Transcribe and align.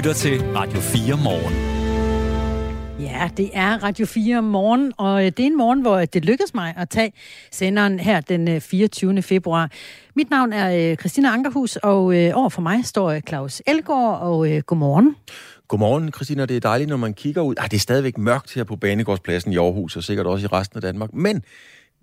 lytter 0.00 0.12
til 0.12 0.42
Radio 0.42 0.80
4 0.80 1.16
morgen. 1.24 1.54
Ja, 3.00 3.30
det 3.36 3.50
er 3.52 3.82
Radio 3.82 4.06
4 4.06 4.42
morgen, 4.42 4.92
og 4.96 5.22
det 5.22 5.40
er 5.40 5.46
en 5.46 5.56
morgen, 5.56 5.80
hvor 5.80 6.04
det 6.04 6.24
lykkedes 6.24 6.54
mig 6.54 6.74
at 6.76 6.88
tage 6.88 7.12
senderen 7.52 8.00
her 8.00 8.20
den 8.20 8.60
24. 8.60 9.22
februar. 9.22 9.70
Mit 10.16 10.30
navn 10.30 10.52
er 10.52 10.96
Christina 10.96 11.28
Ankerhus, 11.28 11.76
og 11.76 12.04
over 12.34 12.48
for 12.48 12.62
mig 12.62 12.84
står 12.84 13.20
Claus 13.28 13.62
Elgaard, 13.66 14.20
og 14.20 14.48
godmorgen. 14.66 15.16
Godmorgen, 15.68 16.12
Christina. 16.12 16.46
Det 16.46 16.56
er 16.56 16.60
dejligt, 16.60 16.88
når 16.88 16.96
man 16.96 17.14
kigger 17.14 17.42
ud. 17.42 17.54
Ah, 17.58 17.70
det 17.70 17.76
er 17.76 17.80
stadigvæk 17.80 18.18
mørkt 18.18 18.54
her 18.54 18.64
på 18.64 18.76
Banegårdspladsen 18.76 19.52
i 19.52 19.56
Aarhus, 19.56 19.96
og 19.96 20.04
sikkert 20.04 20.26
også 20.26 20.46
i 20.46 20.48
resten 20.48 20.76
af 20.76 20.82
Danmark. 20.82 21.14
Men 21.14 21.42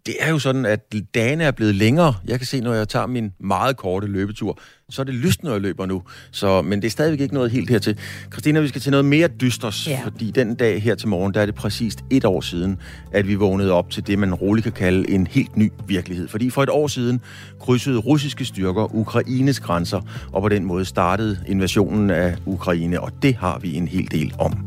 det 0.05 0.16
er 0.20 0.29
jo 0.29 0.39
sådan, 0.39 0.66
at 0.66 0.93
dagene 1.13 1.43
er 1.43 1.52
blevet 1.52 1.75
længere. 1.75 2.16
Jeg 2.27 2.39
kan 2.39 2.45
se, 2.45 2.61
når 2.61 2.73
jeg 2.73 2.88
tager 2.88 3.07
min 3.07 3.32
meget 3.39 3.77
korte 3.77 4.07
løbetur, 4.07 4.59
så 4.89 5.02
er 5.02 5.04
det 5.04 5.13
lyst, 5.13 5.43
når 5.43 5.52
jeg 5.52 5.62
løber 5.62 5.86
nu. 5.86 6.04
Så, 6.31 6.62
men 6.62 6.81
det 6.81 6.88
er 6.88 6.91
stadigvæk 6.91 7.21
ikke 7.21 7.34
noget 7.34 7.52
helt 7.52 7.70
hertil. 7.70 7.98
Christina, 8.31 8.59
vi 8.59 8.67
skal 8.67 8.81
til 8.81 8.91
noget 8.91 9.05
mere 9.05 9.27
dysters, 9.27 9.88
ja. 9.88 9.99
fordi 10.03 10.31
den 10.31 10.55
dag 10.55 10.81
her 10.81 10.95
til 10.95 11.08
morgen, 11.08 11.34
der 11.34 11.41
er 11.41 11.45
det 11.45 11.55
præcist 11.55 11.99
et 12.09 12.25
år 12.25 12.41
siden, 12.41 12.77
at 13.12 13.27
vi 13.27 13.36
vågnede 13.36 13.72
op 13.72 13.89
til 13.89 14.08
det, 14.08 14.20
man 14.20 14.34
roligt 14.34 14.63
kan 14.63 14.73
kalde 14.73 15.09
en 15.09 15.27
helt 15.27 15.58
ny 15.58 15.72
virkelighed. 15.88 16.27
Fordi 16.27 16.50
for 16.50 16.64
et 16.64 16.70
år 16.70 16.88
siden 16.88 17.22
krydsede 17.59 17.98
russiske 17.98 18.45
styrker 18.45 18.95
Ukraines 18.95 19.59
grænser, 19.59 20.02
og 20.34 20.41
på 20.41 20.50
den 20.50 20.66
måde 20.66 20.86
startede 20.86 21.39
invasionen 21.48 22.09
af 22.09 22.36
Ukraine, 22.45 23.02
og 23.02 23.11
det 23.22 23.36
har 23.36 23.59
vi 23.59 23.75
en 23.75 23.88
hel 23.88 24.11
del 24.11 24.34
om. 24.39 24.58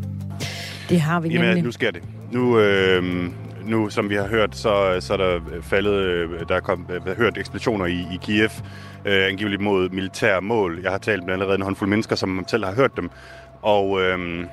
Det 0.89 1.01
har 1.01 1.21
vi 1.21 1.29
nemlig. 1.29 1.49
Jamen, 1.49 1.65
nu 1.65 1.73
sker 1.73 1.91
det. 1.91 2.03
Nu, 2.33 2.59
øh, 2.59 3.31
nu, 3.65 3.91
som 3.91 4.11
vi 4.11 4.15
har 4.15 4.27
hørt, 4.27 4.57
så, 4.57 4.97
så 5.01 5.13
er 5.13 5.17
der 5.17 5.41
faldet, 5.63 5.93
øh, 5.93 6.49
der 6.49 6.57
er 6.57 6.61
kommet, 6.61 7.03
øh, 7.07 7.17
hørt 7.17 7.39
eksplosioner 7.39 7.87
i, 7.87 8.07
i 8.13 8.19
Kiev, 8.23 8.51
øh, 9.05 9.27
angiveligt 9.27 9.63
mod 9.63 9.89
militære 9.89 10.41
mål. 10.41 10.81
Jeg 10.83 10.91
har 10.91 10.99
talt 10.99 11.25
med 11.25 11.33
allerede 11.33 11.55
en 11.55 11.63
håndfuld 11.63 11.91
mennesker, 11.91 12.17
som 12.17 12.45
selv 12.49 12.65
har 12.65 12.75
hørt 12.75 12.97
dem. 12.97 13.11
Og 13.63 14.01
øh, 14.01 14.45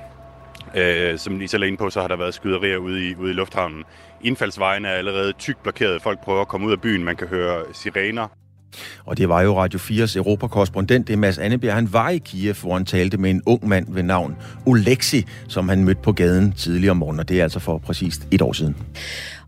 øh, 0.76 1.18
som 1.18 1.42
I 1.42 1.48
selv 1.48 1.64
er 1.64 1.68
inde 1.68 1.78
på, 1.78 1.90
så 1.90 2.02
har 2.02 2.08
der 2.08 2.16
været 2.16 2.34
skyderier 2.34 2.78
ude 2.78 3.10
i, 3.10 3.16
ude 3.16 3.32
i 3.32 3.34
lufthavnen. 3.34 3.84
Indfaldsvejen 4.22 4.86
er 4.86 4.92
allerede 4.92 5.34
tykt 5.34 5.64
blokeret. 5.64 6.02
Folk 6.02 6.24
prøver 6.24 6.42
at 6.42 6.48
komme 6.48 6.68
ud 6.68 6.72
af 6.72 6.82
byen. 6.82 7.04
Man 7.04 7.16
kan 7.16 7.28
høre 7.28 7.64
sirener. 7.74 8.28
Og 9.06 9.18
det 9.18 9.30
var 9.30 9.42
jo 9.42 9.60
Radio 9.62 9.80
4's 9.80 10.18
europakorrespondent, 10.18 11.08
det 11.08 11.14
er 11.14 11.18
Mads 11.18 11.38
Annebjerg. 11.38 11.76
Han 11.76 11.94
var 11.94 12.10
i 12.10 12.18
Kiev, 12.18 12.56
hvor 12.62 12.74
han 12.74 12.86
talte 12.86 13.18
med 13.18 13.30
en 13.30 13.42
ung 13.46 13.68
mand 13.68 13.86
ved 13.90 14.04
navn 14.04 14.36
Oleksi, 14.66 15.26
som 15.48 15.70
han 15.70 15.84
mødte 15.84 16.02
på 16.02 16.12
gaden 16.12 16.52
tidligere 16.52 16.92
om 16.92 16.98
morgenen, 16.98 17.20
og 17.20 17.30
det 17.30 17.40
er 17.40 17.44
altså 17.44 17.60
for 17.60 17.78
præcist 17.78 18.28
et 18.32 18.42
år 18.42 18.54
siden. 18.54 18.76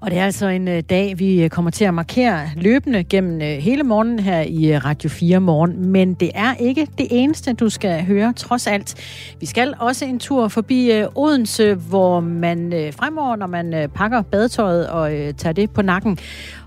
Og 0.02 0.12
det 0.12 0.20
er 0.20 0.26
altså 0.26 0.48
en 0.48 0.68
øh, 0.68 0.84
dag, 0.90 1.20
vi 1.20 1.44
øh, 1.44 1.50
kommer 1.50 1.72
til 1.72 1.86
at 1.86 1.94
markere 1.94 2.50
løbende 2.56 3.04
gennem 3.04 3.42
øh, 3.42 3.48
hele 3.48 3.84
morgenen 3.84 4.20
her 4.20 4.42
i 4.42 4.78
Radio 4.78 5.10
4 5.10 5.40
morgen. 5.40 5.86
Men 5.86 6.14
det 6.14 6.32
er 6.36 6.54
ikke 6.54 6.88
det 6.98 7.08
eneste, 7.10 7.54
du 7.54 7.70
skal 7.70 8.06
høre, 8.06 8.34
trods 8.34 8.68
alt. 8.68 8.96
Vi 9.40 9.46
skal 9.46 9.74
også 9.80 10.06
en 10.06 10.20
tur 10.20 10.48
forbi 10.48 10.92
Odense, 11.16 11.74
hvor 11.74 12.20
man 12.20 12.92
fremover, 13.00 13.36
når 13.36 13.48
man 13.48 13.90
pakker 13.96 14.22
badetøjet 14.22 14.88
og 14.88 15.12
tager 15.38 15.54
det 15.54 15.72
på 15.72 15.82
nakken, 15.82 16.18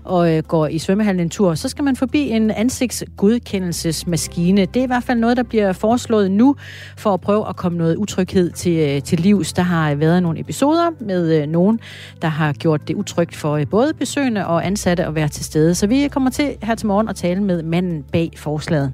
og 0.05 0.35
øh, 0.35 0.43
går 0.43 0.67
i 0.67 0.77
svømmehallen 0.77 1.19
en 1.19 1.29
tur, 1.29 1.55
så 1.55 1.69
skal 1.69 1.83
man 1.83 1.95
forbi 1.95 2.29
en 2.29 2.51
ansigtsgodkendelsesmaskine. 2.51 4.65
Det 4.65 4.79
er 4.79 4.83
i 4.83 4.87
hvert 4.87 5.03
fald 5.03 5.19
noget, 5.19 5.37
der 5.37 5.43
bliver 5.43 5.73
foreslået 5.73 6.31
nu, 6.31 6.55
for 6.97 7.13
at 7.13 7.21
prøve 7.21 7.49
at 7.49 7.55
komme 7.55 7.77
noget 7.77 7.95
utryghed 7.95 8.51
til, 8.51 8.77
øh, 8.77 9.01
til 9.01 9.19
livs. 9.19 9.53
Der 9.53 9.61
har 9.61 9.91
øh, 9.91 9.99
været 9.99 10.23
nogle 10.23 10.39
episoder 10.39 10.89
med 10.99 11.41
øh, 11.41 11.47
nogen, 11.47 11.79
der 12.21 12.27
har 12.27 12.53
gjort 12.53 12.87
det 12.87 12.95
utrygt 12.95 13.35
for 13.35 13.55
øh, 13.55 13.67
både 13.67 13.93
besøgende 13.93 14.47
og 14.47 14.65
ansatte 14.65 15.05
at 15.05 15.15
være 15.15 15.27
til 15.27 15.45
stede. 15.45 15.75
Så 15.75 15.87
vi 15.87 16.07
kommer 16.07 16.29
til 16.29 16.55
her 16.63 16.75
til 16.75 16.87
morgen 16.87 17.09
at 17.09 17.15
tale 17.15 17.43
med 17.43 17.63
manden 17.63 18.03
bag 18.11 18.31
forslaget. 18.37 18.93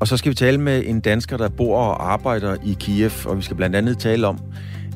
Og 0.00 0.08
så 0.08 0.16
skal 0.16 0.30
vi 0.30 0.34
tale 0.34 0.58
med 0.58 0.82
en 0.86 1.00
dansker, 1.00 1.36
der 1.36 1.48
bor 1.48 1.78
og 1.78 2.12
arbejder 2.12 2.56
i 2.64 2.76
Kiev, 2.80 3.10
og 3.26 3.36
vi 3.36 3.42
skal 3.42 3.56
blandt 3.56 3.76
andet 3.76 3.98
tale 3.98 4.26
om, 4.26 4.38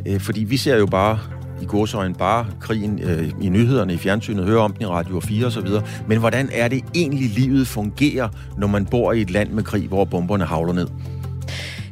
øh, 0.06 0.20
fordi 0.20 0.44
vi 0.44 0.56
ser 0.56 0.76
jo 0.76 0.86
bare 0.86 1.18
i 1.62 1.64
godsøjen 1.64 2.14
bare 2.14 2.46
krigen 2.60 3.00
øh, 3.02 3.32
i 3.40 3.48
nyhederne, 3.48 3.94
i 3.94 3.96
fjernsynet, 3.96 4.44
hører 4.44 4.62
om 4.62 4.72
den 4.72 4.82
i 4.82 4.86
Radio 4.86 5.20
4 5.20 5.46
osv. 5.46 5.68
Men 6.08 6.18
hvordan 6.18 6.48
er 6.52 6.68
det 6.68 6.84
egentlig, 6.94 7.30
livet 7.30 7.66
fungerer, 7.66 8.28
når 8.58 8.66
man 8.66 8.86
bor 8.86 9.12
i 9.12 9.20
et 9.20 9.30
land 9.30 9.50
med 9.50 9.62
krig, 9.62 9.88
hvor 9.88 10.04
bomberne 10.04 10.44
havler 10.44 10.72
ned? 10.72 10.88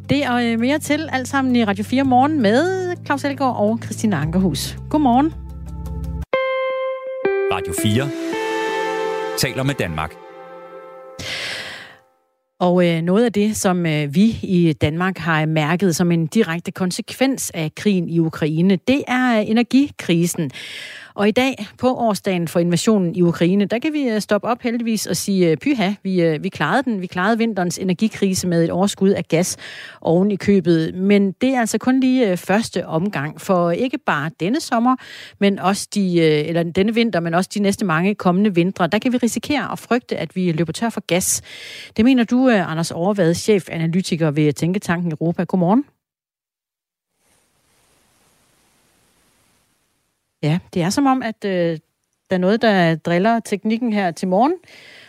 Det 0.08 0.28
og 0.28 0.44
øh, 0.44 0.60
mere 0.60 0.78
til, 0.78 1.08
alt 1.12 1.28
sammen 1.28 1.56
i 1.56 1.64
Radio 1.64 1.84
4 1.84 2.04
morgen 2.04 2.42
med 2.42 2.96
Claus 3.06 3.24
Elgaard 3.24 3.56
og 3.56 3.78
Christina 3.84 4.20
Ankerhus. 4.20 4.76
Godmorgen. 4.90 5.32
Radio 7.52 7.72
4 7.82 8.08
taler 9.38 9.62
med 9.62 9.74
Danmark. 9.74 10.14
Og 12.64 12.86
øh, 12.86 13.02
noget 13.02 13.24
af 13.24 13.32
det, 13.32 13.56
som 13.56 13.86
øh, 13.86 14.14
vi 14.14 14.38
i 14.42 14.72
Danmark 14.72 15.18
har 15.18 15.46
mærket 15.46 15.96
som 15.96 16.12
en 16.12 16.26
direkte 16.26 16.72
konsekvens 16.72 17.50
af 17.54 17.74
krigen 17.74 18.08
i 18.08 18.18
Ukraine, 18.18 18.78
det 18.88 19.02
er 19.08 19.40
øh, 19.40 19.50
energikrisen. 19.50 20.50
Og 21.16 21.28
i 21.28 21.30
dag, 21.30 21.66
på 21.78 21.94
årsdagen 21.94 22.48
for 22.48 22.60
invasionen 22.60 23.14
i 23.14 23.22
Ukraine, 23.22 23.64
der 23.64 23.78
kan 23.78 23.92
vi 23.92 24.08
øh, 24.08 24.20
stoppe 24.20 24.48
op 24.48 24.62
heldigvis 24.62 25.06
og 25.06 25.16
sige, 25.16 25.50
øh, 25.50 25.56
pyha, 25.56 25.92
vi, 26.02 26.22
øh, 26.22 26.44
vi 26.44 26.48
klarede 26.48 26.82
den. 26.82 27.00
Vi 27.00 27.06
klarede 27.06 27.38
vinterens 27.38 27.78
energikrise 27.78 28.46
med 28.46 28.64
et 28.64 28.70
overskud 28.70 29.10
af 29.10 29.24
gas 29.24 29.56
oven 30.00 30.30
i 30.30 30.36
købet. 30.36 30.94
Men 30.94 31.32
det 31.32 31.54
er 31.54 31.60
altså 31.60 31.78
kun 31.78 32.00
lige 32.00 32.36
første 32.36 32.86
omgang 32.86 33.40
for 33.40 33.70
ikke 33.70 33.98
bare 33.98 34.30
denne 34.40 34.60
sommer, 34.60 34.96
men 35.40 35.58
også 35.58 35.88
de, 35.94 36.20
eller 36.22 36.62
denne 36.62 36.94
vinter, 36.94 37.20
men 37.20 37.34
også 37.34 37.50
de 37.54 37.60
næste 37.60 37.84
mange 37.84 38.14
kommende 38.14 38.54
vintre. 38.54 38.86
Der 38.86 38.98
kan 38.98 39.12
vi 39.12 39.16
risikere 39.16 39.72
at 39.72 39.78
frygte, 39.78 40.16
at 40.16 40.36
vi 40.36 40.52
løber 40.52 40.72
tør 40.72 40.90
for 40.90 41.00
gas. 41.06 41.42
Det 41.96 42.04
mener 42.04 42.24
du, 42.24 42.48
Anders 42.48 42.90
Overvad, 42.90 43.34
chefanalytiker 43.34 44.30
ved 44.30 44.52
Tænketanken 44.52 45.10
Europa. 45.10 45.44
Godmorgen. 45.44 45.93
Ja, 50.44 50.58
det 50.74 50.82
er 50.82 50.90
som 50.90 51.06
om, 51.06 51.22
at 51.22 51.44
øh, 51.44 51.78
der 52.30 52.36
er 52.36 52.38
noget, 52.38 52.62
der 52.62 52.94
driller 52.94 53.40
teknikken 53.40 53.92
her 53.92 54.10
til 54.10 54.28
morgen. 54.28 54.52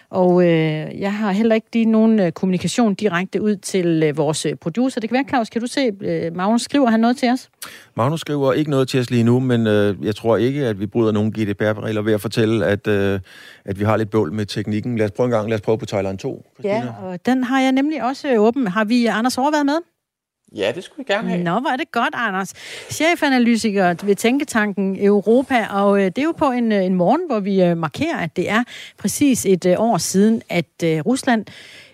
Og 0.09 0.43
øh, 0.43 0.99
jeg 0.99 1.13
har 1.13 1.31
heller 1.31 1.55
ikke 1.55 1.67
lige 1.73 1.85
nogen 1.85 2.19
øh, 2.19 2.31
kommunikation 2.31 2.93
direkte 2.93 3.41
ud 3.41 3.55
til 3.55 4.03
øh, 4.03 4.17
vores 4.17 4.45
øh, 4.45 4.55
producer. 4.55 5.01
Det 5.01 5.09
kan 5.09 5.15
være, 5.15 5.25
Claus, 5.29 5.49
kan 5.49 5.61
du 5.61 5.67
se, 5.67 5.91
øh, 6.01 6.35
Magnus 6.35 6.61
skriver 6.61 6.89
han 6.89 6.99
noget 6.99 7.17
til 7.17 7.29
os? 7.29 7.49
Magnus 7.95 8.21
skriver 8.21 8.53
ikke 8.53 8.71
noget 8.71 8.87
til 8.87 8.99
os 8.99 9.09
lige 9.09 9.23
nu, 9.23 9.39
men 9.39 9.67
øh, 9.67 10.05
jeg 10.05 10.15
tror 10.15 10.37
ikke, 10.37 10.65
at 10.65 10.79
vi 10.79 10.85
bryder 10.85 11.11
nogen 11.11 11.31
GDPR-regler 11.31 12.01
ved 12.01 12.13
at 12.13 12.21
fortælle, 12.21 12.65
at, 12.65 12.87
øh, 12.87 13.19
at 13.65 13.79
vi 13.79 13.85
har 13.85 13.97
lidt 13.97 14.09
bøvl 14.09 14.33
med 14.33 14.45
teknikken. 14.45 14.97
Lad 14.97 15.05
os 15.05 15.11
prøve 15.11 15.25
en 15.25 15.31
gang. 15.31 15.49
Lad 15.49 15.55
os 15.57 15.61
prøve 15.61 15.77
på 15.77 15.85
Thailand 15.85 16.17
2. 16.17 16.45
Christina. 16.53 16.75
Ja, 16.75 16.87
og 17.03 17.25
den 17.25 17.43
har 17.43 17.61
jeg 17.61 17.71
nemlig 17.71 18.03
også 18.03 18.27
øh, 18.27 18.41
åben. 18.41 18.67
Har 18.67 18.85
vi 18.85 19.05
Anders 19.05 19.37
overvejet 19.37 19.65
med? 19.65 19.77
Ja, 20.55 20.71
det 20.75 20.83
skulle 20.83 21.05
vi 21.07 21.13
gerne 21.13 21.29
have. 21.29 21.43
Nå, 21.43 21.59
hvor 21.59 21.69
er 21.69 21.77
det 21.77 21.91
godt, 21.91 22.13
Anders. 22.13 22.53
Chefanalytiker 22.89 23.95
ved 24.03 24.15
Tænketanken 24.15 25.05
Europa, 25.05 25.67
og 25.71 25.99
øh, 25.99 26.05
det 26.05 26.17
er 26.17 26.23
jo 26.23 26.33
på 26.37 26.45
en, 26.45 26.71
øh, 26.71 26.85
en 26.85 26.93
morgen, 26.93 27.21
hvor 27.27 27.39
vi 27.39 27.63
øh, 27.63 27.77
markerer, 27.77 28.17
at 28.17 28.35
det 28.35 28.49
er 28.49 28.63
præcis 28.97 29.45
et 29.45 29.75
år 29.77 29.97
siden, 29.97 30.41
at 30.49 30.65
Rusland 30.81 31.45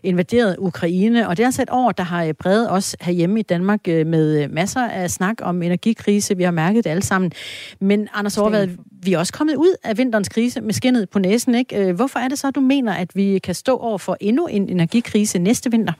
invaderede 0.04 0.56
Ukraine, 0.60 1.28
og 1.28 1.38
det 1.38 1.44
er 1.44 1.48
altså 1.48 1.62
et 1.62 1.70
år, 1.72 1.92
der 1.92 2.04
har 2.04 2.34
præget 2.34 2.72
os 2.72 2.96
herhjemme 3.02 3.40
i 3.40 3.44
Danmark 3.44 3.88
med 3.88 4.48
masser 4.48 4.82
af 4.82 5.12
snak 5.12 5.36
om 5.42 5.62
energikrise. 5.62 6.38
Vi 6.38 6.44
har 6.44 6.52
mærket 6.52 6.84
det 6.84 6.90
alle 6.90 7.04
sammen. 7.04 7.32
Men 7.80 8.08
Anders 8.14 8.38
Overvad, 8.38 8.68
vi 9.04 9.14
er 9.14 9.20
også 9.20 9.34
kommet 9.34 9.56
ud 9.56 9.76
af 9.84 9.98
vinterens 9.98 10.30
krise 10.30 10.62
med 10.62 10.74
skinnet 10.74 11.10
på 11.10 11.20
næsen, 11.20 11.56
ikke? 11.56 11.94
Hvorfor 11.94 12.20
er 12.20 12.28
det 12.28 12.40
så, 12.40 12.52
du 12.52 12.60
mener, 12.60 12.94
at 12.94 13.16
vi 13.16 13.40
kan 13.40 13.56
stå 13.56 13.78
over 13.78 13.98
for 13.98 14.18
endnu 14.20 14.48
en 14.48 14.70
energikrise 14.70 15.40
næste 15.40 15.72
vinter? 15.72 15.94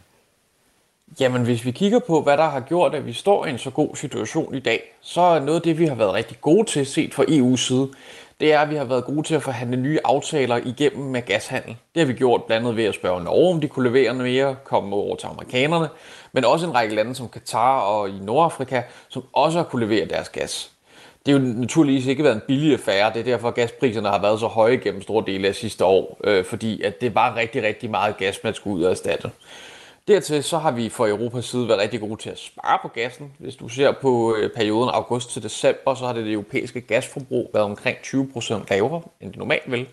Jamen, 1.20 1.44
hvis 1.44 1.66
vi 1.66 1.72
kigger 1.72 2.00
på, 2.00 2.22
hvad 2.22 2.38
der 2.38 2.50
har 2.50 2.60
gjort, 2.60 2.96
at 2.96 3.06
vi 3.06 3.14
står 3.14 3.46
i 3.46 3.50
en 3.50 3.58
så 3.58 3.70
god 3.70 3.96
situation 3.96 4.56
i 4.56 4.60
dag, 4.60 4.96
så 5.02 5.22
er 5.22 5.40
noget 5.40 5.56
af 5.56 5.62
det, 5.62 5.80
vi 5.80 5.86
har 5.86 5.96
været 5.96 6.14
rigtig 6.14 6.42
gode 6.42 6.66
til, 6.66 6.86
set 6.86 7.14
fra 7.14 7.24
EU's 7.24 7.58
side, 7.58 7.90
det 8.40 8.54
er, 8.54 8.60
at 8.60 8.70
vi 8.70 8.76
har 8.76 8.84
været 8.84 9.06
gode 9.06 9.24
til 9.24 9.36
at 9.36 9.44
forhandle 9.44 9.78
nye 9.78 10.00
aftaler 10.04 10.58
igennem 10.66 11.06
med 11.06 11.22
gashandel. 11.22 11.76
Det 11.94 12.00
har 12.00 12.06
vi 12.06 12.14
gjort 12.14 12.44
blandt 12.44 12.66
andet 12.66 12.78
ved 12.78 12.84
at 12.84 12.96
spørge 12.96 13.24
Norge, 13.24 13.54
om 13.54 13.62
de 13.62 13.68
kunne 13.68 13.90
levere 13.90 14.14
mere, 14.14 14.56
komme 14.64 14.96
over 14.96 15.16
til 15.16 15.28
amerikanerne, 15.28 15.90
men 16.32 16.46
også 16.46 16.66
en 16.66 16.76
række 16.76 16.96
lande 16.96 17.16
som 17.16 17.30
Katar 17.30 17.80
og 17.80 18.10
i 18.10 18.20
Nordafrika, 18.22 18.82
som 19.10 19.24
også 19.34 19.58
har 19.58 19.66
kunne 19.66 19.86
levere 19.86 20.06
deres 20.06 20.30
gas. 20.30 20.72
Det 21.26 21.34
har 21.34 21.42
jo 21.42 21.46
naturligvis 21.48 22.08
ikke 22.08 22.24
været 22.24 22.36
en 22.36 22.42
billig 22.48 22.74
affære, 22.74 23.14
det 23.14 23.20
er 23.20 23.24
derfor, 23.24 23.48
at 23.48 23.56
gaspriserne 23.56 24.08
har 24.08 24.22
været 24.22 24.40
så 24.40 24.48
høje 24.48 24.76
gennem 24.76 25.02
store 25.02 25.24
dele 25.28 25.48
af 25.48 25.56
sidste 25.56 25.86
år, 25.86 26.20
øh, 26.24 26.46
fordi 26.46 26.82
at 26.82 27.02
det 27.02 27.16
var 27.16 27.36
rigtig, 27.36 27.64
rigtig 27.64 27.90
meget 27.90 28.18
gas, 28.18 28.44
man 28.44 28.54
skulle 28.54 28.78
ud 28.78 28.84
og 28.84 28.92
erstatte. 28.92 29.32
Dertil 30.08 30.44
så 30.44 30.58
har 30.58 30.72
vi 30.72 30.90
fra 30.90 31.08
Europas 31.08 31.46
side 31.46 31.68
været 31.68 31.80
rigtig 31.80 32.00
gode 32.00 32.22
til 32.22 32.30
at 32.30 32.40
spare 32.40 32.80
på 32.82 32.88
gassen. 32.88 33.34
Hvis 33.40 33.56
du 33.56 33.68
ser 33.68 33.92
på 34.02 34.36
øh, 34.36 34.54
perioden 34.56 34.90
august 34.94 35.32
til 35.32 35.44
december, 35.44 35.96
så 35.96 36.06
har 36.06 36.14
det, 36.14 36.26
det 36.26 36.34
europæiske 36.34 36.82
gasforbrug 36.82 37.52
været 37.54 37.66
omkring 37.66 37.98
20% 37.98 38.54
lavere, 38.70 39.02
end 39.22 39.30
det 39.30 39.40
normalt 39.40 39.72
vil. 39.72 39.88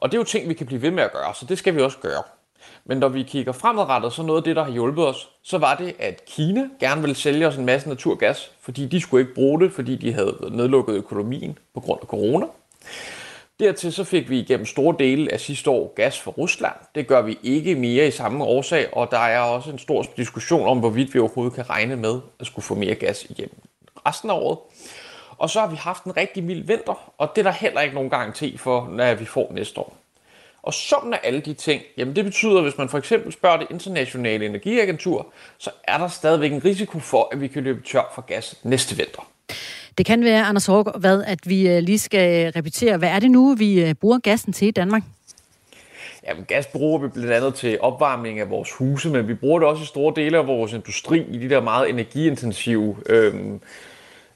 Og 0.00 0.12
det 0.12 0.16
er 0.16 0.20
jo 0.20 0.24
ting, 0.24 0.48
vi 0.48 0.54
kan 0.54 0.66
blive 0.66 0.82
ved 0.82 0.90
med 0.90 1.02
at 1.02 1.12
gøre, 1.12 1.34
så 1.34 1.46
det 1.46 1.58
skal 1.58 1.76
vi 1.76 1.80
også 1.80 1.98
gøre. 1.98 2.22
Men 2.84 2.98
når 2.98 3.08
vi 3.08 3.22
kigger 3.22 3.52
fremadrettet, 3.52 4.12
så 4.12 4.22
noget 4.22 4.40
af 4.40 4.44
det, 4.44 4.56
der 4.56 4.64
har 4.64 4.70
hjulpet 4.70 5.06
os, 5.06 5.28
så 5.42 5.58
var 5.58 5.74
det, 5.74 5.94
at 5.98 6.24
Kina 6.24 6.68
gerne 6.80 7.00
ville 7.00 7.16
sælge 7.16 7.46
os 7.46 7.56
en 7.56 7.66
masse 7.66 7.88
naturgas, 7.88 8.50
fordi 8.60 8.86
de 8.86 9.00
skulle 9.00 9.20
ikke 9.20 9.34
bruge 9.34 9.60
det, 9.60 9.72
fordi 9.72 9.96
de 9.96 10.12
havde 10.12 10.36
nedlukket 10.50 10.94
økonomien 10.94 11.58
på 11.74 11.80
grund 11.80 11.98
af 12.02 12.08
corona. 12.08 12.46
Dertil 13.62 13.92
så 13.92 14.04
fik 14.04 14.30
vi 14.30 14.38
igennem 14.38 14.66
store 14.66 14.96
dele 14.98 15.32
af 15.32 15.40
sidste 15.40 15.70
år 15.70 15.94
gas 15.94 16.20
fra 16.20 16.30
Rusland. 16.30 16.74
Det 16.94 17.06
gør 17.06 17.22
vi 17.22 17.38
ikke 17.42 17.74
mere 17.74 18.06
i 18.06 18.10
samme 18.10 18.44
årsag, 18.44 18.96
og 18.96 19.10
der 19.10 19.18
er 19.18 19.40
også 19.40 19.70
en 19.70 19.78
stor 19.78 20.06
diskussion 20.16 20.68
om, 20.68 20.78
hvorvidt 20.78 21.14
vi 21.14 21.18
overhovedet 21.18 21.54
kan 21.54 21.70
regne 21.70 21.96
med 21.96 22.20
at 22.40 22.46
skulle 22.46 22.64
få 22.64 22.74
mere 22.74 22.94
gas 22.94 23.24
igennem 23.24 23.60
resten 24.06 24.30
af 24.30 24.34
året. 24.34 24.58
Og 25.38 25.50
så 25.50 25.60
har 25.60 25.66
vi 25.66 25.76
haft 25.76 26.04
en 26.04 26.16
rigtig 26.16 26.44
mild 26.44 26.66
vinter, 26.66 27.12
og 27.18 27.30
det 27.34 27.46
er 27.46 27.50
der 27.50 27.58
heller 27.58 27.80
ikke 27.80 27.94
nogen 27.94 28.10
garanti 28.10 28.56
for, 28.56 28.88
når 28.92 29.14
vi 29.14 29.24
får 29.24 29.52
næste 29.52 29.80
år. 29.80 29.96
Og 30.62 30.74
summen 30.74 31.14
af 31.14 31.20
alle 31.22 31.40
de 31.40 31.54
ting, 31.54 31.82
jamen 31.96 32.16
det 32.16 32.24
betyder, 32.24 32.56
at 32.56 32.62
hvis 32.62 32.78
man 32.78 32.88
for 32.88 32.98
eksempel 32.98 33.32
spørger 33.32 33.56
det 33.56 33.66
internationale 33.70 34.46
energiagentur, 34.46 35.26
så 35.58 35.70
er 35.84 35.98
der 35.98 36.08
stadigvæk 36.08 36.52
en 36.52 36.64
risiko 36.64 36.98
for, 36.98 37.28
at 37.32 37.40
vi 37.40 37.48
kan 37.48 37.62
løbe 37.62 37.82
tør 37.86 38.12
for 38.14 38.22
gas 38.22 38.60
næste 38.62 38.96
vinter. 38.96 39.31
Det 39.98 40.06
kan 40.06 40.24
være, 40.24 40.42
Anders 40.42 40.66
hvad, 40.66 41.24
at 41.26 41.38
vi 41.44 41.68
øh, 41.68 41.82
lige 41.82 41.98
skal 41.98 42.52
repetere. 42.52 42.96
Hvad 42.96 43.08
er 43.08 43.18
det 43.18 43.30
nu, 43.30 43.54
vi 43.54 43.84
øh, 43.84 43.94
bruger 43.94 44.18
gassen 44.18 44.52
til 44.52 44.68
i 44.68 44.70
Danmark? 44.70 45.02
Jamen, 46.28 46.44
gas 46.44 46.66
bruger 46.66 46.98
vi 46.98 47.08
blandt 47.08 47.32
andet 47.32 47.54
til 47.54 47.78
opvarmning 47.80 48.40
af 48.40 48.50
vores 48.50 48.72
huse, 48.72 49.08
men 49.08 49.28
vi 49.28 49.34
bruger 49.34 49.58
det 49.58 49.68
også 49.68 49.82
i 49.82 49.86
store 49.86 50.12
dele 50.16 50.38
af 50.38 50.46
vores 50.46 50.72
industri, 50.72 51.26
i 51.30 51.38
de 51.38 51.50
der 51.50 51.60
meget 51.60 51.90
energiintensive 51.90 52.96
øh, 53.06 53.34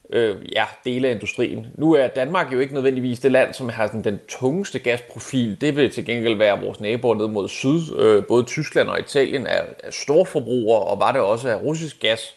øh, 0.09 0.35
ja, 0.55 0.65
dele 0.85 1.07
af 1.07 1.13
industrien. 1.13 1.67
Nu 1.75 1.93
er 1.93 2.07
Danmark 2.07 2.53
jo 2.53 2.59
ikke 2.59 2.73
nødvendigvis 2.73 3.19
det 3.19 3.31
land, 3.31 3.53
som 3.53 3.69
har 3.69 3.87
sådan, 3.87 4.03
den 4.03 4.19
tungeste 4.27 4.79
gasprofil. 4.79 5.61
Det 5.61 5.75
vil 5.75 5.91
til 5.91 6.05
gengæld 6.05 6.37
være 6.37 6.61
vores 6.61 6.79
naboer 6.79 7.15
ned 7.15 7.27
mod 7.27 7.49
syd. 7.49 7.99
Øh, 7.99 8.25
både 8.25 8.43
Tyskland 8.43 8.89
og 8.89 8.99
Italien 8.99 9.47
er, 9.47 9.61
er 9.83 9.91
store 9.91 10.25
forbrugere, 10.25 10.81
og 10.81 10.99
var 10.99 11.11
det 11.11 11.21
også 11.21 11.49
af 11.49 11.61
russisk 11.61 11.99
gas. 11.99 12.36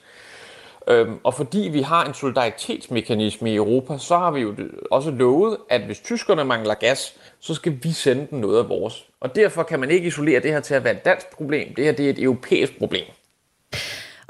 Øhm, 0.88 1.18
og 1.24 1.34
fordi 1.34 1.68
vi 1.72 1.80
har 1.82 2.04
en 2.04 2.14
solidaritetsmekanisme 2.14 3.52
i 3.52 3.56
Europa, 3.56 3.98
så 3.98 4.18
har 4.18 4.30
vi 4.30 4.40
jo 4.40 4.54
også 4.90 5.10
lovet, 5.10 5.56
at 5.70 5.80
hvis 5.80 6.00
tyskerne 6.00 6.44
mangler 6.44 6.74
gas, 6.74 7.14
så 7.40 7.54
skal 7.54 7.78
vi 7.82 7.92
sende 7.92 8.26
dem 8.30 8.38
noget 8.38 8.58
af 8.58 8.68
vores. 8.68 9.06
Og 9.20 9.34
derfor 9.34 9.62
kan 9.62 9.80
man 9.80 9.90
ikke 9.90 10.06
isolere 10.08 10.40
det 10.40 10.50
her 10.50 10.60
til 10.60 10.74
at 10.74 10.84
være 10.84 10.96
et 10.96 11.04
dansk 11.04 11.30
problem. 11.30 11.74
Det 11.74 11.84
her 11.84 11.92
det 11.92 12.06
er 12.06 12.10
et 12.10 12.22
europæisk 12.22 12.78
problem. 12.78 13.04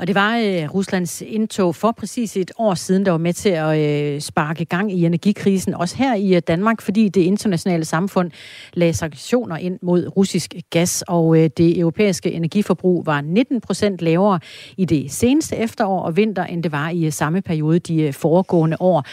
Og 0.00 0.06
det 0.06 0.14
var 0.14 0.36
øh, 0.36 0.74
Ruslands 0.74 1.22
indtog 1.22 1.74
for 1.74 1.92
præcis 1.92 2.36
et 2.36 2.50
år 2.58 2.74
siden, 2.74 3.04
der 3.04 3.10
var 3.10 3.18
med 3.18 3.32
til 3.32 3.48
at 3.48 3.78
øh, 3.78 4.20
sparke 4.20 4.64
gang 4.64 4.92
i 4.92 5.04
energikrisen, 5.04 5.74
også 5.74 5.96
her 5.96 6.14
i 6.14 6.34
øh, 6.34 6.42
Danmark, 6.48 6.80
fordi 6.82 7.08
det 7.08 7.20
internationale 7.20 7.84
samfund 7.84 8.30
lagde 8.72 8.92
sanktioner 8.92 9.56
ind 9.56 9.78
mod 9.82 10.16
russisk 10.16 10.54
gas, 10.70 11.04
og 11.08 11.38
øh, 11.38 11.50
det 11.56 11.78
europæiske 11.78 12.32
energiforbrug 12.32 13.06
var 13.06 13.20
19 13.20 13.60
procent 13.60 14.02
lavere 14.02 14.40
i 14.76 14.84
det 14.84 15.12
seneste 15.12 15.56
efterår 15.56 16.02
og 16.02 16.16
vinter, 16.16 16.44
end 16.44 16.62
det 16.62 16.72
var 16.72 16.90
i 16.90 17.04
øh, 17.04 17.12
samme 17.12 17.42
periode 17.42 17.78
de 17.78 18.02
øh, 18.02 18.12
foregående 18.12 18.76
år. 18.80 19.04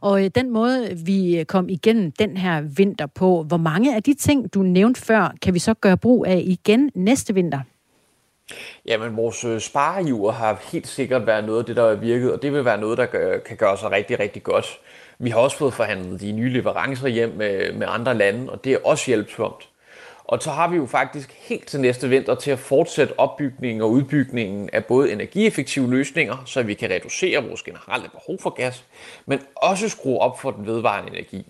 Og 0.00 0.24
øh, 0.24 0.30
den 0.34 0.50
måde, 0.50 0.88
vi 1.04 1.38
øh, 1.38 1.44
kom 1.44 1.68
igennem 1.68 2.12
den 2.12 2.36
her 2.36 2.60
vinter 2.60 3.06
på, 3.06 3.42
hvor 3.42 3.56
mange 3.56 3.96
af 3.96 4.02
de 4.02 4.14
ting, 4.14 4.54
du 4.54 4.62
nævnte 4.62 5.00
før, 5.00 5.34
kan 5.42 5.54
vi 5.54 5.58
så 5.58 5.74
gøre 5.74 5.96
brug 5.96 6.26
af 6.26 6.42
igen 6.46 6.90
næste 6.94 7.34
vinter? 7.34 7.60
Jamen, 8.86 9.16
vores 9.16 9.44
øh, 9.44 9.60
sparehjul 9.60 10.32
har 10.32 10.62
helt 10.72 10.86
sikkert 10.86 11.26
været 11.26 11.44
noget 11.44 11.58
af 11.58 11.64
det, 11.64 11.76
der 11.76 11.88
har 11.88 11.94
virket, 11.94 12.32
og 12.32 12.42
det 12.42 12.52
vil 12.52 12.64
være 12.64 12.80
noget, 12.80 12.98
der 12.98 13.06
gør, 13.06 13.38
kan 13.38 13.56
gøre 13.56 13.78
sig 13.78 13.90
rigtig, 13.90 14.20
rigtig 14.20 14.42
godt. 14.42 14.80
Vi 15.18 15.30
har 15.30 15.38
også 15.38 15.56
fået 15.56 15.74
forhandlet 15.74 16.20
de 16.20 16.32
nye 16.32 16.52
leverancer 16.52 17.08
hjem 17.08 17.32
med, 17.36 17.72
med 17.72 17.86
andre 17.90 18.14
lande, 18.14 18.52
og 18.52 18.64
det 18.64 18.72
er 18.72 18.78
også 18.84 19.06
hjælpsomt. 19.06 19.68
Og 20.24 20.42
så 20.42 20.50
har 20.50 20.68
vi 20.68 20.76
jo 20.76 20.86
faktisk 20.86 21.32
helt 21.48 21.66
til 21.66 21.80
næste 21.80 22.08
vinter 22.08 22.34
til 22.34 22.50
at 22.50 22.58
fortsætte 22.58 23.18
opbygningen 23.18 23.82
og 23.82 23.90
udbygningen 23.90 24.70
af 24.72 24.84
både 24.84 25.12
energieffektive 25.12 25.90
løsninger, 25.90 26.42
så 26.46 26.62
vi 26.62 26.74
kan 26.74 26.90
reducere 26.90 27.44
vores 27.44 27.62
generelle 27.62 28.08
behov 28.08 28.38
for 28.40 28.50
gas, 28.50 28.84
men 29.26 29.40
også 29.56 29.88
skrue 29.88 30.18
op 30.18 30.40
for 30.40 30.50
den 30.50 30.66
vedvarende 30.66 31.12
energi. 31.12 31.46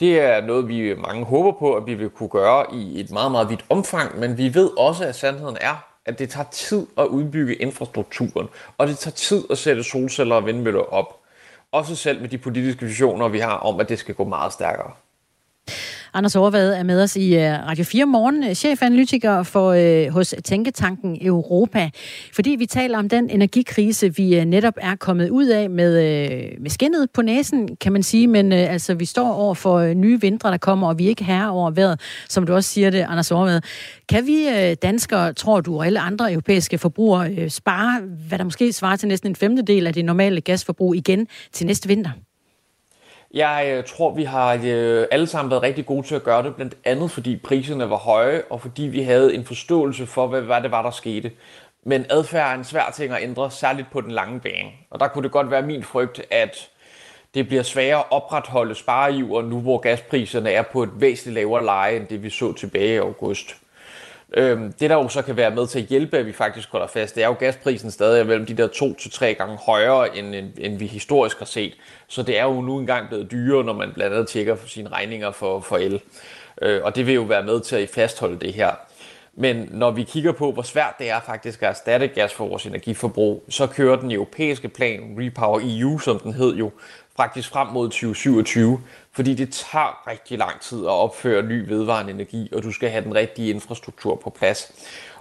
Det 0.00 0.20
er 0.20 0.40
noget, 0.40 0.68
vi 0.68 0.94
mange 0.94 1.24
håber 1.24 1.52
på, 1.58 1.74
at 1.74 1.86
vi 1.86 1.94
vil 1.94 2.10
kunne 2.10 2.28
gøre 2.28 2.66
i 2.74 3.00
et 3.00 3.10
meget, 3.10 3.32
meget 3.32 3.50
vidt 3.50 3.64
omfang, 3.68 4.18
men 4.18 4.38
vi 4.38 4.54
ved 4.54 4.70
også, 4.78 5.04
at 5.04 5.16
sandheden 5.16 5.56
er, 5.60 5.95
at 6.06 6.18
det 6.18 6.30
tager 6.30 6.48
tid 6.50 6.86
at 6.98 7.04
udbygge 7.04 7.54
infrastrukturen, 7.54 8.48
og 8.78 8.86
det 8.86 8.98
tager 8.98 9.14
tid 9.14 9.44
at 9.50 9.58
sætte 9.58 9.84
solceller 9.84 10.36
og 10.36 10.46
vindmøller 10.46 10.80
op. 10.80 11.20
Også 11.72 11.96
selv 11.96 12.20
med 12.20 12.28
de 12.28 12.38
politiske 12.38 12.86
visioner, 12.86 13.28
vi 13.28 13.38
har 13.38 13.56
om, 13.56 13.80
at 13.80 13.88
det 13.88 13.98
skal 13.98 14.14
gå 14.14 14.24
meget 14.24 14.52
stærkere. 14.52 14.92
Anders 16.14 16.36
Overvad 16.36 16.74
er 16.74 16.82
med 16.82 17.02
os 17.02 17.16
i 17.16 17.34
øh, 17.34 17.66
Radio 17.66 17.84
4 17.84 18.06
morgen, 18.06 18.44
øh, 18.44 18.54
chefanalytiker 18.54 19.42
for, 19.42 19.70
øh, 19.70 20.12
hos 20.12 20.34
Tænketanken 20.44 21.18
Europa. 21.20 21.90
Fordi 22.32 22.50
vi 22.50 22.66
taler 22.66 22.98
om 22.98 23.08
den 23.08 23.30
energikrise, 23.30 24.16
vi 24.16 24.38
øh, 24.38 24.44
netop 24.44 24.74
er 24.76 24.96
kommet 24.96 25.30
ud 25.30 25.46
af 25.46 25.70
med, 25.70 25.98
øh, 26.02 26.60
med 26.60 26.70
skinnet 26.70 27.10
på 27.14 27.22
næsen, 27.22 27.76
kan 27.76 27.92
man 27.92 28.02
sige. 28.02 28.26
Men 28.26 28.52
øh, 28.52 28.72
altså, 28.72 28.94
vi 28.94 29.04
står 29.04 29.32
over 29.32 29.54
for 29.54 29.78
øh, 29.78 29.94
nye 29.94 30.20
vintre, 30.20 30.50
der 30.50 30.56
kommer, 30.56 30.88
og 30.88 30.98
vi 30.98 31.04
er 31.04 31.08
ikke 31.08 31.24
herre 31.24 31.50
over 31.50 31.70
vejret, 31.70 32.00
som 32.28 32.46
du 32.46 32.54
også 32.54 32.70
siger 32.70 32.90
det, 32.90 33.06
Anders 33.08 33.30
Overvad. 33.30 33.60
Kan 34.08 34.26
vi 34.26 34.48
øh, 34.48 34.76
danskere, 34.82 35.32
tror 35.32 35.60
du, 35.60 35.76
og 35.76 35.86
alle 35.86 36.00
andre 36.00 36.32
europæiske 36.32 36.78
forbrugere, 36.78 37.30
øh, 37.30 37.50
spare, 37.50 38.02
hvad 38.28 38.38
der 38.38 38.44
måske 38.44 38.72
svarer 38.72 38.96
til 38.96 39.08
næsten 39.08 39.30
en 39.30 39.36
femtedel 39.36 39.86
af 39.86 39.94
det 39.94 40.04
normale 40.04 40.40
gasforbrug 40.40 40.94
igen 40.94 41.26
til 41.52 41.66
næste 41.66 41.88
vinter? 41.88 42.10
Jeg 43.34 43.72
øh, 43.76 43.84
tror, 43.84 44.14
vi 44.14 44.24
har 44.24 44.60
øh, 44.64 45.06
alle 45.10 45.26
sammen 45.26 45.50
været 45.50 45.62
rigtig 45.62 45.86
gode 45.86 46.06
til 46.06 46.14
at 46.14 46.22
gøre 46.22 46.42
det, 46.42 46.56
blandt 46.56 46.76
andet 46.84 47.10
fordi 47.10 47.36
priserne 47.36 47.90
var 47.90 47.96
høje, 47.96 48.42
og 48.50 48.60
fordi 48.60 48.82
vi 48.82 49.02
havde 49.02 49.34
en 49.34 49.44
forståelse 49.44 50.06
for, 50.06 50.26
hvad, 50.26 50.42
hvad 50.42 50.60
det 50.60 50.70
var, 50.70 50.82
der 50.82 50.90
skete. 50.90 51.30
Men 51.84 52.06
adfærd 52.10 52.50
er 52.50 52.54
en 52.54 52.64
svær 52.64 52.92
ting 52.96 53.12
at 53.12 53.22
ændre, 53.22 53.50
særligt 53.50 53.90
på 53.90 54.00
den 54.00 54.10
lange 54.10 54.40
bane. 54.40 54.70
Og 54.90 55.00
der 55.00 55.08
kunne 55.08 55.22
det 55.22 55.32
godt 55.32 55.50
være 55.50 55.62
min 55.62 55.82
frygt, 55.82 56.22
at 56.30 56.68
det 57.34 57.46
bliver 57.46 57.62
sværere 57.62 57.98
at 57.98 58.04
opretholde 58.10 58.74
spareiver 58.74 59.42
nu, 59.42 59.60
hvor 59.60 59.78
gaspriserne 59.78 60.50
er 60.50 60.62
på 60.62 60.82
et 60.82 60.90
væsentligt 60.94 61.34
lavere 61.34 61.64
leje, 61.64 61.96
end 61.96 62.06
det 62.06 62.22
vi 62.22 62.30
så 62.30 62.52
tilbage 62.52 62.94
i 62.94 62.98
august. 62.98 63.56
Øhm, 64.34 64.72
det 64.72 64.90
der 64.90 64.96
jo 64.96 65.08
så 65.08 65.22
kan 65.22 65.36
være 65.36 65.50
med 65.50 65.66
til 65.66 65.78
at 65.78 65.84
hjælpe, 65.84 66.18
at 66.18 66.26
vi 66.26 66.32
faktisk 66.32 66.68
holder 66.70 66.86
fast, 66.86 67.14
det 67.14 67.22
er 67.22 67.26
jo 67.28 67.36
gasprisen 67.38 67.90
stadig 67.90 68.26
mellem 68.26 68.46
de 68.46 68.54
der 68.54 68.66
to 68.66 68.94
til 68.94 69.10
tre 69.10 69.34
gange 69.34 69.56
højere, 69.56 70.16
end, 70.16 70.34
end, 70.34 70.50
end 70.58 70.78
vi 70.78 70.86
historisk 70.86 71.38
har 71.38 71.46
set. 71.46 71.74
Så 72.08 72.22
det 72.22 72.38
er 72.38 72.44
jo 72.44 72.60
nu 72.60 72.78
engang 72.78 73.08
blevet 73.08 73.30
dyrere, 73.30 73.64
når 73.64 73.72
man 73.72 73.92
blandt 73.92 74.14
andet 74.14 74.28
tjekker 74.28 74.56
for 74.56 74.68
sine 74.68 74.88
regninger 74.88 75.30
for, 75.30 75.60
for 75.60 75.76
el. 75.76 76.00
Øh, 76.62 76.80
og 76.84 76.96
det 76.96 77.06
vil 77.06 77.14
jo 77.14 77.22
være 77.22 77.42
med 77.42 77.60
til 77.60 77.76
at 77.76 77.88
fastholde 77.88 78.38
det 78.38 78.52
her. 78.52 78.70
Men 79.38 79.68
når 79.72 79.90
vi 79.90 80.02
kigger 80.02 80.32
på, 80.32 80.52
hvor 80.52 80.62
svært 80.62 80.94
det 80.98 81.10
er 81.10 81.20
faktisk 81.20 81.62
at 81.62 81.68
erstatte 81.68 82.08
gas 82.08 82.34
for 82.34 82.48
vores 82.48 82.66
energiforbrug, 82.66 83.44
så 83.48 83.66
kører 83.66 83.96
den 83.96 84.12
europæiske 84.12 84.68
plan, 84.68 85.16
Repower 85.18 85.60
EU, 85.62 85.98
som 85.98 86.18
den 86.18 86.32
hed 86.32 86.54
jo, 86.56 86.70
faktisk 87.16 87.48
frem 87.48 87.68
mod 87.68 87.88
2027, 87.88 88.80
fordi 89.12 89.34
det 89.34 89.52
tager 89.52 90.08
rigtig 90.10 90.38
lang 90.38 90.60
tid 90.60 90.84
at 90.84 90.90
opføre 90.90 91.42
ny 91.42 91.68
vedvarende 91.68 92.12
energi, 92.12 92.48
og 92.52 92.62
du 92.62 92.72
skal 92.72 92.90
have 92.90 93.04
den 93.04 93.14
rigtige 93.14 93.50
infrastruktur 93.50 94.20
på 94.24 94.30
plads. 94.30 94.72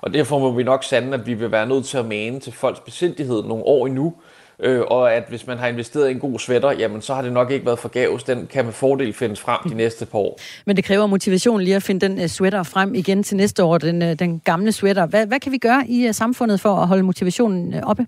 Og 0.01 0.13
derfor 0.13 0.39
må 0.39 0.51
vi 0.51 0.63
nok 0.63 0.83
sande, 0.83 1.13
at 1.13 1.25
vi 1.25 1.33
vil 1.33 1.51
være 1.51 1.67
nødt 1.67 1.85
til 1.85 1.97
at 1.97 2.05
mane 2.05 2.39
til 2.39 2.53
folks 2.53 2.79
besindighed 2.79 3.43
nogle 3.43 3.63
år 3.63 3.87
endnu, 3.87 4.13
øh, 4.59 4.81
og 4.81 5.13
at 5.13 5.23
hvis 5.29 5.47
man 5.47 5.57
har 5.57 5.67
investeret 5.67 6.09
i 6.09 6.11
en 6.11 6.19
god 6.19 6.39
sweater, 6.39 6.71
jamen 6.71 7.01
så 7.01 7.13
har 7.13 7.21
det 7.21 7.33
nok 7.33 7.51
ikke 7.51 7.65
været 7.65 7.79
forgæves. 7.79 8.23
Den 8.23 8.47
kan 8.47 8.65
med 8.65 8.73
fordel 8.73 9.13
findes 9.13 9.39
frem 9.39 9.59
de 9.69 9.75
næste 9.75 10.05
par 10.05 10.19
år. 10.19 10.39
Men 10.65 10.75
det 10.75 10.85
kræver 10.85 11.07
motivation 11.07 11.61
lige 11.61 11.75
at 11.75 11.83
finde 11.83 12.07
den 12.07 12.19
uh, 12.19 12.27
sweater 12.27 12.63
frem 12.63 12.95
igen 12.95 13.23
til 13.23 13.37
næste 13.37 13.63
år, 13.63 13.77
den, 13.77 14.01
uh, 14.01 14.13
den 14.13 14.39
gamle 14.39 14.71
sweater. 14.71 15.05
Hvad, 15.05 15.25
hvad 15.25 15.39
kan 15.39 15.51
vi 15.51 15.57
gøre 15.57 15.83
i 15.87 16.07
uh, 16.07 16.13
samfundet 16.13 16.59
for 16.59 16.75
at 16.75 16.87
holde 16.87 17.03
motivationen 17.03 17.83
oppe? 17.83 18.05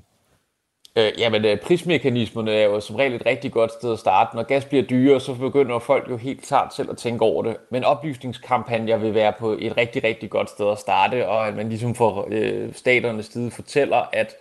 Øh, 0.97 1.11
jamen, 1.17 1.45
øh, 1.45 1.57
prismekanismerne 1.59 2.51
er 2.51 2.63
jo 2.63 2.79
som 2.79 2.95
regel 2.95 3.13
et 3.13 3.25
rigtig 3.25 3.51
godt 3.51 3.71
sted 3.71 3.93
at 3.93 3.99
starte. 3.99 4.35
Når 4.35 4.43
gas 4.43 4.65
bliver 4.65 4.83
dyrere, 4.83 5.19
så 5.19 5.33
begynder 5.33 5.79
folk 5.79 6.09
jo 6.09 6.17
helt 6.17 6.41
klart 6.41 6.75
selv 6.75 6.91
at 6.91 6.97
tænke 6.97 7.25
over 7.25 7.43
det. 7.43 7.57
Men 7.71 7.83
oplysningskampagner 7.83 8.97
vil 8.97 9.13
være 9.13 9.33
på 9.39 9.55
et 9.59 9.77
rigtig, 9.77 10.03
rigtig 10.03 10.29
godt 10.29 10.49
sted 10.49 10.71
at 10.71 10.77
starte, 10.77 11.27
og 11.27 11.47
at 11.47 11.55
man 11.55 11.69
ligesom 11.69 11.95
får 11.95 12.27
øh, 12.31 12.73
staternes 12.73 13.25
side 13.25 13.51
fortæller, 13.51 14.09
at 14.13 14.35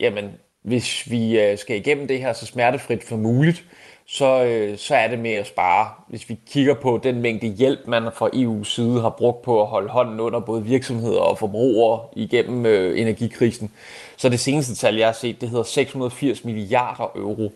jamen, 0.00 0.30
hvis 0.66 1.10
vi 1.10 1.40
øh, 1.40 1.58
skal 1.58 1.76
igennem 1.76 2.08
det 2.08 2.18
her 2.18 2.32
så 2.32 2.46
smertefrit 2.46 3.08
som 3.08 3.18
muligt, 3.18 3.64
så, 4.06 4.44
øh, 4.44 4.78
så 4.78 4.94
er 4.94 5.08
det 5.08 5.18
med 5.18 5.30
at 5.30 5.46
spare. 5.46 5.90
Hvis 6.08 6.28
vi 6.28 6.38
kigger 6.50 6.74
på 6.74 7.00
den 7.02 7.20
mængde 7.20 7.46
hjælp, 7.46 7.80
man 7.86 8.02
fra 8.14 8.28
EU's 8.34 8.64
side 8.64 9.00
har 9.00 9.10
brugt 9.10 9.42
på 9.42 9.62
at 9.62 9.66
holde 9.66 9.88
hånden 9.88 10.20
under 10.20 10.40
både 10.40 10.64
virksomheder 10.64 11.20
og 11.20 11.38
forbrugere 11.38 12.00
igennem 12.16 12.66
øh, 12.66 13.00
energikrisen, 13.00 13.70
så 14.16 14.28
det 14.28 14.40
seneste 14.40 14.74
tal, 14.74 14.96
jeg 14.96 15.06
har 15.06 15.12
set, 15.12 15.40
det 15.40 15.48
hedder 15.48 15.64
680 15.64 16.44
milliarder 16.44 17.12
euro. 17.16 17.52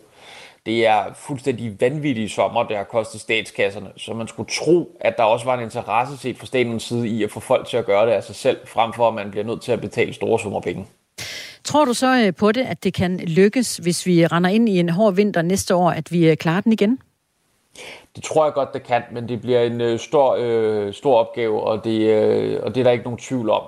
Det 0.65 0.87
er 0.87 1.03
fuldstændig 1.15 1.81
vanvittige 1.81 2.29
sommer, 2.29 2.63
det 2.63 2.77
har 2.77 2.83
kostet 2.83 3.21
statskasserne, 3.21 3.89
så 3.97 4.13
man 4.13 4.27
skulle 4.27 4.49
tro, 4.51 4.97
at 4.99 5.17
der 5.17 5.23
også 5.23 5.45
var 5.45 5.57
en 5.57 5.63
interesse 5.63 6.17
set 6.17 6.37
fra 6.37 6.45
statens 6.45 6.83
side 6.83 7.07
i 7.07 7.23
at 7.23 7.31
få 7.31 7.39
folk 7.39 7.67
til 7.67 7.77
at 7.77 7.85
gøre 7.85 8.05
det 8.05 8.11
af 8.11 8.23
sig 8.23 8.35
selv, 8.35 8.57
frem 8.67 8.93
for 8.93 9.07
at 9.07 9.13
man 9.13 9.31
bliver 9.31 9.45
nødt 9.45 9.61
til 9.61 9.71
at 9.71 9.81
betale 9.81 10.13
store 10.13 10.39
summer 10.39 10.59
penge. 10.59 10.85
Tror 11.63 11.85
du 11.85 11.93
så 11.93 12.23
øh, 12.25 12.35
på 12.35 12.51
det, 12.51 12.61
at 12.61 12.83
det 12.83 12.93
kan 12.93 13.19
lykkes, 13.19 13.77
hvis 13.77 14.05
vi 14.05 14.25
render 14.27 14.49
ind 14.49 14.69
i 14.69 14.79
en 14.79 14.89
hård 14.89 15.13
vinter 15.13 15.41
næste 15.41 15.75
år, 15.75 15.89
at 15.89 16.11
vi 16.11 16.29
øh, 16.29 16.37
klarer 16.37 16.61
den 16.61 16.73
igen? 16.73 16.99
Det 18.15 18.23
tror 18.23 18.45
jeg 18.45 18.53
godt, 18.53 18.73
det 18.73 18.83
kan, 18.83 19.01
men 19.11 19.29
det 19.29 19.41
bliver 19.41 19.61
en 19.61 19.81
øh, 19.81 19.99
stor, 19.99 20.37
øh, 20.39 20.93
stor 20.93 21.17
opgave, 21.17 21.63
og 21.63 21.83
det, 21.83 22.01
øh, 22.01 22.59
og 22.63 22.75
det 22.75 22.79
er 22.79 22.83
der 22.83 22.91
ikke 22.91 23.03
nogen 23.03 23.19
tvivl 23.19 23.49
om. 23.49 23.61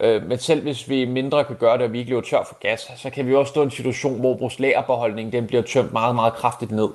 Øh, 0.00 0.28
men 0.28 0.38
selv 0.38 0.62
hvis 0.62 0.88
vi 0.88 1.04
mindre 1.04 1.44
kan 1.44 1.56
gøre 1.56 1.78
det, 1.78 1.86
og 1.86 1.92
vi 1.92 1.98
ikke 1.98 2.10
løber 2.10 2.22
tør 2.22 2.44
for 2.48 2.58
gas, 2.60 2.90
så 2.96 3.10
kan 3.10 3.26
vi 3.26 3.34
også 3.34 3.50
stå 3.50 3.60
i 3.60 3.64
en 3.64 3.70
situation, 3.70 4.20
hvor 4.20 4.36
vores 4.38 4.58
lagerbeholdning 4.58 5.32
den 5.32 5.46
bliver 5.46 5.62
tømt 5.62 5.92
meget, 5.92 6.14
meget 6.14 6.34
kraftigt 6.34 6.70
ned 6.70 6.88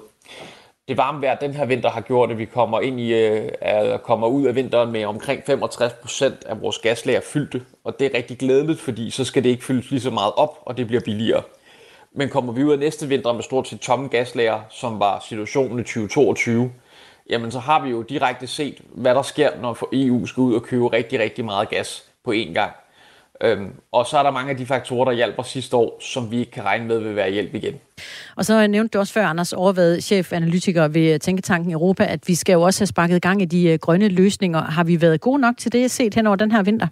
det 0.90 0.98
varme 0.98 1.22
vejr 1.22 1.36
den 1.36 1.54
her 1.54 1.66
vinter 1.66 1.90
har 1.90 2.02
gjort, 2.02 2.32
at 2.32 2.38
vi 2.38 2.46
kommer, 2.46 2.80
ind 2.80 3.00
i, 3.00 3.14
øh, 3.14 3.50
kommer 4.04 4.28
ud 4.28 4.46
af 4.46 4.56
vinteren 4.56 4.92
med 4.92 5.06
omkring 5.06 5.42
65 5.46 5.94
procent 5.94 6.46
af 6.46 6.62
vores 6.62 6.80
gaslager 6.80 7.22
fyldte. 7.22 7.62
Og 7.84 8.00
det 8.00 8.08
er 8.08 8.18
rigtig 8.18 8.38
glædeligt, 8.38 8.80
fordi 8.80 9.10
så 9.10 9.26
skal 9.26 9.44
det 9.44 9.50
ikke 9.50 9.64
fyldes 9.64 9.92
lige 9.92 10.02
så 10.02 10.10
meget 10.12 10.34
op, 10.36 10.58
og 10.66 10.78
det 10.78 10.88
bliver 10.88 11.02
billigere. 11.02 11.42
Men 12.14 12.30
kommer 12.30 12.54
vi 12.54 12.64
ud 12.64 12.72
af 12.72 12.80
næste 12.80 13.08
vinter 13.08 13.34
med 13.34 13.44
stort 13.44 13.68
set 13.68 13.80
tomme 13.80 14.08
gaslager, 14.08 14.62
som 14.70 15.00
var 15.00 15.26
situationen 15.30 15.80
i 15.80 15.84
2022, 15.84 16.72
jamen 17.30 17.52
så 17.52 17.60
har 17.60 17.84
vi 17.84 17.90
jo 17.90 18.02
direkte 18.02 18.48
set, 18.48 18.82
hvad 18.92 19.16
der 19.16 19.22
sker, 19.22 19.50
når 19.62 19.90
EU 19.94 20.26
skal 20.26 20.42
ud 20.42 20.56
og 20.56 20.64
købe 20.64 20.88
rigtig, 20.88 21.20
rigtig 21.20 21.46
meget 21.46 21.70
gas 21.70 22.04
på 22.26 22.32
én 22.32 22.54
gang. 22.54 22.72
Øhm, 23.42 23.72
og 23.92 24.06
så 24.06 24.18
er 24.18 24.24
der 24.24 24.32
mange 24.32 24.52
af 24.52 24.58
de 24.58 24.66
faktorer, 24.66 25.06
der 25.06 25.12
hjælper 25.12 25.44
sidste 25.44 25.76
år, 25.76 25.98
som 26.02 26.32
vi 26.32 26.40
ikke 26.40 26.52
kan 26.52 26.64
regne 26.64 26.86
med 26.86 27.00
vil 27.00 27.16
være 27.16 27.32
hjælp 27.32 27.56
igen. 27.56 27.74
Og 28.36 28.46
så 28.46 28.68
nævnte 28.68 28.94
du 28.94 29.00
også 29.00 29.14
før, 29.14 29.26
Anders 29.26 29.54
Overvad, 29.54 30.02
chefanalytiker 30.02 30.88
ved 30.88 31.20
Tænketanken 31.20 31.72
Europa, 31.72 32.06
at 32.06 32.28
vi 32.28 32.36
skal 32.36 32.54
jo 32.54 32.62
også 32.62 32.82
have 32.82 32.88
sparket 32.88 33.22
gang 33.22 33.42
i 33.42 33.46
de 33.46 33.70
øh, 33.70 33.80
grønne 33.80 34.08
løsninger. 34.08 34.62
Har 34.62 34.84
vi 34.84 35.02
været 35.02 35.22
gode 35.22 35.42
nok 35.42 35.58
til 35.58 35.72
det, 35.72 35.92
set 35.92 36.16
hen 36.16 36.28
over 36.28 36.36
den 36.36 36.52
her 36.52 36.64
vinter? 36.64 36.88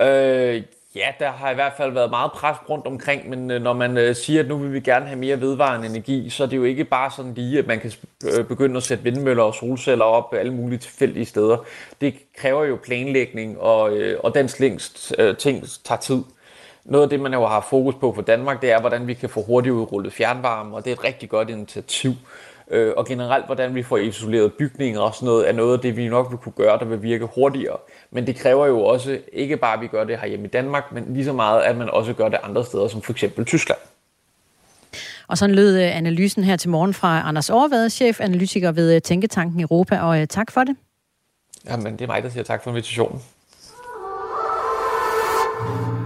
Øh, 0.00 0.62
Ja, 0.96 1.12
der 1.18 1.30
har 1.30 1.50
i 1.50 1.54
hvert 1.54 1.72
fald 1.76 1.92
været 1.92 2.10
meget 2.10 2.32
pres 2.32 2.56
rundt 2.70 2.86
omkring, 2.86 3.30
men 3.30 3.50
øh, 3.50 3.62
når 3.62 3.72
man 3.72 3.98
øh, 3.98 4.16
siger, 4.16 4.42
at 4.42 4.48
nu 4.48 4.56
vil 4.56 4.72
vi 4.72 4.80
gerne 4.80 5.06
have 5.06 5.18
mere 5.18 5.40
vedvarende 5.40 5.88
energi, 5.88 6.30
så 6.30 6.42
er 6.42 6.48
det 6.48 6.56
jo 6.56 6.64
ikke 6.64 6.84
bare 6.84 7.10
sådan 7.10 7.34
lige, 7.34 7.58
at 7.58 7.66
man 7.66 7.80
kan 7.80 7.92
øh, 8.24 8.44
begynde 8.44 8.76
at 8.76 8.82
sætte 8.82 9.04
vindmøller 9.04 9.42
og 9.42 9.54
solceller 9.54 10.04
op 10.04 10.34
alle 10.34 10.54
mulige 10.54 10.78
tilfældige 10.78 11.24
steder. 11.24 11.56
Det 12.00 12.14
kræver 12.36 12.64
jo 12.64 12.78
planlægning, 12.84 13.60
og, 13.60 13.92
og 14.24 14.34
den 14.34 14.48
slings 14.48 15.12
ting 15.38 15.64
tager 15.84 16.00
tid. 16.00 16.22
Noget 16.84 17.04
af 17.04 17.10
det, 17.10 17.20
man 17.20 17.32
jo 17.32 17.46
har 17.46 17.66
fokus 17.70 17.94
på 17.94 18.12
for 18.14 18.22
Danmark, 18.22 18.62
det 18.62 18.72
er, 18.72 18.80
hvordan 18.80 19.06
vi 19.06 19.14
kan 19.14 19.28
få 19.28 19.42
hurtigt 19.42 19.72
udrullet 19.72 20.12
fjernvarme, 20.12 20.76
og 20.76 20.84
det 20.84 20.90
er 20.90 20.94
et 20.94 21.04
rigtig 21.04 21.28
godt 21.28 21.50
initiativ. 21.50 22.12
Øh, 22.70 22.92
og 22.96 23.06
generelt, 23.06 23.46
hvordan 23.46 23.74
vi 23.74 23.82
får 23.82 23.96
isoleret 23.96 24.52
bygninger 24.52 25.00
og 25.00 25.14
sådan 25.14 25.26
noget, 25.26 25.48
er 25.48 25.52
noget 25.52 25.72
af 25.72 25.80
det, 25.80 25.96
vi 25.96 26.08
nok 26.08 26.30
vil 26.30 26.38
kunne 26.38 26.52
gøre, 26.52 26.78
der 26.78 26.84
vil 26.84 27.02
virke 27.02 27.28
hurtigere. 27.34 27.76
Men 28.10 28.26
det 28.26 28.36
kræver 28.36 28.66
jo 28.66 28.80
også, 28.80 29.18
ikke 29.32 29.56
bare 29.56 29.74
at 29.74 29.80
vi 29.80 29.86
gør 29.86 30.04
det 30.04 30.18
her 30.18 30.28
hjemme 30.28 30.46
i 30.46 30.48
Danmark, 30.48 30.92
men 30.92 31.04
lige 31.14 31.24
så 31.24 31.32
meget, 31.32 31.62
at 31.62 31.76
man 31.76 31.90
også 31.90 32.12
gør 32.12 32.28
det 32.28 32.38
andre 32.42 32.64
steder, 32.64 32.88
som 32.88 33.02
for 33.02 33.12
eksempel 33.12 33.44
Tyskland. 33.44 33.78
Og 35.28 35.38
sådan 35.38 35.54
lød 35.54 35.78
øh, 35.78 35.96
analysen 35.96 36.44
her 36.44 36.56
til 36.56 36.70
morgen 36.70 36.94
fra 36.94 37.28
Anders 37.28 37.50
Overvad, 37.50 37.90
chef 37.90 38.20
analytiker 38.20 38.72
ved 38.72 38.94
øh, 38.94 39.02
Tænketanken 39.02 39.60
Europa, 39.60 39.98
og 40.00 40.20
øh, 40.20 40.26
tak 40.26 40.50
for 40.50 40.64
det. 40.64 40.76
Jamen, 41.68 41.92
det 41.92 42.00
er 42.00 42.06
mig, 42.06 42.22
der 42.22 42.30
siger 42.30 42.44
tak 42.44 42.64
for 42.64 42.70
invitationen. 42.70 43.22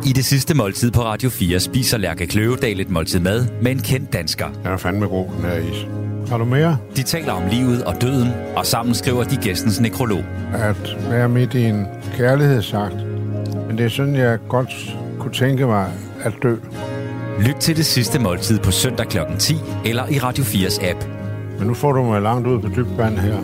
I 0.07 0.13
det 0.13 0.25
sidste 0.25 0.55
måltid 0.55 0.91
på 0.91 1.03
Radio 1.03 1.31
4 1.31 1.61
spiser 1.61 1.99
Lærke 1.99 2.27
Kløvedal 2.27 2.81
et 2.81 2.91
måltid 2.91 3.21
mad 3.21 3.47
med 3.63 3.71
en 3.71 3.83
kendt 3.83 4.13
dansker. 4.13 4.51
Jeg 4.65 4.73
er 4.73 4.77
fandme 4.77 5.07
god, 5.07 5.27
den 5.27 5.45
her 5.45 5.57
is. 5.57 6.10
Har 6.31 6.39
du 6.39 6.45
mere? 6.45 6.79
De 6.97 7.03
taler 7.03 7.33
om 7.33 7.43
livet 7.51 7.85
og 7.85 8.01
døden, 8.01 8.29
og 8.57 8.67
sammen 8.67 8.95
skriver 8.95 9.25
de 9.25 9.37
gæstens 9.37 9.81
nekrolog. 9.81 10.25
At 10.55 10.97
være 11.11 11.29
midt 11.29 11.55
i 11.55 11.65
en 11.65 11.87
kærlighedsagt. 12.17 12.97
Men 13.67 13.79
det 13.79 13.85
er 13.85 13.89
sådan, 13.89 14.17
jeg 14.17 14.39
godt 14.49 14.97
kunne 15.19 15.33
tænke 15.33 15.67
mig 15.67 15.93
at 16.23 16.33
dø. 16.43 16.57
Lyt 17.41 17.55
til 17.61 17.77
det 17.77 17.87
sidste 17.87 18.19
måltid 18.19 18.59
på 18.59 18.71
søndag 18.71 19.07
kl. 19.07 19.19
10 19.39 19.55
eller 19.85 20.09
i 20.09 20.19
Radio 20.19 20.45
4's 20.45 20.91
app. 20.91 21.05
Men 21.59 21.69
nu 21.69 21.75
får 21.75 21.93
du 21.93 22.03
mig 22.03 22.23
langt 22.23 22.47
ud 22.47 22.61
på 22.61 22.69
dybt 22.69 22.99
vand 22.99 23.19
her. 23.19 23.37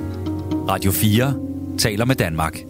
Radio 0.69 0.91
4 0.91 1.35
taler 1.79 2.05
med 2.05 2.15
Danmark. 2.15 2.66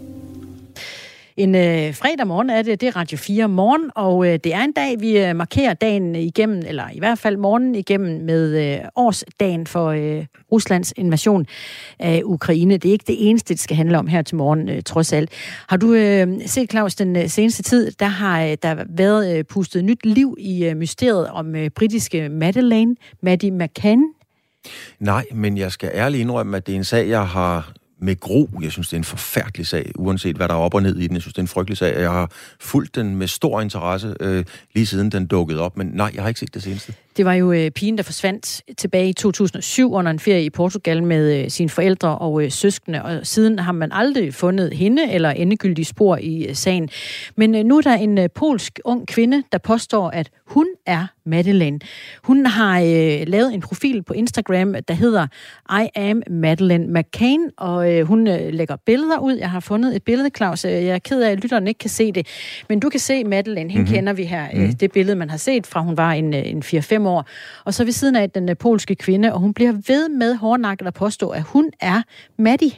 En 1.37 1.55
øh, 1.55 1.95
fredag 1.95 2.27
morgen 2.27 2.51
er 2.51 2.63
det, 2.63 2.81
det 2.81 2.87
er 2.87 2.97
Radio 2.97 3.19
4 3.19 3.49
morgen, 3.49 3.91
og 3.95 4.27
øh, 4.27 4.39
det 4.45 4.55
er 4.55 4.61
en 4.61 4.73
dag, 4.73 5.01
vi 5.01 5.19
øh, 5.19 5.37
markerer 5.37 5.75
dagen 5.75 6.15
igennem, 6.15 6.63
eller 6.67 6.85
i 6.93 6.99
hvert 6.99 7.19
fald 7.19 7.37
morgen 7.37 7.75
igennem 7.75 8.25
med 8.25 8.75
øh, 8.75 8.81
årsdagen 8.97 9.67
for 9.67 9.87
øh, 9.87 10.25
Ruslands 10.53 10.93
invasion 10.97 11.47
af 11.99 12.23
Ukraine. 12.25 12.77
Det 12.77 12.89
er 12.89 12.93
ikke 12.93 13.05
det 13.07 13.29
eneste, 13.29 13.55
det 13.55 13.61
skal 13.61 13.77
handle 13.77 13.99
om 13.99 14.07
her 14.07 14.23
til 14.23 14.37
morgen, 14.37 14.69
øh, 14.69 14.83
trods 14.83 15.13
alt. 15.13 15.31
Har 15.69 15.77
du 15.77 15.95
øh, 15.95 16.29
set, 16.47 16.71
Claus, 16.71 16.95
den 16.95 17.17
øh, 17.17 17.29
seneste 17.29 17.63
tid, 17.63 17.91
der 17.91 18.07
har 18.07 18.43
øh, 18.43 18.57
der 18.63 18.85
været 18.89 19.39
øh, 19.39 19.45
pustet 19.45 19.85
nyt 19.85 20.07
liv 20.07 20.37
i 20.39 20.65
øh, 20.65 20.77
mysteriet 20.77 21.29
om 21.29 21.57
øh, 21.57 21.71
britiske 21.71 22.29
Madeleine, 22.29 22.97
Maddie 23.23 23.51
McCann? 23.51 24.03
Nej, 25.01 25.25
men 25.33 25.59
jeg 25.59 25.73
skal 25.73 25.91
ærligt 25.95 26.21
indrømme, 26.21 26.57
at 26.57 26.67
det 26.67 26.73
er 26.73 26.77
en 26.77 26.85
sag, 26.85 27.09
jeg 27.09 27.29
har 27.29 27.73
med 27.99 28.21
gro. 28.21 28.51
Jeg 28.63 28.73
synes, 28.73 28.89
det 28.89 28.93
er 28.93 29.01
en 29.01 29.05
forfærdelig 29.05 29.67
sag, 29.67 29.93
uanset 29.95 30.37
hvad 30.37 30.49
der 30.49 30.55
er 30.55 30.59
op 30.59 30.75
og 30.75 30.83
ned 30.83 30.97
i 30.97 31.07
den. 31.07 31.15
Jeg 31.15 31.23
synes, 31.23 31.35
det 31.35 31.39
er 31.39 31.45
en 31.45 31.49
frygtelig 31.49 31.79
sag, 31.79 32.01
jeg 32.01 32.11
har 32.11 32.31
fulgt 32.61 32.95
den 32.95 33.17
med 33.17 33.27
stor 33.27 33.61
interesse, 33.61 34.15
øh, 34.21 34.45
lige 34.75 34.87
siden 34.87 35.13
den 35.13 35.27
dukkede 35.27 35.61
op. 35.61 35.77
Men 35.77 35.87
nej, 35.87 36.11
jeg 36.15 36.23
har 36.23 36.29
ikke 36.29 36.41
set 36.41 36.55
det 36.55 36.63
seneste. 36.63 36.95
Det 37.17 37.25
var 37.25 37.35
jo 37.35 37.53
øh, 37.53 37.71
pigen, 37.71 37.97
der 37.97 38.03
forsvandt 38.03 38.63
tilbage 38.79 39.09
i 39.09 39.13
2007 39.13 39.95
under 39.95 40.11
en 40.11 40.19
ferie 40.19 40.45
i 40.45 40.51
Portugal 40.51 41.03
med 41.03 41.43
øh, 41.43 41.51
sine 41.51 41.69
forældre 41.69 42.19
og 42.19 42.43
øh, 42.45 42.51
søskende, 42.51 43.03
og 43.03 43.27
siden 43.27 43.59
har 43.59 43.73
man 43.73 43.93
aldrig 43.93 44.35
fundet 44.35 44.73
hende 44.73 45.13
eller 45.13 45.31
endegyldige 45.31 45.85
spor 45.85 46.17
i 46.17 46.47
øh, 46.49 46.55
sagen. 46.55 46.89
Men 47.37 47.55
øh, 47.55 47.65
nu 47.65 47.77
er 47.77 47.83
der 47.83 47.95
en 47.95 48.19
øh, 48.19 48.29
polsk 48.35 48.81
ung 48.85 49.07
kvinde, 49.07 49.43
der 49.53 49.59
påstår, 49.59 50.11
at 50.11 50.31
hun 50.47 50.67
er 50.87 51.07
Madeleine. 51.27 51.79
Hun 52.23 52.47
har 52.47 52.81
øh, 52.81 53.27
lavet 53.27 53.55
en 53.55 53.61
profil 53.61 54.03
på 54.03 54.13
Instagram, 54.13 54.75
der 54.89 54.95
hedder 54.95 55.27
I 55.83 55.89
am 55.97 56.23
Madeleine 56.31 57.01
McCain, 57.01 57.41
og 57.57 57.93
øh, 57.93 58.07
hun 58.07 58.29
øh, 58.29 58.53
lægger 58.53 58.77
billeder 58.87 59.19
ud. 59.19 59.33
Jeg 59.33 59.51
har 59.51 59.61
fundet 59.61 59.97
et 59.97 60.03
billede, 60.03 60.31
Claus. 60.37 60.65
Jeg 60.65 60.85
er 60.85 60.99
ked 60.99 61.23
af, 61.23 61.31
at 61.31 61.41
lytteren 61.41 61.67
ikke 61.67 61.79
kan 61.79 61.91
se 61.91 62.13
det, 62.13 62.27
men 62.69 62.81
du 62.81 62.89
kan 62.89 63.01
se 63.01 63.25
Madeleine. 63.25 63.71
Hende 63.71 63.83
mm-hmm. 63.83 63.95
kender 63.95 64.13
vi 64.13 64.25
her. 64.25 64.47
Mm-hmm. 64.53 64.75
Det 64.75 64.93
billede, 64.93 65.17
man 65.17 65.31
har 65.31 65.37
set 65.37 65.67
fra, 65.67 65.81
hun 65.81 65.97
var 65.97 66.13
en, 66.13 66.35
øh, 66.35 66.51
en 66.51 66.63
4-5 66.63 67.06
år. 67.11 67.27
Og 67.65 67.75
så 67.75 67.85
ved 67.85 67.93
siden 67.93 68.17
af 68.17 68.31
den 68.31 68.49
øh, 68.49 68.57
polske 68.57 68.95
kvinde, 68.95 69.33
og 69.33 69.41
hun 69.41 69.55
bliver 69.55 69.73
ved 69.73 70.09
med 70.09 70.35
hårdnakket 70.35 70.87
at 70.87 70.95
påstå, 70.95 71.29
at 71.29 71.43
hun 71.43 71.71
er 71.81 72.03
Maddie. 72.39 72.73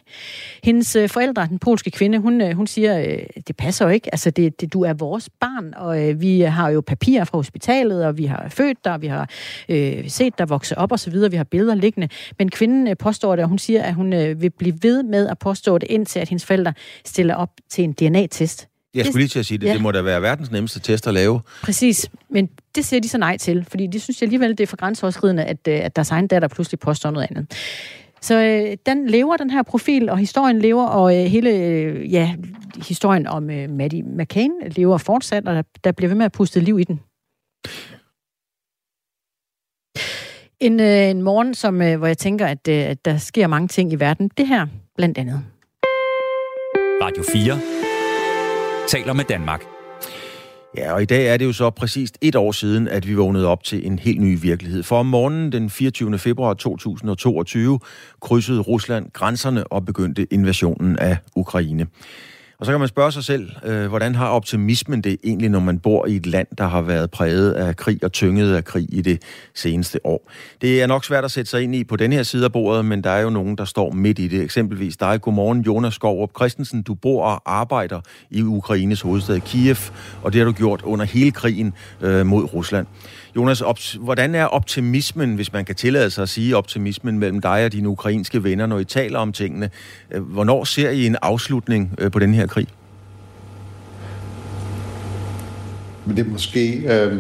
Hendes 0.64 0.96
øh, 0.96 1.08
forældre, 1.08 1.46
den 1.46 1.58
polske 1.58 1.90
kvinde, 1.90 2.18
hun, 2.18 2.40
øh, 2.40 2.56
hun 2.56 2.66
siger, 2.66 3.20
det 3.48 3.56
passer 3.56 3.84
jo 3.84 3.90
ikke. 3.90 4.14
Altså, 4.14 4.30
det, 4.30 4.60
det, 4.60 4.72
du 4.72 4.82
er 4.82 4.92
vores 4.92 5.28
barn, 5.40 5.74
og 5.76 6.20
vi 6.20 6.40
har 6.40 6.68
jo 6.68 6.80
papirer 6.80 7.24
fra 7.24 7.38
hospitalet, 7.38 8.06
og 8.06 8.18
vi 8.18 8.24
har 8.24 8.48
født 8.48 8.84
dig, 8.84 9.02
vi 9.02 9.06
har 9.06 9.30
øh, 9.68 10.10
set 10.10 10.38
dig 10.38 10.48
vokse 10.48 10.78
op 10.78 10.92
og 10.92 11.00
så 11.00 11.10
videre, 11.10 11.30
vi 11.30 11.36
har 11.36 11.44
billeder 11.44 11.74
liggende. 11.74 12.08
Men 12.38 12.50
kvinden 12.50 12.96
påstår 12.96 13.36
det, 13.36 13.42
og 13.42 13.48
hun 13.48 13.58
siger, 13.58 13.82
at 13.82 13.94
hun 13.94 14.12
øh, 14.12 14.42
vil 14.42 14.50
blive 14.50 14.78
ved 14.82 15.02
med 15.02 15.28
at 15.28 15.38
påstå 15.38 15.78
det, 15.78 15.86
indtil 15.90 16.20
at 16.20 16.28
hendes 16.28 16.46
forældre 16.46 16.74
stiller 17.04 17.34
op 17.34 17.50
til 17.70 17.84
en 17.84 17.92
DNA-test. 17.92 18.68
Jeg 18.94 19.06
skulle 19.06 19.20
lige 19.20 19.28
til 19.28 19.38
at 19.38 19.46
sige 19.46 19.58
det. 19.58 19.66
Ja. 19.66 19.72
Det 19.72 19.82
må 19.82 19.90
da 19.90 20.02
være 20.02 20.22
verdens 20.22 20.50
nemmeste 20.50 20.80
test 20.80 21.06
at 21.06 21.14
lave. 21.14 21.40
Præcis. 21.62 22.10
Men 22.30 22.48
det 22.74 22.84
siger 22.84 23.00
de 23.00 23.08
så 23.08 23.18
nej 23.18 23.36
til, 23.36 23.66
fordi 23.68 23.86
de 23.86 24.00
synes 24.00 24.22
alligevel, 24.22 24.50
det 24.50 24.60
er 24.60 24.66
for 24.66 24.76
grænseoverskridende, 24.76 25.44
at, 25.44 25.68
øh, 25.68 25.84
at 25.84 25.96
deres 25.96 26.10
egen 26.10 26.26
datter 26.26 26.48
pludselig 26.48 26.80
påstår 26.80 27.10
noget 27.10 27.26
andet. 27.30 27.46
Så 28.20 28.34
øh, 28.34 28.76
den 28.86 29.06
lever, 29.06 29.36
den 29.36 29.50
her 29.50 29.62
profil, 29.62 30.08
og 30.08 30.18
historien 30.18 30.58
lever, 30.58 30.86
og 30.86 31.16
øh, 31.16 31.24
hele 31.24 31.50
øh, 31.50 32.12
ja, 32.12 32.34
historien 32.88 33.26
om 33.26 33.50
øh, 33.50 33.70
Maddie 33.70 34.02
McCain 34.02 34.52
lever 34.66 34.98
fortsat, 34.98 35.48
og 35.48 35.54
der, 35.54 35.62
der 35.84 35.92
bliver 35.92 36.08
ved 36.08 36.16
med 36.16 36.24
at 36.24 36.32
puste 36.32 36.60
liv 36.60 36.78
i 36.78 36.84
den. 36.84 37.00
En, 40.60 40.80
øh, 40.80 41.10
en 41.10 41.22
morgen, 41.22 41.54
som, 41.54 41.82
øh, 41.82 41.98
hvor 41.98 42.06
jeg 42.06 42.18
tænker, 42.18 42.46
at, 42.46 42.68
øh, 42.68 42.74
at 42.74 43.04
der 43.04 43.18
sker 43.18 43.46
mange 43.46 43.68
ting 43.68 43.92
i 43.92 43.96
verden. 43.96 44.30
Det 44.38 44.46
her 44.46 44.66
blandt 44.96 45.18
andet. 45.18 45.44
Radio 47.02 47.24
4 47.32 47.87
taler 48.88 49.12
med 49.12 49.24
Danmark. 49.24 49.64
Ja, 50.76 50.92
og 50.92 51.02
i 51.02 51.04
dag 51.04 51.26
er 51.26 51.36
det 51.36 51.44
jo 51.44 51.52
så 51.52 51.70
præcis 51.70 52.12
et 52.20 52.36
år 52.36 52.52
siden, 52.52 52.88
at 52.88 53.08
vi 53.08 53.14
vågnede 53.14 53.46
op 53.46 53.64
til 53.64 53.86
en 53.86 53.98
helt 53.98 54.20
ny 54.20 54.40
virkelighed. 54.40 54.82
For 54.82 54.98
om 54.98 55.06
morgenen 55.06 55.52
den 55.52 55.70
24. 55.70 56.18
februar 56.18 56.54
2022 56.54 57.80
krydsede 58.20 58.60
Rusland 58.60 59.10
grænserne 59.12 59.72
og 59.72 59.84
begyndte 59.84 60.26
invasionen 60.30 60.98
af 60.98 61.16
Ukraine. 61.36 61.86
Og 62.60 62.66
så 62.66 62.72
kan 62.72 62.78
man 62.78 62.88
spørge 62.88 63.12
sig 63.12 63.24
selv, 63.24 63.50
øh, 63.64 63.86
hvordan 63.86 64.14
har 64.14 64.28
optimismen 64.28 65.00
det 65.00 65.16
egentlig, 65.24 65.50
når 65.50 65.60
man 65.60 65.78
bor 65.78 66.06
i 66.06 66.16
et 66.16 66.26
land, 66.26 66.46
der 66.58 66.66
har 66.66 66.82
været 66.82 67.10
præget 67.10 67.52
af 67.52 67.76
krig 67.76 68.04
og 68.04 68.12
tynget 68.12 68.54
af 68.54 68.64
krig 68.64 68.86
i 68.88 69.02
det 69.02 69.22
seneste 69.54 70.06
år? 70.06 70.30
Det 70.60 70.82
er 70.82 70.86
nok 70.86 71.04
svært 71.04 71.24
at 71.24 71.30
sætte 71.30 71.50
sig 71.50 71.62
ind 71.62 71.74
i 71.74 71.84
på 71.84 71.96
den 71.96 72.12
her 72.12 72.22
side 72.22 72.44
af 72.44 72.52
bordet, 72.52 72.84
men 72.84 73.04
der 73.04 73.10
er 73.10 73.20
jo 73.20 73.30
nogen, 73.30 73.58
der 73.58 73.64
står 73.64 73.92
midt 73.92 74.18
i 74.18 74.28
det. 74.28 74.42
Eksempelvis 74.42 74.96
dig. 74.96 75.20
Godmorgen, 75.20 75.60
Jonas 75.60 75.94
Skovrup 75.94 76.30
Christensen. 76.36 76.82
Du 76.82 76.94
bor 76.94 77.24
og 77.24 77.42
arbejder 77.46 78.00
i 78.30 78.42
Ukraines 78.42 79.00
hovedstad 79.00 79.40
Kiev, 79.40 79.76
og 80.22 80.32
det 80.32 80.38
har 80.38 80.46
du 80.46 80.52
gjort 80.52 80.82
under 80.82 81.04
hele 81.04 81.30
krigen 81.30 81.74
øh, 82.00 82.26
mod 82.26 82.54
Rusland. 82.54 82.86
Jonas, 83.36 83.60
op, 83.60 83.78
hvordan 84.00 84.34
er 84.34 84.44
optimismen, 84.44 85.34
hvis 85.34 85.52
man 85.52 85.64
kan 85.64 85.74
tillade 85.74 86.10
sig 86.10 86.22
at 86.22 86.28
sige 86.28 86.56
optimismen 86.56 87.18
mellem 87.18 87.40
dig 87.40 87.64
og 87.64 87.72
dine 87.72 87.88
ukrainske 87.88 88.44
venner, 88.44 88.66
når 88.66 88.78
I 88.78 88.84
taler 88.84 89.18
om 89.18 89.32
tingene? 89.32 89.70
Øh, 90.10 90.22
hvornår 90.22 90.64
ser 90.64 90.90
I 90.90 91.06
en 91.06 91.16
afslutning 91.22 91.94
øh, 91.98 92.10
på 92.10 92.18
den 92.18 92.34
her 92.34 92.46
krig? 92.46 92.66
Men 96.06 96.16
det 96.16 96.26
er 96.26 96.30
måske 96.30 96.76
øh, 96.76 97.18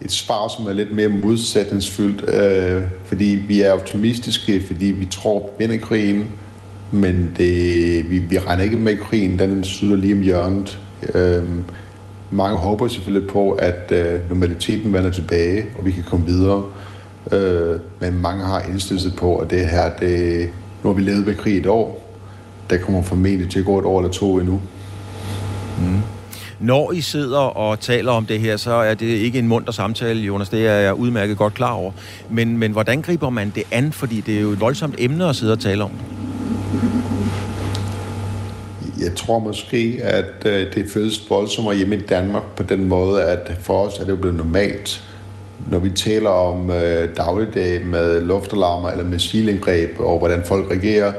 et 0.00 0.12
svar, 0.12 0.48
som 0.48 0.66
er 0.66 0.72
lidt 0.72 0.92
mere 0.92 1.08
modsætningsfyldt, 1.08 2.34
øh, 2.34 2.82
fordi 3.04 3.24
vi 3.24 3.60
er 3.60 3.72
optimistiske, 3.72 4.62
fordi 4.66 4.86
vi 4.86 5.06
tror 5.06 5.38
på 5.38 5.76
krigen, 5.82 6.26
men 6.92 7.34
det, 7.36 8.10
vi, 8.10 8.18
vi 8.18 8.38
regner 8.38 8.64
ikke 8.64 8.76
med 8.76 8.96
krigen, 8.96 9.38
den 9.38 9.64
slutter 9.64 9.96
lige 9.96 10.14
om 10.14 10.20
hjørnet. 10.20 10.78
Øh, 11.14 11.42
mange 12.30 12.56
håber 12.56 12.88
selvfølgelig 12.88 13.28
på, 13.28 13.50
at 13.50 13.92
øh, 13.92 14.28
normaliteten 14.28 14.92
vender 14.92 15.10
tilbage, 15.10 15.66
og 15.78 15.86
vi 15.86 15.90
kan 15.90 16.02
komme 16.02 16.26
videre. 16.26 16.64
Øh, 17.32 17.80
men 18.00 18.22
mange 18.22 18.44
har 18.44 18.60
indstillet 18.60 19.02
sig 19.02 19.12
på, 19.16 19.36
at 19.36 19.50
det 19.50 19.68
her, 19.68 19.90
det, 20.00 20.48
nu 20.82 20.90
har 20.90 20.94
vi 20.94 21.02
levet 21.02 21.26
med 21.26 21.34
krig 21.34 21.58
et 21.58 21.66
år. 21.66 22.16
Der 22.70 22.78
kommer 22.78 23.02
formentlig 23.02 23.50
til 23.50 23.58
at 23.58 23.64
gå 23.64 23.78
et 23.78 23.84
år 23.84 24.00
eller 24.00 24.12
to 24.12 24.38
endnu. 24.38 24.60
Mm. 25.78 26.00
Når 26.60 26.92
I 26.92 27.00
sidder 27.00 27.38
og 27.38 27.80
taler 27.80 28.12
om 28.12 28.26
det 28.26 28.40
her, 28.40 28.56
så 28.56 28.72
er 28.72 28.94
det 28.94 29.06
ikke 29.06 29.38
en 29.38 29.48
munter 29.48 29.72
samtale, 29.72 30.20
Jonas. 30.20 30.48
Det 30.48 30.66
er 30.66 30.74
jeg 30.74 30.94
udmærket 30.94 31.36
godt 31.36 31.54
klar 31.54 31.72
over. 31.72 31.92
Men, 32.30 32.58
men 32.58 32.72
hvordan 32.72 33.02
griber 33.02 33.30
man 33.30 33.52
det 33.54 33.62
an? 33.70 33.92
Fordi 33.92 34.20
det 34.20 34.36
er 34.36 34.40
jo 34.40 34.50
et 34.50 34.60
voldsomt 34.60 34.94
emne 34.98 35.28
at 35.28 35.36
sidde 35.36 35.52
og 35.52 35.60
tale 35.60 35.84
om. 35.84 35.90
Jeg 39.00 39.16
tror 39.16 39.38
måske, 39.38 40.00
at 40.02 40.46
øh, 40.46 40.74
det 40.74 40.90
føles 40.90 41.30
voldsommere 41.30 41.76
hjemme 41.76 41.96
i 41.96 42.00
Danmark 42.00 42.42
på 42.56 42.62
den 42.62 42.84
måde, 42.88 43.22
at 43.22 43.52
for 43.60 43.86
os 43.86 43.98
er 43.98 44.04
det 44.04 44.10
jo 44.10 44.16
blevet 44.16 44.36
normalt. 44.36 45.04
Når 45.70 45.78
vi 45.78 45.90
taler 45.90 46.30
om 46.30 46.70
øh, 46.70 47.16
dagligdag 47.16 47.86
med 47.86 48.20
luftalarmer 48.20 48.90
eller 48.90 49.04
missilindgreb 49.04 49.90
og 49.98 50.18
hvordan 50.18 50.42
folk 50.44 50.70
reagerer, 50.70 51.12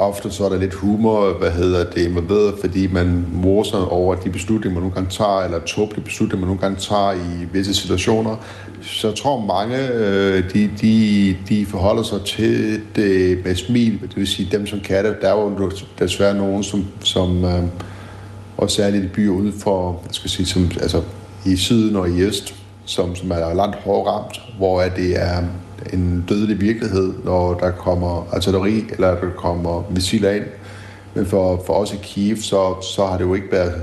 ofte 0.00 0.30
så 0.30 0.44
er 0.44 0.48
der 0.48 0.58
lidt 0.58 0.74
humor, 0.74 1.32
hvad 1.38 1.50
hedder 1.50 1.84
det, 1.84 2.02
involveret, 2.02 2.54
fordi 2.60 2.86
man 2.86 3.26
morser 3.32 3.78
over 3.78 4.14
de 4.14 4.30
beslutninger, 4.30 4.74
man 4.74 4.82
nogle 4.82 4.94
gange 4.94 5.10
tager, 5.10 5.40
eller 5.40 5.58
tåbelige 5.58 6.04
beslutninger, 6.04 6.40
man 6.40 6.46
nogle 6.46 6.60
gange 6.60 6.76
tager 6.76 7.12
i 7.12 7.44
visse 7.52 7.74
situationer. 7.74 8.36
Så 8.82 9.08
jeg 9.08 9.16
tror 9.16 9.40
mange, 9.40 9.88
øh, 9.88 10.52
de, 10.54 10.70
de, 10.80 11.36
de 11.48 11.66
forholder 11.66 12.02
sig 12.02 12.20
til 12.26 12.80
det 12.96 13.38
med 13.44 13.54
smil, 13.54 14.00
det 14.02 14.16
vil 14.16 14.26
sige 14.26 14.48
dem, 14.52 14.66
som 14.66 14.80
kan 14.80 15.04
det. 15.04 15.16
Der 15.22 15.28
er 15.28 15.40
jo 15.40 15.70
desværre 15.98 16.34
nogen, 16.34 16.62
som, 16.62 16.86
som 17.00 17.44
øh, 17.44 17.62
og 18.56 18.70
særligt 18.70 19.04
i 19.04 19.08
byer 19.08 19.32
ude 19.32 19.52
for, 19.52 20.00
jeg 20.06 20.14
skal 20.14 20.30
sige, 20.30 20.46
som, 20.46 20.70
altså 20.80 21.02
i 21.46 21.56
syden 21.56 21.96
og 21.96 22.08
i 22.08 22.22
øst, 22.22 22.54
som, 22.84 23.16
som 23.16 23.30
er 23.30 23.54
langt 23.54 23.76
hårdt 23.76 24.08
ramt, 24.08 24.40
hvor 24.58 24.82
det 24.82 25.22
er 25.22 25.42
en 25.92 26.24
dødelig 26.28 26.60
virkelighed, 26.60 27.12
når 27.24 27.54
der 27.54 27.70
kommer 27.70 28.28
artilleri 28.32 28.84
eller 28.92 29.08
der 29.08 29.30
kommer 29.36 29.82
missiler 29.90 30.30
ind. 30.30 30.44
Men 31.14 31.26
for, 31.26 31.62
for 31.66 31.74
os 31.74 31.92
i 31.92 31.96
Kiev, 32.02 32.36
så, 32.36 32.74
så 32.94 33.06
har 33.06 33.18
det 33.18 33.24
jo 33.24 33.34
ikke 33.34 33.52
været 33.52 33.82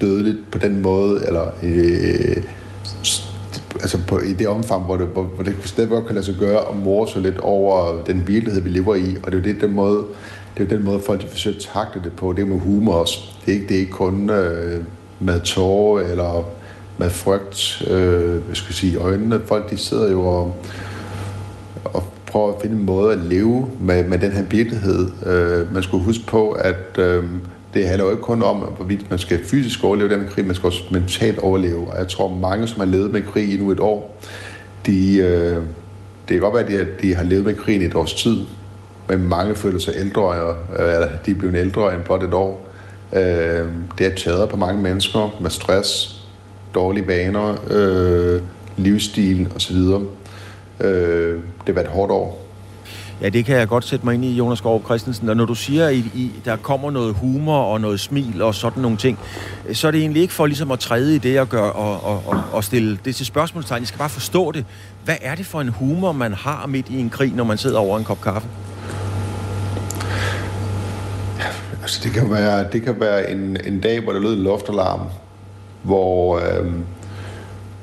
dødeligt 0.00 0.38
på 0.50 0.58
den 0.58 0.82
måde, 0.82 1.26
eller 1.26 1.46
øh, 1.62 2.36
altså 3.80 3.98
på, 4.08 4.18
i 4.18 4.32
det 4.32 4.48
omfang, 4.48 4.84
hvor 4.84 4.96
det, 4.96 5.06
hvor, 5.06 5.22
hvor 5.22 5.44
det 5.44 5.54
stadig 5.64 5.90
godt 5.90 6.06
kan 6.06 6.14
lade 6.14 6.26
sig 6.26 6.34
gøre 6.38 6.68
at 6.70 6.76
morse 6.76 7.20
lidt 7.20 7.38
over 7.38 8.02
den 8.06 8.28
virkelighed, 8.28 8.62
vi 8.62 8.68
lever 8.68 8.94
i. 8.94 9.16
Og 9.22 9.32
det 9.32 9.38
er 9.38 9.48
jo 9.48 9.54
det, 9.54 9.60
den 9.60 9.72
måde, 9.72 10.04
det 10.54 10.62
er 10.62 10.64
jo 10.64 10.76
den 10.76 10.84
måde, 10.84 11.00
folk 11.06 11.22
de 11.22 11.26
forsøger 11.26 11.56
at 11.56 11.62
takle 11.74 12.02
det 12.04 12.12
på. 12.12 12.32
Det 12.32 12.42
er 12.42 12.46
med 12.46 12.60
humor 12.60 12.94
også. 12.94 13.18
Det 13.46 13.50
er 13.50 13.54
ikke, 13.54 13.68
det 13.68 13.76
er 13.76 13.80
ikke 13.80 13.92
kun 13.92 14.30
øh, 14.30 14.84
med 15.20 15.40
tårer 15.40 16.02
eller 16.02 16.44
med 16.98 17.10
frygt, 17.10 17.82
øh, 17.90 18.40
jeg 18.48 18.56
skal 18.56 18.74
sige, 18.74 18.96
øjnene. 18.96 19.40
Folk 19.46 19.70
de 19.70 19.76
sidder 19.76 20.10
jo 20.10 20.26
og, 20.26 20.56
og 21.84 22.02
prøver 22.26 22.54
at 22.54 22.62
finde 22.62 22.76
en 22.76 22.86
måde 22.86 23.12
at 23.12 23.18
leve 23.18 23.70
med, 23.80 24.04
med 24.04 24.18
den 24.18 24.32
her 24.32 24.42
virkelighed. 24.42 25.08
Øh, 25.26 25.74
man 25.74 25.82
skulle 25.82 26.04
huske 26.04 26.26
på, 26.26 26.50
at 26.50 26.98
øh, 26.98 27.24
det 27.74 27.88
handler 27.88 28.04
jo 28.04 28.10
ikke 28.10 28.22
kun 28.22 28.42
om, 28.42 28.56
hvorvidt 28.56 29.10
man 29.10 29.18
skal 29.18 29.44
fysisk 29.44 29.84
overleve 29.84 30.08
den 30.08 30.26
krig, 30.30 30.46
man 30.46 30.54
skal 30.54 30.66
også 30.66 30.82
mentalt 30.90 31.38
overleve. 31.38 31.92
Og 31.92 31.98
jeg 31.98 32.08
tror, 32.08 32.34
mange, 32.34 32.66
som 32.66 32.80
har 32.80 32.86
levet 32.86 33.12
med 33.12 33.22
krig 33.22 33.54
i 33.54 33.56
nu 33.56 33.70
et 33.70 33.80
år, 33.80 34.20
de, 34.86 35.16
øh, 35.16 35.56
det 36.28 36.30
kan 36.30 36.40
godt 36.40 36.54
være, 36.54 36.64
at 36.64 36.86
de, 37.02 37.08
de 37.08 37.14
har 37.14 37.24
levet 37.24 37.44
med 37.44 37.54
krigen 37.54 37.82
i 37.82 37.84
et 37.84 37.94
års 37.94 38.14
tid, 38.14 38.36
men 39.08 39.28
mange 39.28 39.54
føler 39.54 39.78
sig 39.78 39.94
ældre, 39.96 40.54
eller 40.78 41.08
de 41.26 41.30
er 41.30 41.34
blevet 41.34 41.56
ældre 41.56 41.94
end 41.94 42.02
blot 42.02 42.22
et 42.22 42.34
år. 42.34 42.68
Øh, 43.12 43.66
det 43.98 44.06
er 44.06 44.14
taget 44.16 44.48
på 44.48 44.56
mange 44.56 44.82
mennesker 44.82 45.36
med 45.40 45.50
stress, 45.50 46.20
dårlige 46.74 47.06
vaner, 47.06 47.56
øh, 47.70 48.42
livsstil 48.76 49.48
osv. 49.56 49.76
Øh, 50.80 51.40
det 51.66 51.74
været 51.74 51.86
et 51.86 51.92
hårdt 51.92 52.12
år. 52.12 52.44
Ja, 53.20 53.28
det 53.28 53.44
kan 53.44 53.56
jeg 53.56 53.68
godt 53.68 53.84
sætte 53.84 54.04
mig 54.04 54.14
ind 54.14 54.24
i, 54.24 54.34
Jonas 54.34 54.60
Gård 54.60 54.82
Christensen. 54.84 55.28
Og 55.28 55.36
når 55.36 55.44
du 55.44 55.54
siger, 55.54 55.86
at 55.86 55.94
I, 55.94 56.32
der 56.44 56.56
kommer 56.56 56.90
noget 56.90 57.14
humor 57.14 57.58
og 57.58 57.80
noget 57.80 58.00
smil 58.00 58.42
og 58.42 58.54
sådan 58.54 58.82
nogle 58.82 58.96
ting, 58.96 59.18
så 59.72 59.86
er 59.86 59.90
det 59.90 60.00
egentlig 60.00 60.22
ikke 60.22 60.34
for 60.34 60.46
ligesom 60.46 60.70
at 60.70 60.78
træde 60.78 61.14
i 61.14 61.18
det 61.18 61.40
og, 61.40 61.48
gøre, 61.48 61.72
og, 61.72 62.04
og, 62.04 62.22
og, 62.26 62.42
og 62.52 62.64
stille 62.64 62.98
det 63.04 63.16
til 63.16 63.26
spørgsmålstegn. 63.26 63.82
I 63.82 63.86
skal 63.86 63.98
bare 63.98 64.08
forstå 64.08 64.52
det. 64.52 64.64
Hvad 65.04 65.16
er 65.22 65.34
det 65.34 65.46
for 65.46 65.60
en 65.60 65.68
humor, 65.68 66.12
man 66.12 66.32
har 66.32 66.66
midt 66.66 66.88
i 66.88 67.00
en 67.00 67.10
krig, 67.10 67.32
når 67.34 67.44
man 67.44 67.58
sidder 67.58 67.78
over 67.78 67.98
en 67.98 68.04
kop 68.04 68.20
kaffe? 68.20 68.48
Altså, 71.82 72.00
det 72.04 72.12
kan 72.12 72.30
være, 72.30 72.66
det 72.72 72.82
kan 72.82 73.00
være 73.00 73.30
en, 73.30 73.56
en 73.66 73.80
dag, 73.80 74.00
hvor 74.00 74.12
der 74.12 74.20
lød 74.20 74.36
luftalarm, 74.36 75.00
hvor, 75.82 76.38
øh, 76.38 76.72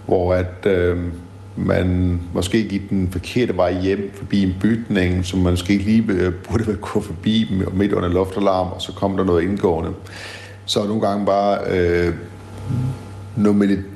hvor 0.06 0.34
at, 0.34 0.65
øh, 0.65 0.97
man 1.55 2.19
måske 2.33 2.63
gik 2.67 2.89
den 2.89 3.09
forkerte 3.11 3.55
vej 3.55 3.81
hjem 3.81 4.11
forbi 4.13 4.43
en 4.43 4.55
bygning, 4.61 5.25
som 5.25 5.39
man 5.39 5.53
måske 5.53 5.73
ikke 5.73 5.85
lige 5.85 6.03
øh, 6.09 6.33
burde 6.33 6.67
være 6.67 6.75
gået 6.75 7.05
forbi 7.05 7.51
midt 7.73 7.93
under 7.93 8.09
loftalarm, 8.09 8.67
og 8.67 8.81
så 8.81 8.91
kom 8.91 9.17
der 9.17 9.23
noget 9.23 9.43
indgående. 9.43 9.91
Så 10.65 10.83
nogle 10.87 11.01
gange 11.01 11.25
bare... 11.25 11.59
Øh, 11.69 12.13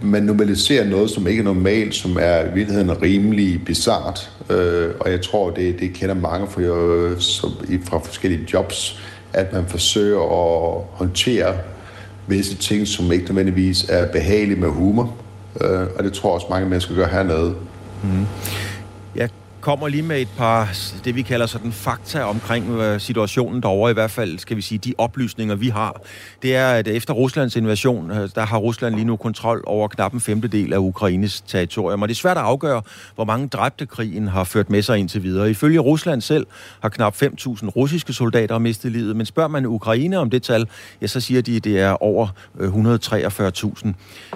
man 0.01 0.23
normaliserer 0.23 0.89
noget, 0.89 1.09
som 1.09 1.27
ikke 1.27 1.39
er 1.39 1.43
normalt, 1.43 1.95
som 1.95 2.17
er 2.19 2.41
i 2.41 2.53
virkeligheden 2.53 3.01
rimelig 3.01 3.65
bizart. 3.65 4.31
Øh, 4.49 4.89
og 4.99 5.11
jeg 5.11 5.21
tror, 5.21 5.49
det, 5.49 5.79
det 5.79 5.93
kender 5.93 6.15
mange 6.15 6.47
fra, 6.47 6.61
øh, 6.61 7.19
som, 7.19 7.51
fra 7.83 7.99
forskellige 7.99 8.47
jobs, 8.53 8.99
at 9.33 9.53
man 9.53 9.65
forsøger 9.67 10.19
at 10.19 10.83
håndtere 10.91 11.55
visse 12.27 12.55
ting, 12.55 12.87
som 12.87 13.11
ikke 13.11 13.25
nødvendigvis 13.25 13.85
er 13.89 14.11
behagelige 14.11 14.59
med 14.59 14.69
humor. 14.69 15.15
Øh, 15.61 15.87
og 15.97 16.03
det 16.03 16.13
tror 16.13 16.29
jeg 16.29 16.33
også 16.33 16.47
mange 16.49 16.69
mennesker 16.69 16.95
gør 16.95 17.07
hernede. 17.07 17.55
Mm-hmm. 18.03 18.19
Mm. 18.19 18.25
Jeg 19.15 19.29
kommer 19.65 19.87
lige 19.87 20.03
med 20.03 20.21
et 20.21 20.27
par, 20.37 20.69
det 21.05 21.15
vi 21.15 21.21
kalder 21.21 21.45
sådan 21.45 21.71
fakta 21.71 22.23
omkring 22.23 22.69
øh, 22.69 22.99
situationen 22.99 23.61
derovre, 23.61 23.91
i 23.91 23.93
hvert 23.93 24.11
fald 24.11 24.39
skal 24.39 24.57
vi 24.57 24.61
sige, 24.61 24.77
de 24.77 24.93
oplysninger 24.97 25.55
vi 25.55 25.69
har. 25.69 26.01
Det 26.41 26.55
er, 26.55 26.67
at 26.67 26.87
efter 26.87 27.13
Ruslands 27.13 27.55
invasion, 27.55 28.11
øh, 28.11 28.29
der 28.35 28.45
har 28.45 28.57
Rusland 28.57 28.95
lige 28.95 29.05
nu 29.05 29.15
kontrol 29.15 29.63
over 29.67 29.87
knap 29.87 30.13
en 30.13 30.21
femtedel 30.21 30.73
af 30.73 30.77
Ukraines 30.77 31.41
territorium, 31.41 32.01
og 32.01 32.07
det 32.07 32.13
er 32.13 32.17
svært 32.17 32.37
at 32.37 32.43
afgøre, 32.43 32.81
hvor 33.15 33.25
mange 33.25 33.47
dræbte 33.47 33.85
krigen 33.85 34.27
har 34.27 34.43
ført 34.43 34.69
med 34.69 34.81
sig 34.81 34.97
indtil 34.97 35.23
videre. 35.23 35.49
Ifølge 35.49 35.79
Rusland 35.79 36.21
selv 36.21 36.47
har 36.81 36.89
knap 36.89 37.15
5.000 37.23 37.69
russiske 37.69 38.13
soldater 38.13 38.57
mistet 38.57 38.91
livet, 38.91 39.15
men 39.15 39.25
spørger 39.25 39.49
man 39.49 39.65
Ukraine 39.65 40.19
om 40.19 40.29
det 40.29 40.43
tal, 40.43 40.67
ja, 41.01 41.07
så 41.07 41.19
siger 41.19 41.41
de, 41.41 41.55
at 41.55 41.63
det 41.63 41.79
er 41.79 42.03
over 42.03 42.27
øh, 42.59 42.69
143.000. 42.73 43.93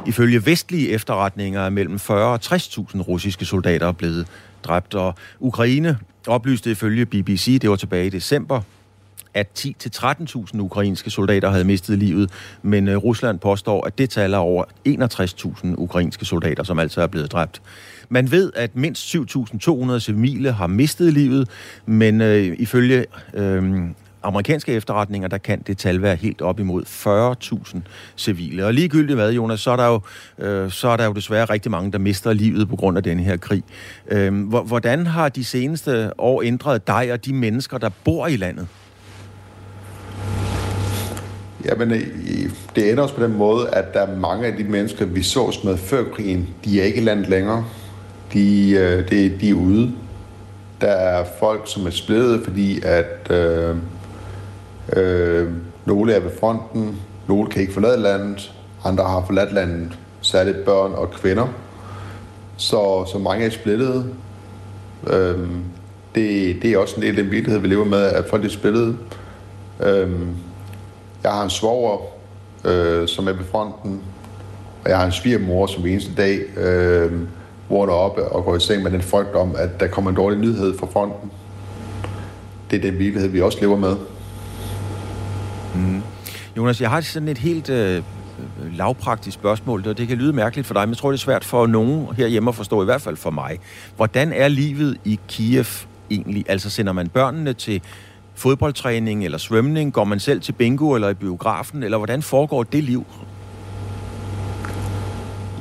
Ifølge 0.08 0.46
vestlige 0.46 0.90
efterretninger 0.90 1.62
er 1.62 1.70
mellem 1.70 2.00
40 2.00 2.34
og 2.34 2.40
60.000 2.44 3.02
russiske 3.02 3.46
soldater 3.46 3.92
blevet 3.92 4.28
dræbt. 4.64 4.96
Og 4.96 5.16
Ukraine 5.40 5.98
oplyste 6.28 6.72
ifølge 6.72 7.06
BBC, 7.06 7.60
det 7.62 7.70
var 7.70 7.76
tilbage 7.76 8.06
i 8.06 8.10
december, 8.10 8.62
at 9.34 9.48
10-13.000 9.60 10.60
ukrainske 10.60 11.10
soldater 11.10 11.50
havde 11.50 11.64
mistet 11.64 11.98
livet, 11.98 12.32
men 12.62 12.88
øh, 12.88 12.98
Rusland 12.98 13.40
påstår, 13.40 13.88
at 13.88 13.98
det 13.98 14.10
taler 14.10 14.38
over 14.38 14.64
61.000 14.88 15.68
ukrainske 15.78 16.26
soldater, 16.26 16.64
som 16.64 16.80
altså 16.80 17.02
er 17.02 17.08
blevet 17.08 17.32
dræbt. 17.32 17.62
Man 18.10 18.32
ved, 18.32 18.52
at 18.56 18.76
mindst 18.76 19.16
7.200 19.16 20.00
civile 20.00 20.52
har 20.52 20.68
mistet 20.68 21.14
livet, 21.14 21.50
men 21.86 22.22
øh, 22.22 22.56
ifølge 22.60 23.06
øh, 23.34 23.84
amerikanske 24.24 24.74
efterretninger, 24.74 25.28
der 25.28 25.38
kan 25.38 25.62
det 25.68 25.78
tal 25.78 26.02
være 26.02 26.16
helt 26.16 26.42
op 26.42 26.60
imod 26.60 26.84
40.000 27.74 27.80
civile. 28.18 28.66
Og 28.66 28.74
ligegyldigt 28.74 29.16
hvad, 29.16 29.32
Jonas, 29.32 29.60
så 29.60 29.72
er, 29.72 29.76
der 29.76 29.88
jo, 29.88 30.02
øh, 30.46 30.72
så 30.72 30.88
er 30.88 30.98
der 30.98 31.06
jo 31.06 31.14
desværre 31.14 31.46
rigtig 31.46 31.72
mange, 31.72 31.92
der 31.92 31.98
mister 31.98 32.34
livet 32.34 32.70
på 32.70 32.76
grund 32.76 32.98
af 32.98 33.04
den 33.04 33.20
her 33.20 33.38
krig. 33.38 33.64
Øh, 34.08 34.48
hvordan 34.50 35.08
har 35.08 35.30
de 35.30 35.44
seneste 35.44 36.12
år 36.18 36.42
ændret 36.42 36.88
dig 36.88 37.14
og 37.14 37.26
de 37.26 37.34
mennesker, 37.34 37.78
der 37.78 37.90
bor 38.04 38.28
i 38.28 38.36
landet? 38.36 38.68
Jamen, 41.66 41.92
øh, 41.92 42.02
det 42.76 42.92
ender 42.92 43.04
også 43.04 43.16
på 43.16 43.24
den 43.24 43.38
måde, 43.38 43.70
at 43.70 43.94
der 43.94 44.00
er 44.00 44.16
mange 44.16 44.48
af 44.48 44.58
de 44.58 44.64
mennesker, 44.64 45.06
vi 45.06 45.24
sås 45.24 45.64
med 45.64 45.78
før 45.78 46.04
krigen, 46.04 46.50
de 46.66 46.82
er 46.82 46.86
ikke 46.86 47.02
i 47.02 47.04
landet 47.04 47.30
længere. 47.30 47.66
De, 48.34 48.72
øh, 48.72 49.10
de, 49.10 49.38
de 49.42 49.50
er 49.50 49.54
ude. 49.54 49.92
Der 50.82 50.88
er 50.88 51.26
folk, 51.40 51.62
som 51.66 51.86
er 51.86 51.90
splittet, 51.90 52.42
fordi 52.44 52.82
at 52.84 53.32
øh, 53.32 53.76
Øh, 54.96 55.48
nogle 55.86 56.14
er 56.14 56.20
ved 56.20 56.32
fronten, 56.40 57.02
nogle 57.28 57.50
kan 57.50 57.62
ikke 57.62 57.74
forlade 57.74 57.98
landet, 57.98 58.54
andre 58.84 59.04
har 59.04 59.24
forladt 59.26 59.54
landet, 59.54 60.00
særligt 60.22 60.66
børn 60.66 60.92
og 60.94 61.12
kvinder. 61.12 61.48
Så, 62.58 63.06
så 63.12 63.18
mange 63.18 63.46
er 63.46 63.50
splittede. 63.50 64.06
Øh, 65.08 65.40
det, 66.16 66.56
det 66.62 66.66
er 66.66 66.78
også 66.78 66.96
en 66.96 67.02
del 67.02 67.10
af 67.10 67.24
den 67.24 67.32
virkelighed, 67.32 67.62
vi 67.62 67.68
lever 67.68 67.86
med, 67.86 68.02
at 68.02 68.26
folk 68.30 68.46
er 68.46 68.50
splittede. 68.50 68.98
Øh, 69.80 70.12
jeg 71.24 71.32
har 71.32 71.44
en 71.44 71.50
svoger, 71.50 71.98
øh, 72.66 73.08
som 73.08 73.28
er 73.28 73.34
ved 73.34 73.46
fronten, 73.52 74.02
og 74.84 74.90
jeg 74.90 74.98
har 74.98 75.06
en 75.06 75.12
svigermor, 75.12 75.68
som 75.68 75.86
eneste 75.86 76.12
dag 76.18 76.40
øh, 76.58 77.12
vågner 77.70 77.94
op 77.94 78.18
og 78.32 78.46
går 78.46 78.56
i 78.56 78.60
seng 78.60 78.84
med 78.84 78.92
den 78.92 79.02
frygt 79.02 79.36
om, 79.36 79.56
at 79.58 79.80
der 79.80 79.88
kommer 79.88 80.12
en 80.12 80.18
dårlig 80.18 80.40
nyhed 80.40 80.78
fra 80.78 80.88
fronten. 80.94 81.32
Det 82.72 82.78
er 82.78 82.92
den 82.92 83.00
virkelighed, 83.00 83.30
vi 83.30 83.42
også 83.42 83.58
lever 83.62 83.78
med. 83.78 83.96
Jonas, 86.60 86.82
jeg 86.82 86.90
har 86.90 87.02
sådan 87.02 87.28
et 87.28 87.38
helt 87.38 87.70
øh, 87.70 88.04
lavpraktisk 88.74 89.34
spørgsmål, 89.34 89.88
og 89.88 89.98
det 89.98 90.08
kan 90.08 90.18
lyde 90.18 90.34
mærkeligt 90.34 90.68
for 90.68 90.74
dig, 90.74 90.82
men 90.82 90.90
jeg 90.90 90.98
tror, 90.98 91.12
det 91.12 91.18
er 91.18 91.22
svært 91.22 91.44
for 91.46 91.68
nogen 91.68 92.16
herhjemme 92.16 92.50
at 92.50 92.56
forstå, 92.56 92.82
i 92.82 92.86
hvert 92.86 93.02
fald 93.02 93.16
for 93.18 93.30
mig. 93.30 93.60
Hvordan 93.96 94.34
er 94.34 94.48
livet 94.48 94.98
i 95.06 95.20
Kiev 95.28 95.66
egentlig? 96.10 96.46
Altså 96.48 96.70
sender 96.70 96.94
man 96.94 97.10
børnene 97.10 97.54
til 97.54 97.82
fodboldtræning 98.36 99.26
eller 99.26 99.38
svømning? 99.38 99.94
Går 99.94 100.04
man 100.04 100.20
selv 100.20 100.42
til 100.42 100.52
bingo 100.52 100.96
eller 100.96 101.10
i 101.10 101.14
biografen? 101.14 101.84
Eller 101.84 101.98
hvordan 101.98 102.22
foregår 102.22 102.64
det 102.64 102.84
liv? 102.84 103.06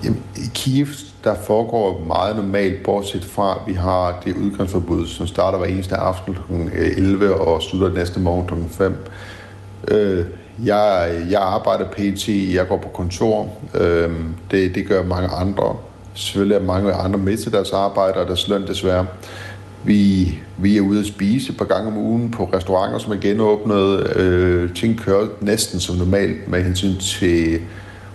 Jamen, 0.04 0.22
I 0.36 0.50
Kiev, 0.54 0.86
der 1.24 1.34
foregår 1.46 2.04
meget 2.06 2.36
normalt, 2.36 2.82
bortset 2.82 3.24
fra, 3.24 3.52
at 3.52 3.60
vi 3.66 3.72
har 3.72 4.20
det 4.24 4.36
udgangsforbud, 4.36 5.06
som 5.06 5.26
starter 5.26 5.58
hver 5.58 5.66
eneste 5.66 5.96
aften 5.96 6.34
kl. 6.34 6.52
11 6.74 7.24
øh, 7.24 7.40
og 7.40 7.62
slutter 7.62 7.92
næste 7.98 8.20
morgen 8.20 8.46
kl. 8.46 8.74
5. 8.74 8.96
Øh, 9.88 10.26
jeg, 10.64 11.10
jeg 11.30 11.40
arbejder 11.40 11.84
pt. 11.84 12.28
Jeg 12.28 12.68
går 12.68 12.76
på 12.76 12.88
kontor. 12.88 13.52
Øh, 13.74 14.10
det, 14.50 14.74
det 14.74 14.88
gør 14.88 15.02
mange 15.02 15.28
andre. 15.28 15.76
Selvfølgelig 16.14 16.56
er 16.56 16.62
mange 16.62 16.92
andre 16.92 17.18
med 17.18 17.36
til 17.36 17.52
deres 17.52 17.72
arbejde 17.72 18.14
og 18.14 18.26
deres 18.26 18.48
løn 18.48 18.66
desværre. 18.66 19.06
Vi, 19.84 20.28
vi 20.56 20.76
er 20.76 20.80
ude 20.80 21.00
at 21.00 21.06
spise 21.06 21.52
et 21.52 21.58
par 21.58 21.64
gange 21.64 21.86
om 21.86 21.96
ugen 21.96 22.30
på 22.30 22.44
restauranter, 22.44 22.98
som 22.98 23.12
er 23.12 23.16
genåbnet. 23.16 24.16
Øh, 24.16 24.74
ting 24.74 25.00
kører 25.00 25.26
næsten 25.40 25.80
som 25.80 25.96
normalt 25.96 26.48
med 26.48 26.62
hensyn 26.62 26.96
til 26.96 27.60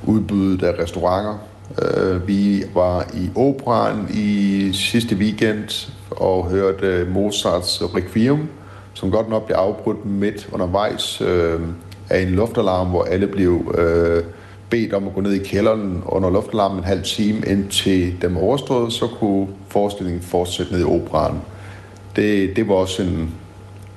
udbuddet 0.03 0.63
af 0.63 0.83
restauranter. 0.83 1.37
Øh, 1.81 2.27
vi 2.27 2.63
var 2.73 3.05
i 3.13 3.29
operan 3.35 4.07
i 4.13 4.69
sidste 4.73 5.15
weekend 5.15 5.93
og 6.11 6.49
hørte 6.49 7.07
Mozarts 7.09 7.81
Requiem, 7.95 8.47
som 8.93 9.11
godt 9.11 9.29
nok 9.29 9.45
blev 9.45 9.55
afbrudt 9.55 10.05
midt 10.05 10.49
undervejs 10.51 11.21
øh, 11.21 11.59
af 12.09 12.21
en 12.21 12.29
luftalarm, 12.29 12.87
hvor 12.87 13.03
alle 13.03 13.27
blev 13.27 13.75
øh, 13.77 14.23
bedt 14.69 14.93
om 14.93 15.07
at 15.07 15.13
gå 15.13 15.21
ned 15.21 15.33
i 15.33 15.43
kælderen 15.43 16.03
under 16.05 16.29
luftalarmen 16.29 16.77
en 16.77 16.83
halv 16.83 17.03
time, 17.03 17.41
indtil 17.47 18.21
dem 18.21 18.37
overstod, 18.37 18.91
så 18.91 19.07
kunne 19.07 19.47
forestillingen 19.67 20.21
fortsætte 20.21 20.71
ned 20.71 20.81
i 20.81 20.83
operan. 20.83 21.41
Det, 22.15 22.55
det 22.55 22.67
var 22.67 22.75
også 22.75 23.03
en, 23.03 23.33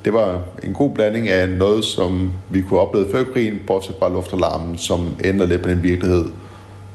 det 0.05 0.13
var 0.13 0.41
en 0.63 0.73
god 0.73 0.91
blanding 0.91 1.29
af 1.29 1.49
noget, 1.49 1.85
som 1.85 2.33
vi 2.51 2.63
kunne 2.63 2.81
opleve 2.81 3.07
før 3.13 3.25
krigen, 3.25 3.61
bortset 3.67 3.95
fra 3.99 4.09
luftalarmen, 4.09 4.79
som 4.79 5.09
ændrer 5.25 5.47
lidt 5.47 5.63
på 5.63 5.69
den 5.69 5.83
virkelighed, 5.83 6.25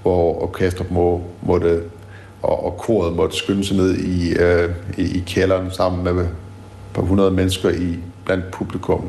hvor 0.02 0.44
orkester 0.44 0.84
må, 0.90 1.22
måtte, 1.42 1.82
og, 2.42 2.66
og 2.66 2.78
koret 2.78 3.16
måtte 3.16 3.36
skynde 3.36 3.64
sig 3.64 3.78
ned 3.78 3.98
i, 3.98 4.34
øh, 4.34 4.70
i, 4.98 5.02
i 5.02 5.24
kælderen 5.28 5.72
sammen 5.72 6.04
med 6.04 6.24
et 6.24 6.30
par 6.94 7.02
hundrede 7.02 7.32
mennesker 7.32 7.70
i, 7.70 7.98
blandt 8.26 8.52
publikum. 8.52 9.06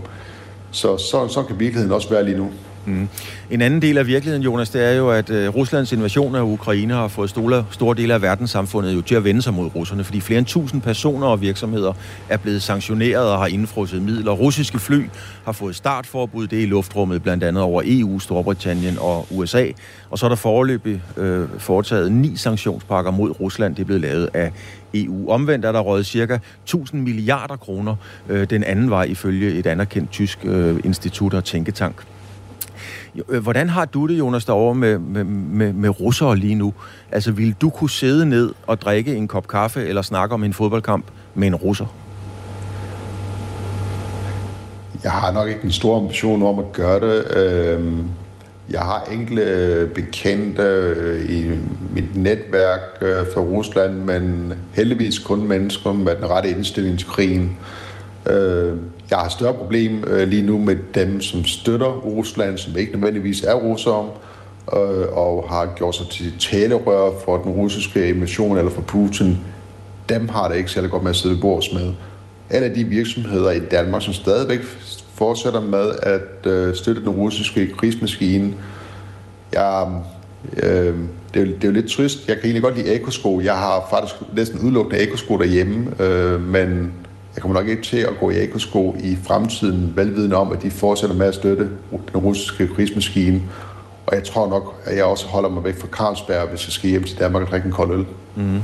Så, 0.72 0.96
så, 0.96 1.28
så 1.28 1.42
kan 1.42 1.60
virkeligheden 1.60 1.92
også 1.92 2.08
være 2.08 2.24
lige 2.24 2.36
nu. 2.36 2.50
Mm. 2.86 3.08
En 3.50 3.62
anden 3.62 3.82
del 3.82 3.98
af 3.98 4.06
virkeligheden, 4.06 4.42
Jonas, 4.42 4.70
det 4.70 4.84
er 4.84 4.92
jo, 4.92 5.10
at 5.10 5.30
øh, 5.30 5.48
Ruslands 5.48 5.92
invasion 5.92 6.34
af 6.34 6.42
Ukraine 6.42 6.94
har 6.94 7.08
fået 7.08 7.30
store, 7.30 7.64
store 7.70 7.96
dele 7.96 8.14
af 8.14 8.22
verdenssamfundet 8.22 8.94
jo 8.94 9.00
til 9.00 9.14
at 9.14 9.24
vende 9.24 9.42
sig 9.42 9.54
mod 9.54 9.70
russerne, 9.74 10.04
fordi 10.04 10.20
flere 10.20 10.38
end 10.38 10.46
tusind 10.46 10.82
personer 10.82 11.26
og 11.26 11.40
virksomheder 11.40 11.92
er 12.28 12.36
blevet 12.36 12.62
sanktioneret 12.62 13.30
og 13.30 13.38
har 13.38 13.46
indfrosset 13.46 14.02
midler. 14.02 14.32
Russiske 14.32 14.78
fly 14.78 15.06
har 15.44 15.52
fået 15.52 15.76
startforbud, 15.76 16.46
det 16.46 16.58
er 16.58 16.62
i 16.62 16.66
luftrummet 16.66 17.22
blandt 17.22 17.44
andet 17.44 17.62
over 17.62 17.82
EU, 17.84 18.18
Storbritannien 18.18 18.98
og 19.00 19.26
USA. 19.30 19.66
Og 20.10 20.18
så 20.18 20.26
er 20.26 20.28
der 20.28 20.36
foreløbig 20.36 21.02
øh, 21.16 21.48
foretaget 21.58 22.12
ni 22.12 22.36
sanktionspakker 22.36 23.10
mod 23.10 23.40
Rusland. 23.40 23.74
Det 23.74 23.82
er 23.82 23.86
blevet 23.86 24.02
lavet 24.02 24.28
af 24.34 24.52
EU. 24.94 25.30
Omvendt 25.30 25.64
er 25.64 25.72
der 25.72 25.80
røget 25.80 26.06
cirka 26.06 26.38
1000 26.62 27.02
milliarder 27.02 27.56
kroner 27.56 27.96
øh, 28.28 28.50
den 28.50 28.64
anden 28.64 28.90
vej 28.90 29.04
ifølge 29.04 29.52
et 29.52 29.66
anerkendt 29.66 30.10
tysk 30.10 30.38
øh, 30.44 30.80
institut 30.84 31.34
og 31.34 31.44
tænketank. 31.44 32.04
Øh, 33.28 33.42
hvordan 33.42 33.68
har 33.68 33.84
du 33.84 34.06
det, 34.06 34.18
Jonas, 34.18 34.44
derovre 34.44 34.74
med, 34.74 34.98
med, 34.98 35.24
med, 35.24 35.72
med 35.72 36.00
russere 36.00 36.36
lige 36.36 36.54
nu? 36.54 36.74
Altså, 37.12 37.32
ville 37.32 37.54
du 37.60 37.70
kunne 37.70 37.90
sidde 37.90 38.26
ned 38.26 38.52
og 38.66 38.80
drikke 38.80 39.16
en 39.16 39.28
kop 39.28 39.48
kaffe 39.48 39.86
eller 39.86 40.02
snakke 40.02 40.34
om 40.34 40.44
en 40.44 40.52
fodboldkamp 40.52 41.04
med 41.34 41.46
en 41.48 41.54
russer? 41.54 41.86
Jeg 45.04 45.12
har 45.12 45.32
nok 45.32 45.48
ikke 45.48 45.64
en 45.64 45.72
stor 45.72 45.98
ambition 45.98 46.42
om 46.42 46.58
at 46.58 46.72
gøre 46.72 47.00
det. 47.00 47.36
Øhm, 47.36 48.04
jeg 48.70 48.80
har 48.80 49.08
enkelte 49.12 49.42
øh, 49.42 49.90
bekendte 49.90 50.62
øh, 50.62 51.30
i 51.30 51.50
mit 51.94 52.16
netværk 52.16 52.80
fra 53.34 53.40
Rusland, 53.40 53.94
men 53.94 54.52
heldigvis 54.72 55.18
kun 55.18 55.48
mennesker 55.48 55.92
med 55.92 56.16
den 56.16 56.30
rette 56.30 56.50
indstilling 56.50 56.98
til 56.98 57.08
krigen. 57.08 57.58
Jeg 59.12 59.20
har 59.20 59.26
et 59.26 59.32
større 59.32 59.54
problem 59.54 60.04
øh, 60.06 60.28
lige 60.28 60.42
nu 60.42 60.58
med 60.58 60.76
dem, 60.94 61.20
som 61.20 61.44
støtter 61.44 61.86
Rusland, 61.86 62.58
som 62.58 62.76
ikke 62.76 62.92
nødvendigvis 62.92 63.42
er 63.42 63.54
russere, 63.54 64.10
øh, 64.72 65.06
og 65.12 65.46
har 65.48 65.72
gjort 65.76 65.94
sig 65.94 66.06
til 66.08 66.32
talerør 66.38 67.10
for 67.24 67.36
den 67.36 67.52
russiske 67.52 68.08
invasion 68.08 68.58
eller 68.58 68.70
for 68.70 68.80
Putin. 68.80 69.38
Dem 70.08 70.28
har 70.28 70.48
det 70.48 70.56
ikke 70.56 70.70
særlig 70.70 70.90
godt 70.90 71.02
med 71.02 71.10
at 71.10 71.16
sidde 71.16 71.34
ved 71.34 71.40
bords 71.40 71.72
med. 71.72 71.92
Alle 72.50 72.74
de 72.74 72.84
virksomheder 72.84 73.50
i 73.50 73.60
Danmark, 73.60 74.02
som 74.02 74.12
stadigvæk 74.12 74.60
fortsætter 75.14 75.60
med 75.60 75.92
at 76.02 76.46
øh, 76.52 76.74
støtte 76.74 77.00
den 77.00 77.10
russiske 77.10 77.72
krigsmaskine, 77.78 78.54
jeg, 79.52 79.88
øh, 80.62 80.94
det, 81.34 81.40
er 81.40 81.40
jo, 81.40 81.46
det 81.46 81.64
er 81.64 81.68
jo 81.68 81.72
lidt 81.72 81.90
trist. 81.90 82.28
Jeg 82.28 82.36
kan 82.36 82.44
egentlig 82.44 82.62
godt 82.62 82.76
lide 82.76 82.94
ekosko. 82.94 83.40
Jeg 83.40 83.54
har 83.54 83.86
faktisk 83.90 84.14
næsten 84.36 84.60
udelukkende 84.60 85.00
ekosko 85.00 85.38
derhjemme, 85.38 86.02
øh, 86.02 86.40
men 86.40 86.92
jeg 87.34 87.42
kommer 87.42 87.60
nok 87.60 87.68
ikke 87.68 87.82
til 87.82 87.96
at 87.96 88.12
gå 88.20 88.30
i 88.30 88.42
ekosko 88.42 88.96
i 89.00 89.18
fremtiden, 89.22 89.92
velvidende 89.96 90.36
om, 90.36 90.52
at 90.52 90.62
de 90.62 90.70
fortsætter 90.70 91.16
med 91.16 91.26
at 91.26 91.34
støtte 91.34 91.68
den 91.90 92.16
russiske 92.16 92.68
krigsmaskine. 92.68 93.42
Og 94.06 94.16
jeg 94.16 94.24
tror 94.24 94.48
nok, 94.48 94.74
at 94.84 94.96
jeg 94.96 95.04
også 95.04 95.26
holder 95.26 95.48
mig 95.48 95.64
væk 95.64 95.80
fra 95.80 95.86
Carlsberg, 95.86 96.48
hvis 96.48 96.66
jeg 96.66 96.72
skal 96.72 96.90
hjem 96.90 97.04
til 97.04 97.18
Danmark 97.18 97.42
og 97.42 97.48
drikke 97.48 97.66
en 97.66 97.72
kold 97.72 97.90
øl. 97.98 98.06
Mm. 98.36 98.62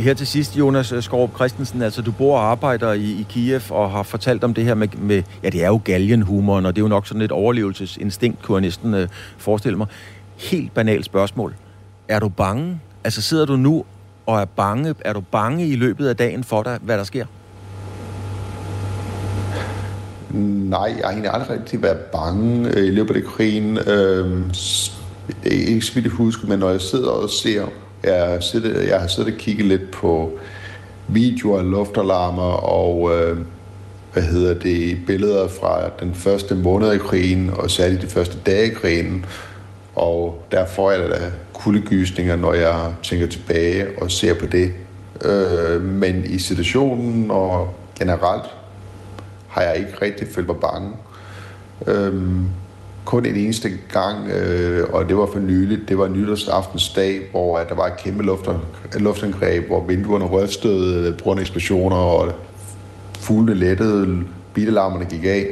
Her 0.00 0.14
til 0.14 0.26
sidst, 0.26 0.58
Jonas 0.58 0.94
Skorup 1.00 1.34
Christensen, 1.34 1.82
altså 1.82 2.02
du 2.02 2.12
bor 2.12 2.38
og 2.38 2.50
arbejder 2.50 2.92
i, 2.92 3.02
i 3.02 3.26
Kiev 3.28 3.60
og 3.70 3.90
har 3.90 4.02
fortalt 4.02 4.44
om 4.44 4.54
det 4.54 4.64
her 4.64 4.74
med, 4.74 4.88
med 4.98 5.22
ja 5.42 5.50
det 5.50 5.64
er 5.64 5.68
jo 5.68 5.80
galgenhumoren, 5.84 6.66
og 6.66 6.76
det 6.76 6.80
er 6.80 6.84
jo 6.84 6.88
nok 6.88 7.06
sådan 7.06 7.22
et 7.22 7.32
overlevelsesinstinkt, 7.32 8.42
kunne 8.42 8.56
jeg 8.56 8.60
næsten 8.60 8.94
øh, 8.94 9.08
forestille 9.38 9.78
mig. 9.78 9.86
Helt 10.36 10.74
banalt 10.74 11.04
spørgsmål. 11.04 11.54
Er 12.08 12.18
du 12.18 12.28
bange? 12.28 12.80
Altså 13.04 13.22
sidder 13.22 13.44
du 13.44 13.56
nu 13.56 13.84
og 14.26 14.40
er 14.40 14.44
bange? 14.44 14.94
Er 15.00 15.12
du 15.12 15.20
bange 15.20 15.68
i 15.68 15.76
løbet 15.76 16.08
af 16.08 16.16
dagen 16.16 16.44
for 16.44 16.62
dig, 16.62 16.78
hvad 16.82 16.98
der 16.98 17.04
sker? 17.04 17.26
Nej, 20.34 20.94
jeg 20.98 21.04
har 21.04 21.10
egentlig 21.10 21.30
aldrig 21.32 21.50
rigtig 21.50 21.82
været 21.82 21.98
bange 21.98 22.68
øh, 22.76 22.86
i 22.86 22.90
løbet 22.90 23.16
af 23.16 23.24
krigen. 23.24 23.78
Øh, 23.78 24.40
ikke 25.44 25.82
så 25.82 25.94
vidt 25.94 26.12
huske, 26.12 26.46
men 26.46 26.58
når 26.58 26.70
jeg 26.70 26.80
sidder 26.80 27.10
og 27.10 27.30
ser, 27.30 27.66
jeg, 28.04 28.38
sidder, 28.40 28.80
jeg 28.80 29.00
har 29.00 29.06
siddet 29.06 29.32
og 29.32 29.38
kigget 29.38 29.66
lidt 29.66 29.90
på 29.90 30.38
videoer 31.08 31.58
af 31.58 31.70
luftalarmer 31.70 32.52
og 32.52 33.10
øh, 33.14 33.38
hvad 34.12 34.22
hedder 34.22 34.54
det, 34.54 34.98
billeder 35.06 35.48
fra 35.48 35.90
den 36.00 36.14
første 36.14 36.54
måned 36.54 36.92
i 36.92 36.98
krigen, 36.98 37.50
og 37.50 37.70
særligt 37.70 38.02
de 38.02 38.06
første 38.06 38.36
dage 38.46 38.66
i 38.66 38.74
krigen. 38.74 39.24
Og 39.94 40.42
der 40.50 40.66
får 40.66 40.90
jeg 40.90 41.00
da 41.00 41.18
kuldegysninger, 41.52 42.36
når 42.36 42.52
jeg 42.52 42.94
tænker 43.02 43.26
tilbage 43.26 43.86
og 44.02 44.10
ser 44.10 44.34
på 44.34 44.46
det. 44.46 44.72
Øh, 45.24 45.82
men 45.82 46.24
i 46.24 46.38
situationen 46.38 47.30
og 47.30 47.74
generelt 47.98 48.44
har 49.58 49.64
jeg 49.64 49.78
ikke 49.78 49.92
rigtig 50.02 50.28
følt 50.34 50.46
mig 50.46 50.56
bange. 50.56 50.92
Øhm, 51.86 52.48
kun 53.04 53.26
en 53.26 53.36
eneste 53.36 53.70
gang, 53.92 54.28
øh, 54.30 54.86
og 54.92 55.08
det 55.08 55.16
var 55.16 55.26
for 55.32 55.38
nyligt, 55.38 55.88
det 55.88 55.98
var 55.98 56.08
nytårsaftensdag, 56.08 57.20
hvor 57.30 57.58
at 57.58 57.68
der 57.68 57.74
var 57.74 57.86
et 57.86 57.96
kæmpe 57.96 58.24
luftangreb, 58.98 59.66
hvor 59.66 59.84
vinduerne 59.84 60.24
rystede, 60.24 61.08
øh, 61.08 61.18
brugende 61.18 61.40
eksplosioner, 61.40 61.96
og 61.96 62.32
fuglene 63.18 63.54
lettede, 63.54 64.24
bilalarmerne 64.54 65.04
gik 65.04 65.24
af. 65.24 65.46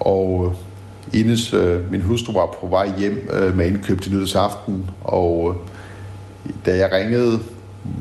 Og 0.00 0.46
øh, 0.46 1.20
Ines, 1.20 1.54
øh, 1.54 1.92
min 1.92 2.00
hustru, 2.00 2.32
var 2.32 2.56
på 2.60 2.66
vej 2.66 2.92
hjem 2.98 3.28
øh, 3.32 3.56
med 3.56 3.66
indkøb 3.66 4.00
til 4.00 4.14
nytårsaften, 4.14 4.90
og 5.04 5.54
øh, 6.46 6.52
da 6.66 6.76
jeg 6.76 6.92
ringede 6.92 7.38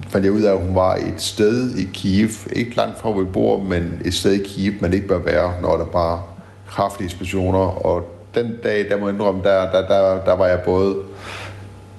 fandt 0.09 0.25
jeg 0.25 0.33
ud 0.33 0.41
af, 0.41 0.51
at 0.51 0.59
hun 0.59 0.75
var 0.75 0.95
et 0.95 1.21
sted 1.21 1.75
i 1.75 1.83
Kiev, 1.93 2.29
ikke 2.51 2.75
langt 2.75 2.99
fra 2.99 3.11
hvor 3.11 3.21
vi 3.21 3.25
bor, 3.25 3.63
men 3.63 4.01
et 4.05 4.13
sted 4.13 4.31
i 4.31 4.43
Kiev, 4.47 4.73
man 4.81 4.93
ikke 4.93 5.07
bør 5.07 5.19
være, 5.19 5.53
når 5.61 5.77
der 5.77 5.85
bare 5.85 6.21
kraftige 6.67 7.05
eksplosioner. 7.05 7.85
Og 7.85 8.03
den 8.35 8.55
dag, 8.63 8.89
der 8.89 8.97
må 8.97 9.07
jeg 9.07 9.13
indrømme, 9.13 9.43
der, 9.43 9.71
der, 9.71 9.87
der, 9.87 10.23
der 10.25 10.33
var 10.33 10.47
jeg 10.47 10.59
både 10.65 10.95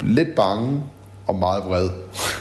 lidt 0.01 0.35
bange 0.35 0.83
og 1.27 1.35
meget 1.35 1.65
vred. 1.65 1.89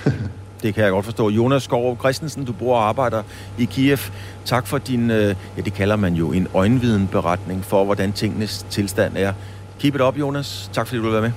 det 0.64 0.74
kan 0.74 0.84
jeg 0.84 0.92
godt 0.92 1.06
forstå. 1.06 1.30
Jonas 1.30 1.64
Skov 1.64 1.98
Christensen, 2.00 2.46
du 2.46 2.54
bor 2.54 2.76
og 2.76 2.88
arbejder 2.88 3.24
i 3.58 3.66
Kiev. 3.66 3.98
Tak 4.46 4.68
for 4.68 4.78
din, 4.78 5.12
øh, 5.12 5.36
ja 5.58 5.62
det 5.62 5.74
kalder 5.74 5.96
man 5.96 6.14
jo 6.14 6.32
en 6.32 6.48
øjenvidenberetning 6.54 7.66
for, 7.66 7.86
hvordan 7.86 8.14
tingenes 8.14 8.66
tilstand 8.70 9.14
er. 9.18 9.34
Keep 9.80 9.96
it 9.96 10.02
up, 10.02 10.20
Jonas. 10.20 10.70
Tak 10.74 10.88
fordi 10.88 10.98
du 10.98 11.04
vil 11.04 11.14
være 11.14 11.22
med. 11.22 11.32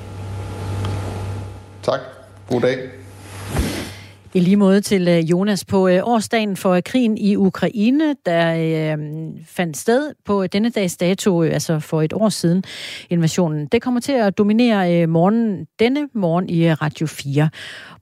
Tak. 1.82 2.00
God 2.48 2.60
dag. 2.60 2.78
I 4.34 4.40
lige 4.40 4.56
måde 4.56 4.80
til 4.80 5.08
øh, 5.08 5.30
Jonas 5.30 5.64
på 5.64 5.88
øh, 5.88 6.00
årsdagen 6.02 6.56
for 6.56 6.80
krigen 6.80 7.18
i 7.18 7.36
Ukraine, 7.36 8.14
der 8.26 8.54
øh, 8.54 8.98
fandt 9.46 9.76
sted 9.76 10.12
på 10.24 10.46
denne 10.46 10.70
dags 10.70 10.96
dato, 10.96 11.42
altså 11.42 11.78
for 11.78 12.02
et 12.02 12.12
år 12.12 12.28
siden, 12.28 12.64
invasionen. 13.10 13.66
Det 13.66 13.82
kommer 13.82 14.00
til 14.00 14.12
at 14.12 14.38
dominere 14.38 15.06
morgen, 15.06 15.66
denne 15.78 16.08
morgen 16.14 16.48
i 16.48 16.72
Radio 16.72 17.06
4 17.06 17.48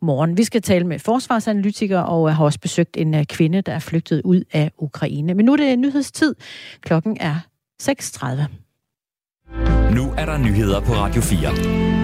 morgen. 0.02 0.36
Vi 0.36 0.44
skal 0.44 0.62
tale 0.62 0.86
med 0.86 0.98
forsvarsanalytiker 0.98 1.98
og 1.98 2.36
har 2.36 2.44
også 2.44 2.60
besøgt 2.60 2.96
en 2.96 3.26
kvinde, 3.26 3.60
der 3.60 3.72
er 3.72 3.78
flygtet 3.78 4.22
ud 4.24 4.42
af 4.52 4.70
Ukraine. 4.78 5.34
Men 5.34 5.46
nu 5.46 5.52
er 5.52 5.56
det 5.56 5.78
nyhedstid. 5.78 6.34
Klokken 6.80 7.16
er 7.20 7.36
6.30. 7.82 9.94
Nu 9.94 10.12
er 10.18 10.26
der 10.26 10.38
nyheder 10.38 10.80
på 10.80 10.92
Radio 10.92 11.22
4. 11.22 12.03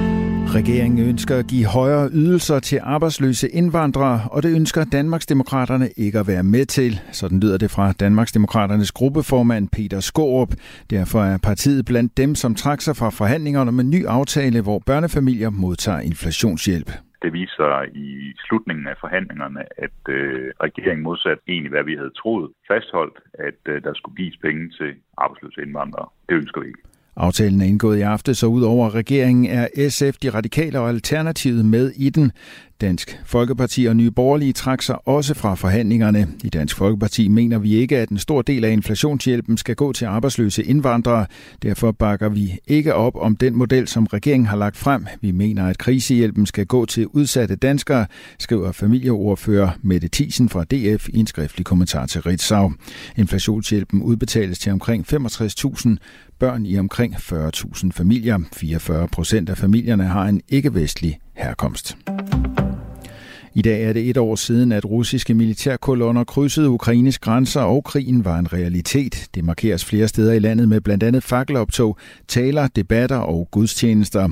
Regeringen 0.55 1.09
ønsker 1.09 1.37
at 1.37 1.47
give 1.47 1.67
højere 1.67 2.09
ydelser 2.13 2.59
til 2.61 2.79
arbejdsløse 2.83 3.49
indvandrere, 3.49 4.21
og 4.33 4.43
det 4.43 4.57
ønsker 4.57 4.85
Danmarksdemokraterne 4.85 5.89
ikke 5.97 6.19
at 6.19 6.27
være 6.27 6.43
med 6.43 6.67
til. 6.67 6.93
Sådan 7.13 7.41
lyder 7.41 7.59
det 7.59 7.71
fra 7.71 7.93
Danmarksdemokraternes 7.93 8.93
gruppeformand 8.93 9.69
Peter 9.77 10.01
Skorup. 10.01 10.53
Derfor 10.91 11.21
er 11.33 11.39
partiet 11.43 11.87
blandt 11.87 12.17
dem, 12.17 12.35
som 12.35 12.55
trak 12.55 12.81
sig 12.81 12.97
fra 12.97 13.11
forhandlingerne 13.11 13.69
om 13.69 13.81
en 13.81 13.91
ny 13.91 14.07
aftale, 14.07 14.63
hvor 14.63 14.79
børnefamilier 14.87 15.51
modtager 15.51 16.01
inflationshjælp. 16.01 16.91
Det 17.23 17.33
viser 17.33 17.71
i 17.95 18.09
slutningen 18.47 18.87
af 18.87 18.97
forhandlingerne, 19.01 19.63
at 19.87 20.01
øh, 20.09 20.53
regeringen 20.67 21.03
modsat 21.03 21.39
egentlig, 21.49 21.71
hvad 21.71 21.85
vi 21.85 21.95
havde 22.01 22.15
troet, 22.21 22.51
fastholdt, 22.71 23.19
at 23.49 23.61
øh, 23.73 23.83
der 23.83 23.93
skulle 23.95 24.17
gives 24.17 24.37
penge 24.37 24.63
til 24.79 24.91
arbejdsløse 25.17 25.63
indvandrere. 25.63 26.09
Det 26.29 26.35
ønsker 26.35 26.61
vi 26.61 26.67
ikke. 26.67 26.83
Aftalen 27.17 27.61
er 27.61 27.67
indgået 27.67 27.99
i 27.99 28.01
aften, 28.01 28.35
så 28.35 28.47
ud 28.47 28.63
over 28.63 28.95
regeringen 28.95 29.47
er 29.47 29.89
SF, 29.89 30.19
de 30.23 30.31
radikale 30.31 30.81
og 30.81 30.89
Alternativet 30.89 31.65
med 31.65 31.93
i 31.97 32.11
den. 32.11 32.33
Dansk 32.81 33.21
Folkeparti 33.25 33.85
og 33.85 33.97
Nye 33.97 34.11
Borgerlige 34.11 34.53
trak 34.53 34.83
sig 34.83 35.09
også 35.09 35.35
fra 35.35 35.55
forhandlingerne. 35.55 36.29
I 36.45 36.49
Dansk 36.49 36.77
Folkeparti 36.77 37.29
mener 37.29 37.59
vi 37.59 37.75
ikke, 37.75 37.99
at 37.99 38.09
en 38.09 38.19
stor 38.19 38.43
del 38.43 38.65
af 38.65 38.71
inflationshjælpen 38.71 39.57
skal 39.57 39.75
gå 39.75 39.93
til 39.93 40.05
arbejdsløse 40.05 40.65
indvandrere. 40.65 41.27
Derfor 41.63 41.93
bakker 41.93 42.29
vi 42.29 42.59
ikke 42.67 42.95
op 42.95 43.17
om 43.17 43.37
den 43.37 43.57
model, 43.57 43.89
som 43.89 44.07
regeringen 44.07 44.47
har 44.47 44.57
lagt 44.57 44.77
frem. 44.77 45.07
Vi 45.21 45.31
mener, 45.31 45.67
at 45.67 45.79
krisehjælpen 45.79 46.47
skal 46.47 46.67
gå 46.67 46.87
til 46.87 47.07
udsatte 47.07 47.57
danskere, 47.57 48.07
skriver 48.39 48.73
familieordfører 48.73 49.71
Mette 49.83 50.09
Thiesen 50.13 50.49
fra 50.49 50.65
DF 50.65 51.09
i 51.09 51.19
en 51.19 51.27
skriftlig 51.27 51.67
kommentar 51.67 52.07
til 52.07 52.23
Ritzau. 52.23 52.73
Inflationshjælpen 53.17 54.03
udbetales 54.03 54.59
til 54.59 54.73
omkring 54.73 55.07
65.000 55.13 55.97
børn 56.39 56.67
i 56.67 56.79
omkring 56.79 57.15
40.000 57.15 57.91
familier. 57.93 58.39
44 58.53 59.09
procent 59.09 59.51
af 59.51 59.59
familierne 59.59 60.05
har 60.05 60.25
en 60.25 60.41
ikke-vestlig 60.49 61.19
herkomst. 61.35 61.97
I 63.55 63.63
dag 63.63 63.83
er 63.83 63.93
det 63.93 64.11
et 64.11 64.17
år 64.17 64.37
siden, 64.37 64.73
at 64.73 64.85
russiske 64.85 65.35
militærkolonner 65.35 66.25
krydsede 66.25 66.71
Ukraines 66.71 67.19
grænser, 67.19 67.61
og 67.61 67.85
krigen 67.85 68.25
var 68.25 68.39
en 68.39 68.53
realitet. 68.53 69.29
Det 69.35 69.45
markeres 69.45 69.85
flere 69.85 70.09
steder 70.09 70.33
i 70.33 70.39
landet 70.39 70.69
med 70.69 70.81
blandt 70.81 71.03
andet 71.03 71.23
fakkeloptog, 71.23 71.99
taler, 72.29 72.69
debatter 72.77 73.17
og 73.17 73.49
gudstjenester. 73.51 74.29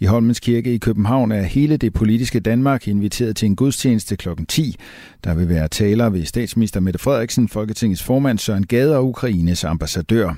I 0.00 0.04
Holmens 0.04 0.40
Kirke 0.40 0.74
i 0.74 0.78
København 0.78 1.32
er 1.32 1.42
hele 1.42 1.76
det 1.76 1.92
politiske 1.92 2.40
Danmark 2.40 2.88
inviteret 2.88 3.36
til 3.36 3.46
en 3.46 3.56
gudstjeneste 3.56 4.16
kl. 4.16 4.28
10. 4.48 4.76
Der 5.24 5.34
vil 5.34 5.48
være 5.48 5.68
taler 5.68 6.10
ved 6.10 6.24
statsminister 6.24 6.80
Mette 6.80 6.98
Frederiksen, 6.98 7.48
Folketingets 7.48 8.02
formand 8.02 8.38
Søren 8.38 8.66
Gade 8.66 8.96
og 8.96 9.08
Ukraines 9.08 9.64
ambassadør. 9.64 10.34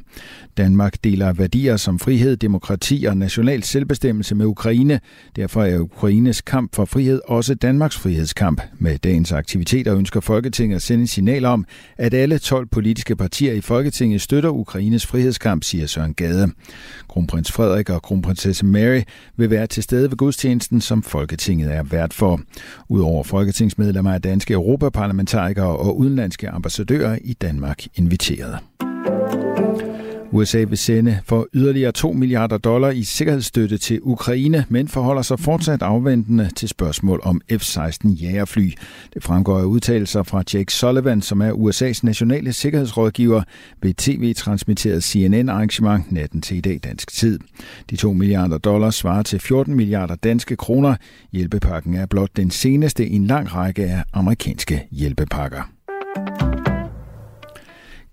Danmark 0.56 1.04
deler 1.04 1.32
værdier 1.32 1.76
som 1.76 1.98
frihed, 1.98 2.36
demokrati 2.36 3.04
og 3.04 3.16
national 3.16 3.62
selvbestemmelse 3.62 4.34
med 4.34 4.46
Ukraine. 4.46 5.00
Derfor 5.36 5.62
er 5.62 5.78
Ukraines 5.78 6.40
kamp 6.40 6.74
for 6.74 6.84
frihed 6.84 7.20
også 7.26 7.54
Danmarks 7.54 7.98
frihedskamp. 8.20 8.61
Med 8.78 8.98
dagens 8.98 9.33
aktiviteter 9.33 9.96
ønsker 9.96 10.20
Folketinget 10.20 10.76
at 10.76 10.83
sende 10.83 11.06
signal 11.06 11.44
om, 11.44 11.66
at 11.98 12.14
alle 12.14 12.38
12 12.38 12.66
politiske 12.66 13.16
partier 13.16 13.52
i 13.52 13.61
Folketinget 13.61 14.20
støtter 14.20 14.50
Ukraines 14.50 15.06
frihedskamp, 15.06 15.64
siger 15.64 15.87
Søren 15.87 16.14
Gade. 16.14 16.48
Kronprins 17.09 17.52
Frederik 17.52 17.90
og 17.90 18.02
kronprinsesse 18.02 18.66
Mary 18.66 19.00
vil 19.37 19.50
være 19.50 19.66
til 19.66 19.83
stede 19.83 20.11
ved 20.11 20.16
gudstjenesten, 20.16 20.80
som 20.80 21.02
Folketinget 21.02 21.74
er 21.74 21.83
vært 21.83 22.14
for. 22.14 22.40
Udover 22.88 23.24
folketingsmedlemmer 23.24 24.12
er 24.12 24.18
danske 24.18 24.54
europaparlamentarikere 24.54 25.76
og 25.78 25.98
udenlandske 25.98 26.48
ambassadører 26.48 27.18
i 27.24 27.33
Danmark 27.33 27.85
inviteret. 27.94 28.59
USA 30.32 30.64
vil 30.64 30.78
sende 30.78 31.18
for 31.24 31.46
yderligere 31.54 31.92
2 31.92 32.12
milliarder 32.12 32.58
dollar 32.58 32.90
i 32.90 33.02
sikkerhedsstøtte 33.02 33.78
til 33.78 34.00
Ukraine, 34.02 34.64
men 34.68 34.88
forholder 34.88 35.22
sig 35.22 35.40
fortsat 35.40 35.82
afventende 35.82 36.50
til 36.56 36.68
spørgsmål 36.68 37.20
om 37.22 37.40
F-16 37.52 38.08
jagerfly. 38.08 38.70
Det 39.14 39.22
fremgår 39.22 39.58
af 39.58 39.64
udtalelser 39.64 40.22
fra 40.22 40.42
Jake 40.54 40.72
Sullivan, 40.72 41.22
som 41.22 41.40
er 41.40 41.52
USA's 41.52 42.00
nationale 42.02 42.52
sikkerhedsrådgiver 42.52 43.42
ved 43.82 43.94
tv-transmitteret 43.94 45.04
CNN-arrangement 45.04 46.12
natten 46.12 46.42
til 46.42 46.56
i 46.56 46.60
dag 46.60 46.80
dansk 46.84 47.12
tid. 47.12 47.38
De 47.90 47.96
2 47.96 48.12
milliarder 48.12 48.58
dollars 48.58 48.94
svarer 48.94 49.22
til 49.22 49.40
14 49.40 49.74
milliarder 49.74 50.14
danske 50.14 50.56
kroner. 50.56 50.94
Hjælpepakken 51.32 51.94
er 51.94 52.06
blot 52.06 52.30
den 52.36 52.50
seneste 52.50 53.06
i 53.06 53.14
en 53.14 53.26
lang 53.26 53.54
række 53.54 53.84
af 53.84 54.04
amerikanske 54.12 54.86
hjælpepakker. 54.90 55.79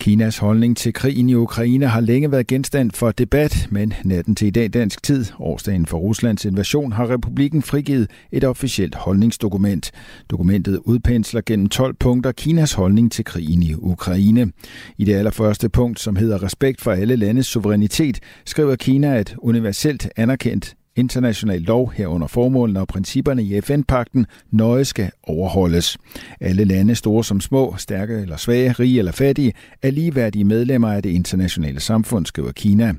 Kinas 0.07 0.37
holdning 0.37 0.77
til 0.77 0.93
krigen 0.93 1.29
i 1.29 1.33
Ukraine 1.33 1.87
har 1.87 1.99
længe 2.01 2.31
været 2.31 2.47
genstand 2.47 2.91
for 2.91 3.11
debat, 3.11 3.67
men 3.71 3.93
natten 4.03 4.35
til 4.35 4.47
i 4.47 4.51
dag 4.51 4.69
dansk 4.69 5.03
tid, 5.03 5.25
årsdagen 5.39 5.85
for 5.85 5.97
Ruslands 5.97 6.45
invasion, 6.45 6.91
har 6.91 7.09
republikken 7.09 7.61
frigivet 7.61 8.09
et 8.31 8.43
officielt 8.43 8.95
holdningsdokument. 8.95 9.91
Dokumentet 10.29 10.79
udpensler 10.85 11.41
gennem 11.45 11.69
12 11.69 11.93
punkter 11.93 12.31
Kinas 12.31 12.73
holdning 12.73 13.11
til 13.11 13.25
krigen 13.25 13.63
i 13.63 13.73
Ukraine. 13.73 14.51
I 14.97 15.05
det 15.05 15.15
allerførste 15.15 15.69
punkt, 15.69 15.99
som 15.99 16.15
hedder 16.15 16.43
respekt 16.43 16.81
for 16.81 16.91
alle 16.91 17.15
landes 17.15 17.47
suverænitet, 17.47 18.19
skriver 18.45 18.75
Kina, 18.75 19.15
at 19.15 19.35
universelt 19.37 20.09
anerkendt 20.15 20.75
international 20.97 21.61
lov 21.61 21.91
herunder 21.95 22.27
formålene 22.27 22.79
og 22.79 22.87
principperne 22.87 23.43
i 23.43 23.61
FN-pakten 23.61 24.25
nøje 24.51 24.85
skal 24.85 25.11
overholdes. 25.23 25.97
Alle 26.41 26.63
lande, 26.63 26.95
store 26.95 27.23
som 27.23 27.41
små, 27.41 27.75
stærke 27.77 28.13
eller 28.13 28.37
svage, 28.37 28.71
rige 28.71 28.99
eller 28.99 29.11
fattige, 29.11 29.53
er 29.81 29.91
ligeværdige 29.91 30.43
medlemmer 30.43 30.91
af 30.91 31.03
det 31.03 31.09
internationale 31.09 31.79
samfund, 31.79 32.25
skriver 32.25 32.51
Kina. 32.51 32.93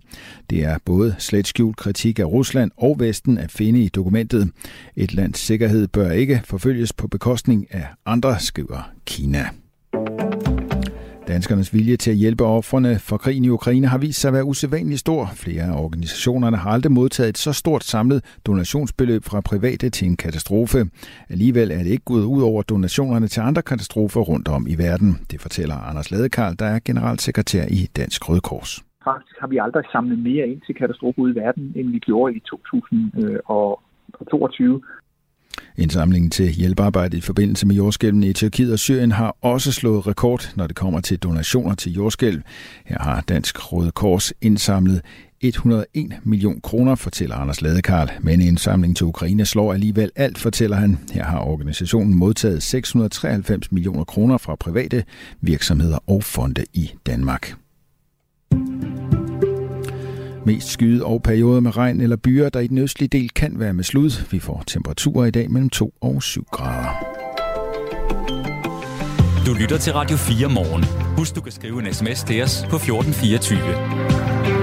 Det 0.50 0.64
er 0.64 0.78
både 0.84 1.14
slet 1.18 1.46
skjult 1.46 1.76
kritik 1.76 2.18
af 2.18 2.24
Rusland 2.24 2.70
og 2.76 2.96
Vesten 2.98 3.38
at 3.38 3.50
finde 3.50 3.80
i 3.80 3.88
dokumentet. 3.88 4.50
Et 4.96 5.14
lands 5.14 5.38
sikkerhed 5.38 5.88
bør 5.88 6.10
ikke 6.10 6.40
forfølges 6.44 6.92
på 6.92 7.08
bekostning 7.08 7.66
af 7.70 7.86
andre, 8.06 8.40
skriver 8.40 8.90
Kina. 9.06 9.48
Danskernes 11.28 11.74
vilje 11.74 11.96
til 11.96 12.10
at 12.10 12.16
hjælpe 12.16 12.44
offrene 12.44 12.98
for 12.98 13.16
krigen 13.16 13.44
i 13.44 13.48
Ukraine 13.48 13.86
har 13.86 13.98
vist 13.98 14.20
sig 14.20 14.28
at 14.28 14.34
være 14.34 14.44
usædvanligt 14.44 15.00
stor. 15.00 15.30
Flere 15.34 15.62
af 15.62 15.84
organisationerne 15.84 16.56
har 16.56 16.70
aldrig 16.70 16.92
modtaget 16.92 17.28
et 17.28 17.38
så 17.38 17.52
stort 17.52 17.84
samlet 17.84 18.38
donationsbeløb 18.46 19.24
fra 19.24 19.40
private 19.40 19.90
til 19.90 20.08
en 20.08 20.16
katastrofe. 20.16 20.78
Alligevel 21.28 21.70
er 21.70 21.78
det 21.78 21.86
ikke 21.86 22.04
gået 22.04 22.24
ud 22.24 22.42
over 22.42 22.62
donationerne 22.62 23.28
til 23.28 23.40
andre 23.40 23.62
katastrofer 23.62 24.20
rundt 24.20 24.48
om 24.48 24.66
i 24.68 24.78
verden. 24.78 25.18
Det 25.30 25.40
fortæller 25.40 25.74
Anders 25.74 26.10
Ladekarl, 26.10 26.54
der 26.58 26.66
er 26.66 26.78
generalsekretær 26.84 27.64
i 27.70 27.88
Dansk 27.96 28.28
Røde 28.28 28.40
Kors. 28.40 28.84
Faktisk 29.04 29.36
har 29.40 29.46
vi 29.46 29.58
aldrig 29.58 29.84
samlet 29.92 30.18
mere 30.18 30.48
ind 30.48 30.60
til 30.66 30.74
katastrofer 30.74 31.22
ude 31.22 31.32
i 31.32 31.36
verden, 31.36 31.72
end 31.76 31.90
vi 31.90 31.98
gjorde 31.98 32.34
i 32.34 32.40
2022. 32.40 34.82
Indsamlingen 35.76 36.30
til 36.30 36.48
hjælpearbejde 36.48 37.16
i 37.16 37.20
forbindelse 37.20 37.66
med 37.66 37.76
jordskælvene 37.76 38.28
i 38.28 38.32
Tyrkiet 38.32 38.72
og 38.72 38.78
Syrien 38.78 39.12
har 39.12 39.36
også 39.42 39.72
slået 39.72 40.06
rekord, 40.06 40.52
når 40.56 40.66
det 40.66 40.76
kommer 40.76 41.00
til 41.00 41.18
donationer 41.18 41.74
til 41.74 41.92
jordskælv. 41.92 42.42
Her 42.84 42.98
har 42.98 43.20
Dansk 43.20 43.72
Røde 43.72 43.90
Kors 43.90 44.32
indsamlet 44.40 45.00
101 45.40 46.14
million 46.24 46.60
kroner, 46.60 46.94
fortæller 46.94 47.36
Anders 47.36 47.62
Ladekarl. 47.62 48.10
Men 48.20 48.40
indsamlingen 48.40 48.94
til 48.94 49.06
Ukraine 49.06 49.46
slår 49.46 49.72
alligevel 49.72 50.10
alt, 50.16 50.38
fortæller 50.38 50.76
han. 50.76 50.98
Her 51.12 51.24
har 51.24 51.38
organisationen 51.38 52.14
modtaget 52.14 52.62
693 52.62 53.72
millioner 53.72 54.04
kroner 54.04 54.38
fra 54.38 54.56
private 54.56 55.04
virksomheder 55.40 55.98
og 56.06 56.24
fonde 56.24 56.64
i 56.74 56.90
Danmark. 57.06 57.54
Mest 60.46 60.68
skyet 60.68 61.02
og 61.02 61.22
perioder 61.22 61.60
med 61.60 61.76
regn 61.76 62.00
eller 62.00 62.16
byer, 62.16 62.48
der 62.48 62.60
i 62.60 62.66
den 62.66 62.78
østlige 62.78 63.08
del 63.08 63.30
kan 63.30 63.58
være 63.58 63.74
med 63.74 63.84
slud. 63.84 64.30
Vi 64.30 64.38
får 64.38 64.64
temperaturer 64.66 65.26
i 65.26 65.30
dag 65.30 65.50
mellem 65.50 65.70
2 65.70 65.94
og 66.00 66.22
7 66.22 66.44
grader. 66.50 67.18
Du 69.46 69.54
lytter 69.54 69.78
til 69.78 69.92
Radio 69.92 70.16
4 70.16 70.48
morgen. 70.48 70.84
Husk, 71.16 71.36
du 71.36 71.40
kan 71.40 71.52
skrive 71.52 71.86
en 71.86 71.94
sms 71.94 72.22
til 72.22 72.42
os 72.42 72.66
på 72.70 72.76
1424. 72.76 74.57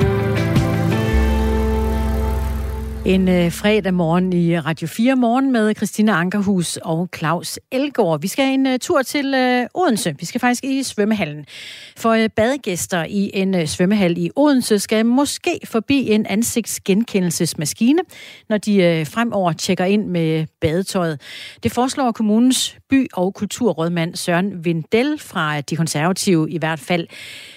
En 3.06 3.28
øh, 3.28 3.52
fredag 3.52 3.94
morgen 3.94 4.34
i 4.34 4.60
Radio 4.60 4.88
4 4.88 5.16
morgen 5.16 5.52
med 5.52 5.76
Christina 5.76 6.12
Ankerhus 6.12 6.78
og 6.78 7.10
Claus 7.18 7.60
Elgård. 7.72 8.22
Vi 8.22 8.28
skal 8.28 8.54
en 8.54 8.68
øh, 8.68 8.80
tur 8.80 9.02
til 9.02 9.34
øh, 9.34 9.68
Odense. 9.74 10.16
Vi 10.20 10.26
skal 10.26 10.42
faktisk 10.42 10.64
i 10.64 10.84
svømmehallen. 10.84 11.46
For 11.98 12.16
uh, 12.16 12.26
badegæster 12.36 13.04
i 13.04 13.32
en 13.34 13.68
svømmehal 13.68 14.18
i 14.18 14.30
Odense 14.36 14.80
skal 14.80 15.06
måske 15.06 15.60
forbi 15.66 16.10
en 16.12 16.26
ansigtsgenkendelsesmaskine, 16.26 18.02
når 18.50 18.58
de 18.58 19.06
fremover 19.06 19.54
tjekker 19.54 19.86
ind 19.86 20.08
med 20.08 20.46
badetøjet. 20.62 21.22
Det 21.64 21.72
foreslår 21.72 22.12
kommunens 22.12 22.78
by- 22.90 23.08
og 23.14 23.34
kulturrådmand 23.34 24.16
Søren 24.16 24.66
Vindel 24.66 25.20
fra 25.20 25.62
De 25.62 25.76
Konservative 25.76 26.52
i 26.52 26.58
hvert 26.58 26.80
fald. 26.80 27.08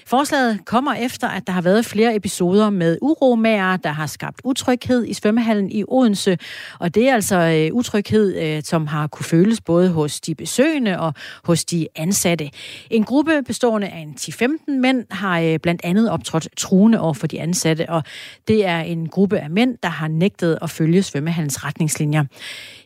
Forslaget 0.08 0.64
kommer 0.64 0.94
efter, 0.94 1.28
at 1.28 1.46
der 1.46 1.52
har 1.52 1.62
været 1.62 1.84
flere 1.84 2.16
episoder 2.16 2.70
med 2.70 2.98
uromager, 3.02 3.76
der 3.76 3.90
har 3.90 4.06
skabt 4.06 4.40
utryghed 4.44 5.06
i 5.06 5.14
svømmehallen 5.14 5.70
i 5.70 5.84
Odense. 5.88 6.38
Og 6.78 6.94
det 6.94 7.08
er 7.08 7.14
altså 7.14 7.36
øh, 7.36 7.74
utryghed, 7.74 8.36
øh, 8.36 8.62
som 8.62 8.86
har 8.86 9.06
kunne 9.06 9.24
føles 9.24 9.60
både 9.60 9.90
hos 9.90 10.20
de 10.20 10.34
besøgende 10.34 11.00
og 11.00 11.14
hos 11.44 11.64
de 11.64 11.88
ansatte. 11.96 12.50
En 12.90 13.04
gruppe 13.04 13.42
bestående 13.46 13.88
af 13.88 13.98
en 13.98 14.16
10-15 14.20 14.72
mænd 14.72 15.04
har 15.10 15.40
øh, 15.40 15.58
blandt 15.58 15.80
andet 15.84 16.10
optrådt 16.10 16.48
truende 16.56 17.00
over 17.00 17.14
for 17.14 17.26
de 17.26 17.40
ansatte, 17.40 17.88
og 17.88 18.02
det 18.48 18.66
er 18.66 18.80
en 18.80 19.08
gruppe 19.08 19.38
af 19.38 19.50
mænd, 19.50 19.78
der 19.82 19.88
har 19.88 20.08
nægtet 20.08 20.58
at 20.62 20.70
følge 20.70 21.02
svømmehallens 21.02 21.64
retningslinjer. 21.64 22.24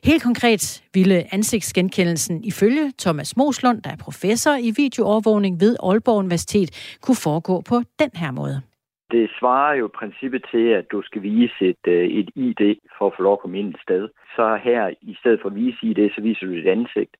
Helt 0.05 0.23
konkret 0.23 0.82
ville 0.95 1.35
ansigtsgenkendelsen 1.35 2.45
ifølge 2.45 2.93
Thomas 2.99 3.37
Moslund, 3.37 3.83
der 3.83 3.91
er 3.91 3.97
professor 4.05 4.55
i 4.69 4.71
videoovervågning 4.77 5.61
ved 5.61 5.77
Aalborg 5.83 6.19
Universitet, 6.19 6.99
kunne 7.03 7.21
foregå 7.25 7.55
på 7.71 7.77
den 7.99 8.11
her 8.15 8.31
måde. 8.31 8.63
Det 9.11 9.31
svarer 9.39 9.75
jo 9.75 9.87
i 9.87 9.97
princippet 10.01 10.43
til, 10.51 10.67
at 10.81 10.87
du 10.93 11.03
skal 11.03 11.23
vise 11.23 11.61
et, 11.61 11.85
øh, 11.87 12.05
et 12.19 12.31
ID 12.35 12.63
for 12.99 13.07
at 13.07 13.13
få 13.17 13.23
lov 13.23 13.33
at 13.33 13.41
komme 13.41 13.59
ind 13.59 13.75
et 13.75 13.81
sted. 13.83 14.09
Så 14.37 14.59
her, 14.65 14.91
i 15.03 15.15
stedet 15.21 15.41
for 15.43 15.49
at 15.49 15.55
vise 15.55 15.79
ID, 15.83 16.11
så 16.15 16.21
viser 16.21 16.47
du 16.47 16.53
dit 16.55 16.67
ansigt. 16.67 17.17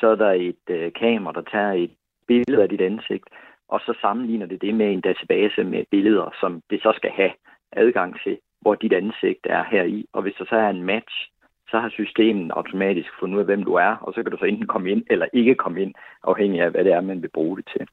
Så 0.00 0.06
er 0.06 0.14
der 0.14 0.32
et 0.32 0.64
uh, 0.70 0.92
kamera, 1.00 1.32
der 1.32 1.42
tager 1.52 1.72
et 1.72 1.90
billede 2.26 2.62
af 2.62 2.68
dit 2.68 2.80
ansigt, 2.80 3.24
og 3.68 3.80
så 3.80 3.94
sammenligner 4.00 4.46
det 4.46 4.62
det 4.62 4.74
med 4.74 4.92
en 4.92 5.00
database 5.00 5.64
med 5.64 5.84
billeder, 5.90 6.30
som 6.40 6.62
det 6.70 6.82
så 6.82 6.92
skal 6.96 7.10
have 7.10 7.32
adgang 7.72 8.16
til, 8.24 8.38
hvor 8.60 8.74
dit 8.74 8.92
ansigt 8.92 9.44
er 9.44 9.64
her 9.70 9.84
i. 9.84 10.06
Og 10.12 10.22
hvis 10.22 10.34
der 10.38 10.44
så 10.44 10.56
er 10.56 10.70
en 10.70 10.82
match, 10.82 11.30
så 11.70 11.78
har 11.78 11.88
systemet 11.88 12.50
automatisk 12.50 13.08
fundet 13.20 13.34
ud 13.34 13.40
af, 13.40 13.46
hvem 13.46 13.62
du 13.62 13.74
er, 13.74 13.92
og 14.04 14.12
så 14.14 14.22
kan 14.22 14.32
du 14.32 14.38
så 14.38 14.44
enten 14.44 14.66
komme 14.66 14.90
ind 14.90 15.02
eller 15.10 15.26
ikke 15.32 15.54
komme 15.54 15.82
ind, 15.82 15.92
afhængig 16.24 16.60
af, 16.60 16.70
hvad 16.70 16.84
det 16.84 16.92
er, 16.92 17.00
man 17.00 17.22
vil 17.22 17.30
bruge 17.34 17.56
det 17.56 17.66
til. 17.76 17.86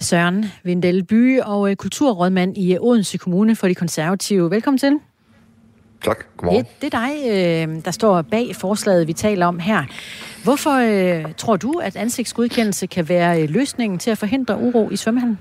Søren 0.00 0.44
Vindel 0.64 1.04
By 1.04 1.40
og 1.40 1.70
øh, 1.70 1.76
kulturrådmand 1.76 2.56
i 2.56 2.74
øh, 2.74 2.80
Odense 2.80 3.18
Kommune 3.18 3.56
for 3.56 3.66
de 3.68 3.74
konservative. 3.74 4.50
Velkommen 4.50 4.78
til. 4.78 4.98
Tak. 6.04 6.24
Godmorgen. 6.36 6.64
Det, 6.64 6.80
det 6.80 6.94
er 6.94 6.98
dig, 6.98 7.14
øh, 7.30 7.84
der 7.84 7.90
står 7.90 8.22
bag 8.22 8.46
forslaget, 8.60 9.08
vi 9.08 9.12
taler 9.12 9.46
om 9.46 9.58
her. 9.58 9.82
Hvorfor 10.44 10.76
tror 11.32 11.56
du, 11.56 11.72
at 11.72 11.96
ansigtsgodkendelse 11.96 12.86
kan 12.86 13.08
være 13.08 13.46
løsningen 13.46 13.98
til 13.98 14.10
at 14.10 14.18
forhindre 14.18 14.58
uro 14.58 14.90
i 14.90 14.96
svømmehallen? 14.96 15.38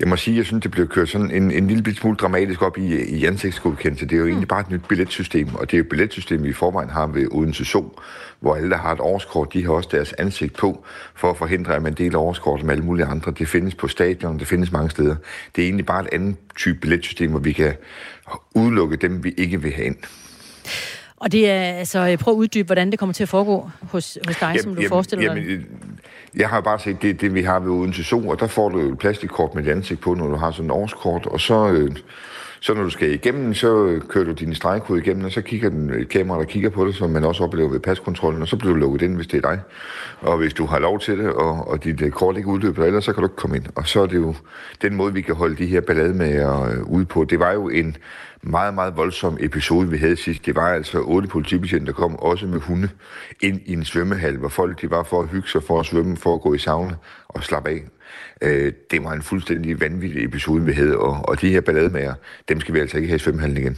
Jeg 0.00 0.08
må 0.08 0.16
sige, 0.16 0.36
jeg 0.36 0.44
synes, 0.44 0.62
det 0.62 0.70
bliver 0.70 0.86
kørt 0.86 1.08
sådan 1.08 1.30
en, 1.30 1.50
en 1.50 1.66
lille 1.66 1.94
smule 1.94 2.16
dramatisk 2.16 2.62
op 2.62 2.78
i, 2.78 3.04
i 3.04 3.24
ansigtsgodkendelse. 3.24 4.06
Det 4.06 4.12
er 4.12 4.18
jo 4.18 4.24
mm. 4.24 4.28
egentlig 4.28 4.48
bare 4.48 4.60
et 4.60 4.70
nyt 4.70 4.80
billetsystem, 4.88 5.54
og 5.54 5.70
det 5.70 5.76
er 5.76 5.78
jo 5.78 5.82
et 5.82 5.88
billetsystem, 5.88 6.44
vi 6.44 6.48
i 6.48 6.52
forvejen 6.52 6.90
har 6.90 7.06
ved 7.06 7.26
Odense 7.30 7.64
Zoo, 7.64 7.92
hvor 8.40 8.54
alle, 8.54 8.70
der 8.70 8.76
har 8.76 8.92
et 8.92 9.00
årskort, 9.00 9.52
de 9.52 9.64
har 9.64 9.72
også 9.72 9.88
deres 9.92 10.12
ansigt 10.12 10.56
på, 10.56 10.84
for 11.14 11.30
at 11.30 11.36
forhindre, 11.36 11.74
at 11.74 11.82
man 11.82 11.92
deler 11.92 12.18
årskort 12.18 12.62
med 12.62 12.70
alle 12.70 12.84
mulige 12.84 13.06
andre. 13.06 13.32
Det 13.38 13.48
findes 13.48 13.74
på 13.74 13.88
stadion, 13.88 14.38
det 14.38 14.46
findes 14.46 14.72
mange 14.72 14.90
steder. 14.90 15.16
Det 15.56 15.62
er 15.62 15.66
egentlig 15.66 15.86
bare 15.86 16.02
et 16.02 16.08
andet 16.12 16.36
type 16.56 16.78
billetsystem, 16.80 17.30
hvor 17.30 17.40
vi 17.40 17.52
kan 17.52 17.74
udelukke 18.54 18.96
dem, 18.96 19.24
vi 19.24 19.34
ikke 19.36 19.62
vil 19.62 19.72
have 19.72 19.86
ind. 19.86 19.96
Og 21.20 21.32
det 21.32 21.50
er, 21.50 21.62
altså, 21.62 22.16
prøv 22.20 22.34
at 22.34 22.38
uddybe, 22.38 22.66
hvordan 22.66 22.90
det 22.90 22.98
kommer 22.98 23.12
til 23.12 23.22
at 23.22 23.28
foregå 23.28 23.70
hos, 23.82 24.18
hos 24.26 24.36
dig, 24.36 24.46
jamen, 24.46 24.62
som 24.62 24.74
du 24.74 24.80
jamen, 24.80 24.88
forestiller 24.88 25.24
jamen, 25.24 25.44
dig. 25.44 25.66
Jeg 26.36 26.48
har 26.48 26.60
bare 26.60 26.78
set 26.78 27.02
det, 27.02 27.20
det 27.20 27.34
vi 27.34 27.42
har 27.42 27.58
ved 27.58 27.70
Odense 27.70 28.04
Zoo, 28.04 28.28
og 28.28 28.40
der 28.40 28.46
får 28.46 28.68
du 28.68 28.78
et 28.92 28.98
plastikkort 28.98 29.54
med 29.54 29.62
dit 29.62 29.70
ansigt 29.70 30.00
på, 30.00 30.14
når 30.14 30.26
du 30.26 30.36
har 30.36 30.50
sådan 30.50 30.66
et 30.66 30.72
årskort, 30.72 31.26
og 31.26 31.40
så, 31.40 31.68
øh, 31.68 31.96
så 32.60 32.74
når 32.74 32.82
du 32.82 32.90
skal 32.90 33.10
igennem, 33.10 33.54
så 33.54 34.00
kører 34.08 34.24
du 34.24 34.32
din 34.32 34.54
stregkode 34.54 35.00
igennem, 35.00 35.24
og 35.24 35.32
så 35.32 35.42
kigger 35.42 35.68
den 35.68 35.90
et 35.90 36.08
kamera, 36.08 36.38
der 36.38 36.44
kigger 36.44 36.70
på 36.70 36.86
det, 36.86 36.94
som 36.94 37.10
man 37.10 37.24
også 37.24 37.44
oplever 37.44 37.68
ved 37.68 37.80
paskontrollen, 37.80 38.42
og 38.42 38.48
så 38.48 38.56
bliver 38.56 38.72
du 38.72 38.80
lukket 38.80 39.02
ind, 39.02 39.16
hvis 39.16 39.26
det 39.26 39.44
er 39.44 39.50
dig. 39.50 39.60
Og 40.20 40.38
hvis 40.38 40.54
du 40.54 40.66
har 40.66 40.78
lov 40.78 41.00
til 41.00 41.18
det, 41.18 41.32
og, 41.32 41.68
og 41.68 41.84
dit 41.84 42.02
øh, 42.02 42.10
kort 42.10 42.36
ikke 42.36 42.48
udløber, 42.48 42.84
ellers 42.84 43.04
så 43.04 43.12
kan 43.12 43.22
du 43.22 43.26
ikke 43.26 43.36
komme 43.36 43.56
ind. 43.56 43.66
Og 43.74 43.88
så 43.88 44.02
er 44.02 44.06
det 44.06 44.16
jo 44.16 44.34
den 44.82 44.94
måde, 44.94 45.12
vi 45.12 45.20
kan 45.20 45.34
holde 45.34 45.56
de 45.56 45.66
her 45.66 45.80
ballade 45.80 46.14
med 46.14 46.34
øh, 46.34 46.82
ude 46.82 47.04
på. 47.04 47.24
Det 47.24 47.38
var 47.38 47.52
jo 47.52 47.68
en 47.68 47.96
meget, 48.42 48.74
meget 48.74 48.96
voldsom 48.96 49.36
episode, 49.40 49.90
vi 49.90 49.96
havde 49.96 50.16
sidst. 50.16 50.46
Det 50.46 50.56
var 50.56 50.68
altså 50.68 51.00
otte 51.00 51.28
politibetjente, 51.28 51.86
der 51.86 51.92
kom 51.92 52.16
også 52.16 52.46
med 52.46 52.60
hunde 52.60 52.88
ind 53.40 53.60
i 53.66 53.72
en 53.72 53.84
svømmehal, 53.84 54.36
hvor 54.36 54.48
folk 54.48 54.80
de 54.82 54.90
var 54.90 55.02
for 55.02 55.22
at 55.22 55.28
hygge 55.28 55.48
sig, 55.48 55.62
for 55.62 55.80
at 55.80 55.86
svømme, 55.86 56.16
for 56.16 56.34
at 56.34 56.40
gå 56.40 56.54
i 56.54 56.58
sauna 56.58 56.94
og 57.28 57.42
slappe 57.42 57.70
af. 57.70 57.82
Øh, 58.42 58.72
det 58.90 58.98
var 59.04 59.12
en 59.12 59.22
fuldstændig 59.22 59.80
vanvittig 59.80 60.24
episode, 60.24 60.64
vi 60.64 60.72
havde, 60.72 60.96
og, 60.98 61.14
og 61.28 61.40
de 61.40 61.52
her 61.54 61.60
ballademager, 61.60 62.14
dem 62.48 62.60
skal 62.60 62.74
vi 62.74 62.80
altså 62.80 62.96
ikke 62.96 63.08
have 63.08 63.16
i 63.16 63.24
svømmehallen 63.24 63.58
igen. 63.58 63.76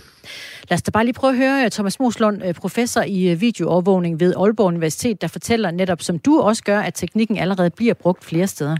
Lad 0.68 0.76
os 0.78 0.82
da 0.82 0.90
bare 0.90 1.04
lige 1.04 1.20
prøve 1.20 1.32
at 1.32 1.38
høre 1.44 1.64
øh, 1.64 1.70
Thomas 1.70 2.00
Moslund, 2.00 2.38
øh, 2.46 2.54
professor 2.54 3.02
i 3.18 3.18
videoovervågning 3.44 4.20
ved 4.20 4.34
Aalborg 4.36 4.66
Universitet, 4.66 5.22
der 5.22 5.28
fortæller 5.28 5.70
netop, 5.70 6.00
som 6.00 6.18
du 6.18 6.32
også 6.40 6.62
gør, 6.64 6.80
at 6.80 6.94
teknikken 6.94 7.36
allerede 7.36 7.70
bliver 7.76 7.94
brugt 7.94 8.24
flere 8.24 8.46
steder. 8.46 8.76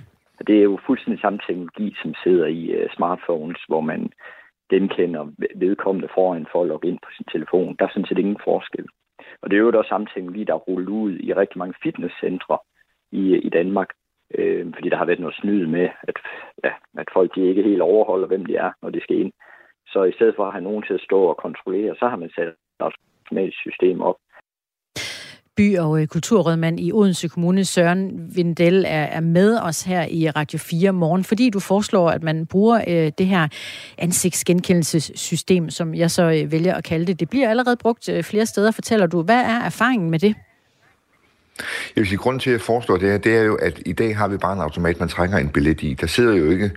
Det 0.46 0.56
er 0.58 0.62
jo 0.62 0.78
fuldstændig 0.86 1.20
samme 1.20 1.38
teknologi, 1.46 1.94
som 2.02 2.14
sidder 2.24 2.46
i 2.46 2.62
smartphones, 2.96 3.60
hvor 3.68 3.80
man 3.80 4.10
genkender 4.70 5.22
vedkommende 5.56 6.08
foran 6.14 6.46
for 6.52 6.62
at 6.62 6.68
logge 6.68 6.88
ind 6.88 6.98
på 7.02 7.10
sin 7.16 7.26
telefon. 7.32 7.76
Der 7.78 7.84
er 7.84 7.92
sådan 7.92 8.08
set 8.08 8.18
ingen 8.18 8.40
forskel. 8.44 8.86
Og 9.42 9.50
det 9.50 9.56
er 9.56 9.60
jo 9.60 9.72
også 9.78 9.88
samme 9.88 10.06
teknologi, 10.14 10.44
der 10.44 10.54
er 10.54 10.66
rullet 10.68 10.88
ud 10.88 11.12
i 11.26 11.32
rigtig 11.32 11.58
mange 11.58 11.74
fitnesscentre 11.82 12.58
i, 13.12 13.22
i 13.46 13.48
Danmark. 13.48 13.88
Øh, 14.38 14.66
fordi 14.74 14.88
der 14.88 14.96
har 14.96 15.04
været 15.04 15.20
noget 15.20 15.36
snyd 15.40 15.66
med, 15.66 15.88
at, 16.02 16.16
ja, 16.64 16.72
at 16.98 17.08
folk 17.12 17.34
de 17.34 17.48
ikke 17.48 17.62
helt 17.62 17.82
overholder, 17.82 18.26
hvem 18.26 18.46
de 18.46 18.56
er, 18.56 18.70
når 18.82 18.90
de 18.90 19.00
skal 19.02 19.16
ind. 19.20 19.32
Så 19.86 20.04
i 20.04 20.12
stedet 20.12 20.34
for 20.36 20.44
at 20.46 20.52
have 20.52 20.64
nogen 20.64 20.82
til 20.82 20.94
at 20.94 21.06
stå 21.08 21.22
og 21.22 21.36
kontrollere, 21.36 21.96
så 21.96 22.08
har 22.08 22.16
man 22.16 22.30
sat 22.30 22.48
et 22.48 22.54
automatisk 22.80 23.58
system 23.60 24.00
op, 24.00 24.16
by- 25.60 25.78
og 25.78 26.00
øh, 26.00 26.06
kulturrådmand 26.06 26.80
i 26.80 26.92
Odense 26.92 27.28
Kommune, 27.28 27.64
Søren 27.64 28.30
Vindel, 28.36 28.84
er, 28.88 29.04
er 29.18 29.20
med 29.20 29.58
os 29.58 29.82
her 29.82 30.02
i 30.10 30.30
Radio 30.30 30.58
4 30.58 30.92
morgen, 30.92 31.24
fordi 31.24 31.50
du 31.50 31.60
foreslår, 31.60 32.10
at 32.10 32.22
man 32.22 32.46
bruger 32.46 32.84
øh, 32.88 33.12
det 33.18 33.26
her 33.26 33.48
ansigtsgenkendelsessystem, 33.98 35.70
som 35.70 35.94
jeg 35.94 36.10
så 36.10 36.22
øh, 36.22 36.52
vælger 36.52 36.74
at 36.74 36.84
kalde 36.84 37.06
det. 37.06 37.20
Det 37.20 37.30
bliver 37.30 37.48
allerede 37.48 37.76
brugt 37.76 38.08
øh, 38.08 38.22
flere 38.22 38.46
steder, 38.46 38.70
fortæller 38.70 39.06
du. 39.06 39.22
Hvad 39.22 39.40
er 39.40 39.60
erfaringen 39.64 40.10
med 40.10 40.18
det? 40.18 40.34
Jeg 41.96 42.02
vil 42.02 42.06
sige, 42.06 42.18
grunden 42.18 42.40
til, 42.40 42.50
at 42.50 42.52
jeg 42.52 42.60
foreslår 42.60 42.96
det 42.96 43.10
her, 43.10 43.18
det 43.18 43.36
er 43.36 43.42
jo, 43.42 43.54
at 43.54 43.82
i 43.86 43.92
dag 43.92 44.16
har 44.16 44.28
vi 44.28 44.36
bare 44.36 44.52
en 44.52 44.60
automat, 44.60 45.00
man 45.00 45.08
trækker 45.08 45.38
en 45.38 45.48
billet 45.48 45.82
i. 45.82 45.94
Der 45.94 46.06
sidder 46.06 46.34
jo 46.34 46.50
ikke 46.50 46.70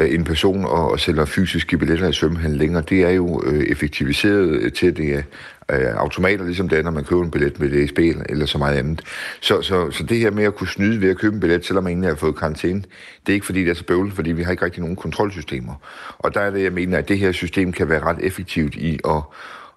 øh, 0.00 0.14
en 0.14 0.24
person 0.24 0.64
og, 0.64 0.90
og 0.90 1.00
sælger 1.00 1.24
fysiske 1.24 1.78
billetter 1.78 2.08
i 2.08 2.12
svømmehallen 2.12 2.58
længere. 2.58 2.82
Det 2.88 3.04
er 3.04 3.10
jo 3.10 3.42
øh, 3.46 3.62
effektiviseret 3.62 4.74
til 4.74 4.96
det 4.96 5.24
øh, 5.72 5.96
automater, 5.96 6.44
ligesom 6.44 6.68
det 6.68 6.78
er, 6.78 6.82
når 6.82 6.90
man 6.90 7.04
køber 7.04 7.22
en 7.22 7.30
billet 7.30 7.60
med 7.60 7.68
DSB 7.68 7.94
spil 7.94 8.22
eller 8.28 8.46
så 8.46 8.58
meget 8.58 8.78
andet. 8.78 9.02
Så, 9.40 9.62
så, 9.62 9.90
så 9.90 10.02
det 10.02 10.18
her 10.18 10.30
med 10.30 10.44
at 10.44 10.54
kunne 10.54 10.68
snyde 10.68 11.00
ved 11.00 11.10
at 11.10 11.18
købe 11.18 11.34
en 11.34 11.40
billet, 11.40 11.66
selvom 11.66 11.84
man 11.84 11.90
egentlig 11.90 12.10
har 12.10 12.16
fået 12.16 12.36
karantæne, 12.36 12.82
det 13.26 13.32
er 13.32 13.34
ikke 13.34 13.46
fordi, 13.46 13.60
det 13.60 13.70
er 13.70 13.74
så 13.74 13.84
bøvlet, 13.84 14.12
fordi 14.12 14.32
vi 14.32 14.42
har 14.42 14.50
ikke 14.50 14.64
rigtig 14.64 14.80
nogen 14.80 14.96
kontrolsystemer. 14.96 15.74
Og 16.18 16.34
der 16.34 16.40
er 16.40 16.50
det, 16.50 16.62
jeg 16.62 16.72
mener, 16.72 16.98
at 16.98 17.08
det 17.08 17.18
her 17.18 17.32
system 17.32 17.72
kan 17.72 17.88
være 17.88 18.02
ret 18.02 18.18
effektivt 18.20 18.74
i 18.74 18.98
at 19.04 19.22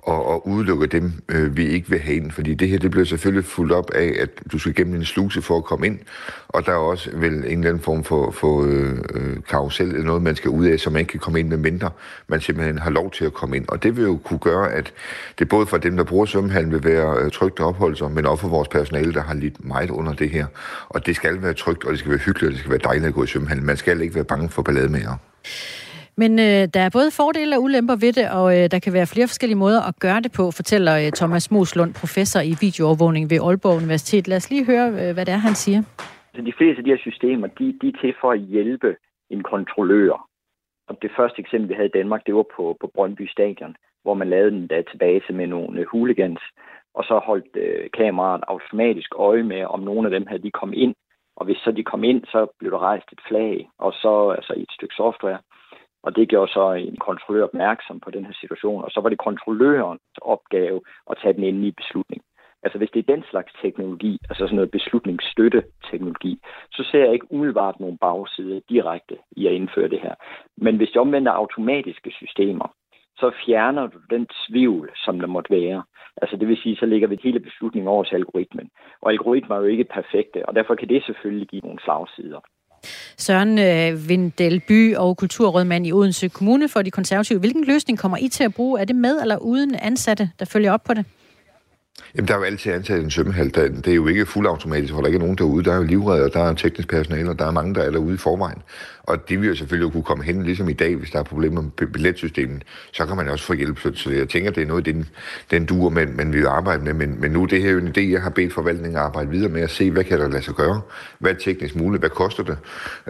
og, 0.07 0.25
og 0.27 0.47
udelukke 0.47 0.87
dem, 0.87 1.13
øh, 1.29 1.57
vi 1.57 1.67
ikke 1.67 1.89
vil 1.89 1.99
have 1.99 2.15
ind. 2.15 2.31
Fordi 2.31 2.53
det 2.53 2.69
her, 2.69 2.79
det 2.79 2.91
bliver 2.91 3.05
selvfølgelig 3.05 3.45
fuldt 3.45 3.71
op 3.71 3.91
af, 3.91 4.15
at 4.19 4.29
du 4.51 4.59
skal 4.59 4.75
gennem 4.75 4.95
en 4.95 5.05
sluse 5.05 5.41
for 5.41 5.57
at 5.57 5.63
komme 5.63 5.85
ind, 5.85 5.99
og 6.47 6.65
der 6.65 6.71
er 6.71 6.75
også 6.75 7.09
vel 7.13 7.33
en 7.33 7.43
eller 7.43 7.69
anden 7.69 7.79
form 7.79 8.03
for, 8.03 8.31
for 8.31 8.63
øh, 8.63 8.97
øh 9.13 9.37
karusel 9.49 9.87
eller 9.87 10.03
noget, 10.03 10.21
man 10.21 10.35
skal 10.35 10.49
ud 10.49 10.65
af, 10.65 10.79
så 10.79 10.89
man 10.89 10.99
ikke 10.99 11.11
kan 11.11 11.19
komme 11.19 11.39
ind 11.39 11.49
med 11.49 11.57
mindre, 11.57 11.89
man 12.27 12.41
simpelthen 12.41 12.77
har 12.77 12.89
lov 12.89 13.11
til 13.11 13.25
at 13.25 13.33
komme 13.33 13.55
ind. 13.55 13.65
Og 13.67 13.83
det 13.83 13.97
vil 13.97 14.03
jo 14.03 14.17
kunne 14.23 14.39
gøre, 14.39 14.71
at 14.71 14.93
det 15.39 15.49
både 15.49 15.67
for 15.67 15.77
dem, 15.77 15.97
der 15.97 16.03
bruger 16.03 16.25
svømmehallen, 16.25 16.71
vil 16.71 16.83
være 16.83 17.17
øh, 17.23 17.31
trygt 17.31 17.59
at 17.59 17.65
opholde 17.65 17.97
sig, 17.97 18.11
men 18.11 18.25
også 18.25 18.41
for 18.41 18.49
vores 18.49 18.67
personale, 18.67 19.13
der 19.13 19.23
har 19.23 19.33
lidt 19.33 19.65
meget 19.65 19.89
under 19.89 20.13
det 20.13 20.29
her. 20.29 20.45
Og 20.89 21.05
det 21.05 21.15
skal 21.15 21.41
være 21.41 21.53
trygt, 21.53 21.83
og 21.83 21.91
det 21.91 21.99
skal 21.99 22.11
være 22.11 22.19
hyggeligt, 22.19 22.47
og 22.47 22.51
det 22.51 22.59
skal 22.59 22.71
være 22.71 22.81
dejligt 22.83 23.07
at 23.07 23.13
gå 23.13 23.23
i 23.23 23.27
svømmehallen. 23.27 23.65
Man 23.65 23.77
skal 23.77 24.01
ikke 24.01 24.15
være 24.15 24.23
bange 24.23 24.49
for 24.49 24.61
ballade. 24.61 24.89
Men 26.21 26.31
øh, 26.39 26.63
der 26.73 26.81
er 26.85 26.95
både 26.97 27.09
fordele 27.19 27.55
og 27.57 27.63
ulemper 27.63 27.95
ved 28.03 28.13
det, 28.19 28.27
og 28.39 28.47
øh, 28.57 28.65
der 28.73 28.79
kan 28.83 28.93
være 28.93 29.11
flere 29.13 29.27
forskellige 29.31 29.63
måder 29.65 29.81
at 29.89 29.95
gøre 30.05 30.21
det 30.25 30.31
på, 30.37 30.43
fortæller 30.59 30.93
øh, 31.01 31.11
Thomas 31.19 31.51
Moslund, 31.51 31.91
professor 32.03 32.41
i 32.51 32.53
videoovervågning 32.65 33.25
ved 33.31 33.39
Aalborg 33.47 33.77
Universitet. 33.83 34.27
Lad 34.27 34.37
os 34.37 34.49
lige 34.49 34.65
høre, 34.71 34.87
øh, 34.99 35.13
hvad 35.15 35.25
det 35.25 35.33
er, 35.37 35.43
han 35.49 35.55
siger. 35.63 35.81
Altså, 36.27 36.41
de 36.49 36.57
fleste 36.57 36.79
af 36.79 36.83
de 36.83 36.93
her 36.93 37.03
systemer, 37.07 37.47
de, 37.47 37.65
de 37.81 37.87
er 37.87 37.97
til 38.01 38.13
for 38.21 38.31
at 38.31 38.39
hjælpe 38.39 38.95
en 39.29 39.43
kontrollør. 39.43 40.15
Og 40.89 40.93
det 41.01 41.11
første 41.17 41.39
eksempel, 41.39 41.69
vi 41.69 41.73
havde 41.73 41.91
i 41.93 41.97
Danmark, 41.99 42.21
det 42.25 42.35
var 42.35 42.45
på, 42.55 42.77
på 42.81 42.87
Brøndby 42.95 43.27
Stadion, 43.27 43.75
hvor 44.03 44.13
man 44.13 44.29
lavede 44.29 44.55
en 44.55 44.67
database 44.67 45.33
med 45.33 45.47
nogle 45.47 45.79
øh, 45.79 45.87
hooligans, 45.91 46.41
og 46.97 47.03
så 47.03 47.15
holdt 47.29 47.55
øh, 47.55 47.89
kameraet 47.97 48.43
automatisk 48.47 49.09
øje 49.15 49.43
med, 49.43 49.61
om 49.65 49.79
nogle 49.79 50.07
af 50.07 50.11
dem 50.11 50.27
havde 50.27 50.43
de 50.43 50.51
kom 50.51 50.73
ind. 50.73 50.95
Og 51.37 51.45
hvis 51.45 51.57
så 51.57 51.71
de 51.71 51.83
kom 51.83 52.03
ind, 52.03 52.21
så 52.25 52.39
blev 52.59 52.71
der 52.71 52.79
rejst 52.89 53.09
et 53.11 53.19
flag, 53.27 53.69
og 53.79 53.93
så 53.93 54.29
altså 54.37 54.53
et 54.57 54.71
stykke 54.71 54.95
software, 54.95 55.39
og 56.03 56.15
det 56.15 56.29
gjorde 56.29 56.51
så 56.51 56.71
en 56.71 56.97
kontrollør 56.97 57.43
opmærksom 57.43 57.99
på 57.99 58.11
den 58.11 58.25
her 58.25 58.33
situation, 58.41 58.83
og 58.83 58.91
så 58.91 59.01
var 59.01 59.09
det 59.09 59.17
kontrollørens 59.17 60.01
opgave 60.21 60.81
at 61.09 61.17
tage 61.21 61.33
den 61.33 61.43
endelige 61.43 61.79
beslutning. 61.81 62.21
Altså 62.63 62.77
hvis 62.77 62.89
det 62.93 62.99
er 62.99 63.15
den 63.15 63.23
slags 63.31 63.53
teknologi, 63.61 64.19
altså 64.29 64.43
sådan 64.43 64.55
noget 64.55 64.71
beslutningsstøtte-teknologi, 64.71 66.39
så 66.71 66.83
ser 66.91 67.03
jeg 67.05 67.13
ikke 67.13 67.31
umiddelbart 67.31 67.79
nogen 67.79 67.97
bagside 67.97 68.61
direkte 68.69 69.17
i 69.31 69.47
at 69.47 69.53
indføre 69.53 69.89
det 69.89 70.01
her. 70.01 70.15
Men 70.57 70.77
hvis 70.77 70.89
det 70.89 71.01
omvender 71.01 71.31
automatiske 71.31 72.11
systemer, 72.11 72.67
så 73.17 73.31
fjerner 73.45 73.87
du 73.87 73.99
den 74.09 74.27
tvivl, 74.47 74.91
som 74.95 75.19
der 75.19 75.27
måtte 75.27 75.51
være. 75.51 75.83
Altså 76.21 76.37
det 76.37 76.47
vil 76.47 76.57
sige, 76.57 76.75
så 76.75 76.85
ligger 76.85 77.07
vi 77.07 77.19
hele 77.23 77.39
beslutningen 77.39 77.87
over 77.87 78.03
til 78.03 78.15
algoritmen. 78.15 78.69
Og 79.01 79.11
algoritmer 79.11 79.55
er 79.55 79.59
jo 79.59 79.65
ikke 79.65 79.83
perfekte, 79.83 80.45
og 80.45 80.55
derfor 80.55 80.75
kan 80.75 80.89
det 80.89 81.03
selvfølgelig 81.03 81.47
give 81.47 81.61
nogle 81.61 81.79
slagsider. 81.79 82.39
Søren 83.19 83.59
øh, 83.59 84.09
Vindelby 84.09 84.95
og 84.95 85.17
kulturrådmand 85.17 85.87
i 85.87 85.91
Odense 85.91 86.29
Kommune 86.29 86.69
for 86.69 86.81
de 86.81 86.91
konservative. 86.91 87.39
Hvilken 87.39 87.63
løsning 87.63 87.99
kommer 87.99 88.17
I 88.17 88.27
til 88.27 88.43
at 88.43 88.53
bruge? 88.53 88.79
Er 88.79 88.85
det 88.85 88.95
med 88.95 89.21
eller 89.21 89.37
uden 89.37 89.75
ansatte, 89.75 90.29
der 90.39 90.45
følger 90.45 90.71
op 90.71 90.83
på 90.83 90.93
det? 90.93 91.05
Jamen, 92.15 92.27
der 92.27 92.33
er 92.33 92.37
jo 92.37 92.43
altid 92.43 92.71
ansat 92.71 92.99
en 92.99 93.11
svømmehal. 93.11 93.49
Det 93.55 93.87
er 93.87 93.93
jo 93.93 94.07
ikke 94.07 94.25
fuldautomatisk, 94.25 94.93
for 94.93 94.99
der 94.99 95.03
er 95.03 95.07
ikke 95.07 95.19
nogen 95.19 95.37
derude. 95.37 95.63
Der 95.63 95.71
er 95.71 95.77
jo 95.77 95.83
livredder, 95.83 96.27
der 96.27 96.43
er 96.43 96.53
teknisk 96.53 96.87
personale, 96.89 97.29
og 97.29 97.39
der 97.39 97.45
er 97.45 97.51
mange, 97.51 97.75
der 97.75 97.81
er 97.81 97.91
derude 97.91 98.13
i 98.13 98.17
forvejen. 98.17 98.61
Og 99.03 99.29
de 99.29 99.39
vil 99.39 99.49
jo 99.49 99.55
selvfølgelig 99.55 99.91
kunne 99.91 100.03
komme 100.03 100.23
hen, 100.23 100.43
ligesom 100.43 100.69
i 100.69 100.73
dag, 100.73 100.95
hvis 100.95 101.09
der 101.09 101.19
er 101.19 101.23
problemer 101.23 101.61
med 101.61 101.87
billetsystemet. 101.87 102.63
Så 102.93 103.05
kan 103.05 103.17
man 103.17 103.29
også 103.29 103.45
få 103.45 103.53
hjælp. 103.53 103.79
Så 103.95 104.11
jeg 104.11 104.29
tænker, 104.29 104.51
det 104.51 104.63
er 104.63 104.67
noget, 104.67 104.85
den, 104.85 105.09
den 105.51 105.65
duer, 105.65 105.89
men, 105.89 106.17
men 106.17 106.33
vi 106.33 106.37
vil 106.37 106.47
arbejde 106.47 106.83
med. 106.83 106.93
Men, 106.93 107.21
men 107.21 107.31
nu 107.31 107.45
det 107.45 107.61
her 107.61 107.69
er 107.69 107.73
jo 107.73 107.79
en 107.79 107.87
idé, 107.87 108.01
jeg 108.01 108.21
har 108.21 108.29
bedt 108.29 108.53
forvaltningen 108.53 108.97
at 108.97 109.03
arbejde 109.03 109.29
videre 109.29 109.49
med 109.49 109.61
at 109.61 109.69
se, 109.69 109.91
hvad 109.91 110.03
kan 110.03 110.19
der 110.19 110.29
lade 110.29 110.43
sig 110.43 110.53
gøre? 110.53 110.81
Hvad 111.19 111.31
er 111.31 111.35
teknisk 111.35 111.75
muligt? 111.75 112.01
Hvad 112.01 112.09
koster 112.09 112.43
det? 112.43 112.57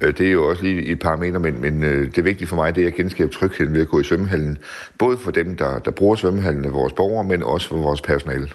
Øh, 0.02 0.18
det 0.18 0.28
er 0.28 0.32
jo 0.32 0.50
også 0.50 0.64
lige 0.64 0.86
et 0.86 1.00
par 1.00 1.16
meter, 1.16 1.40
men, 1.40 1.62
men 1.62 1.84
øh, 1.84 2.16
det 2.16 2.26
vigtige 2.26 2.48
for 2.48 2.56
mig, 2.56 2.76
det 2.76 2.84
er 2.84 2.88
at 2.88 2.96
genskabe 2.96 3.32
trygheden 3.32 3.74
ved 3.74 3.82
at 3.82 3.88
gå 3.88 4.00
i 4.00 4.04
svømmehallen. 4.04 4.58
Både 4.98 5.18
for 5.18 5.32
dem, 5.32 5.58
der, 5.58 5.80
der 5.80 5.92
bruger 5.92 6.16
svømmehallen, 6.16 6.74
vores 6.74 6.94
borgere, 6.94 7.24
men 7.24 7.44
også 7.44 7.68
for 7.68 7.78
vores 7.78 8.02
personale. 8.02 8.50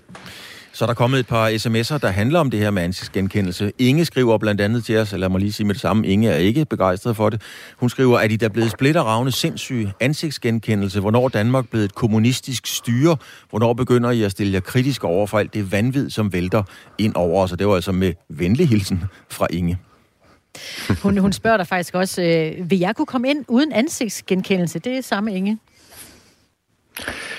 Så 0.75 0.85
er 0.85 0.87
der 0.87 0.95
kommet 0.95 1.21
et 1.21 1.27
par 1.27 1.49
sms'er, 1.49 1.99
der 1.99 2.09
handler 2.09 2.41
om 2.41 2.51
det 2.51 2.61
her 2.61 2.71
med 2.71 2.83
ansigtsgenkendelse. 2.83 3.73
Inge 3.79 4.05
skriver 4.05 4.39
blandt 4.39 4.61
andet 4.61 4.85
til 4.85 4.99
os, 4.99 5.13
eller 5.13 5.21
lad 5.21 5.29
mig 5.29 5.41
lige 5.41 5.53
sige 5.53 5.67
med 5.67 5.75
det 5.75 5.81
samme, 5.81 6.07
Inge 6.07 6.31
er 6.31 6.37
ikke 6.37 6.65
begejstret 6.65 7.17
for 7.17 7.31
det. 7.31 7.43
Hun 7.77 7.91
skriver, 7.91 8.19
at 8.19 8.33
I 8.33 8.37
der 8.37 8.49
blevet 8.49 8.71
splitteravne 8.71 9.33
sindssyge 9.33 9.93
ansigtsgenkendelse? 10.01 11.01
Hvornår 11.01 11.29
Danmark 11.29 11.69
blevet 11.69 11.85
et 11.85 11.95
kommunistisk 11.95 12.67
styre? 12.67 13.17
Hvornår 13.51 13.73
begynder 13.73 14.11
I 14.11 14.23
at 14.23 14.31
stille 14.31 14.53
jer 14.53 14.61
kritisk 14.61 15.05
over 15.05 15.27
for 15.27 15.39
alt 15.39 15.55
det 15.55 15.73
vanvid, 15.73 16.11
som 16.11 16.33
vælter 16.33 16.63
ind 16.99 17.15
over 17.15 17.43
os? 17.43 17.53
Og 17.53 17.59
det 17.59 17.67
var 17.67 17.75
altså 17.75 17.93
med 17.93 18.13
venlig 18.29 18.69
hilsen 18.69 19.05
fra 19.31 19.47
Inge. 19.51 19.79
Hun, 21.03 21.19
hun 21.19 21.33
spørger 21.33 21.57
dig 21.57 21.67
faktisk 21.67 21.95
også, 21.95 22.23
øh, 22.23 22.71
vil 22.71 22.79
jeg 22.79 22.97
kunne 22.97 23.07
komme 23.07 23.31
ind 23.31 23.45
uden 23.49 23.73
ansigtsgenkendelse? 23.73 24.79
Det 24.79 24.97
er 24.97 25.01
samme 25.01 25.35
Inge. 25.35 25.59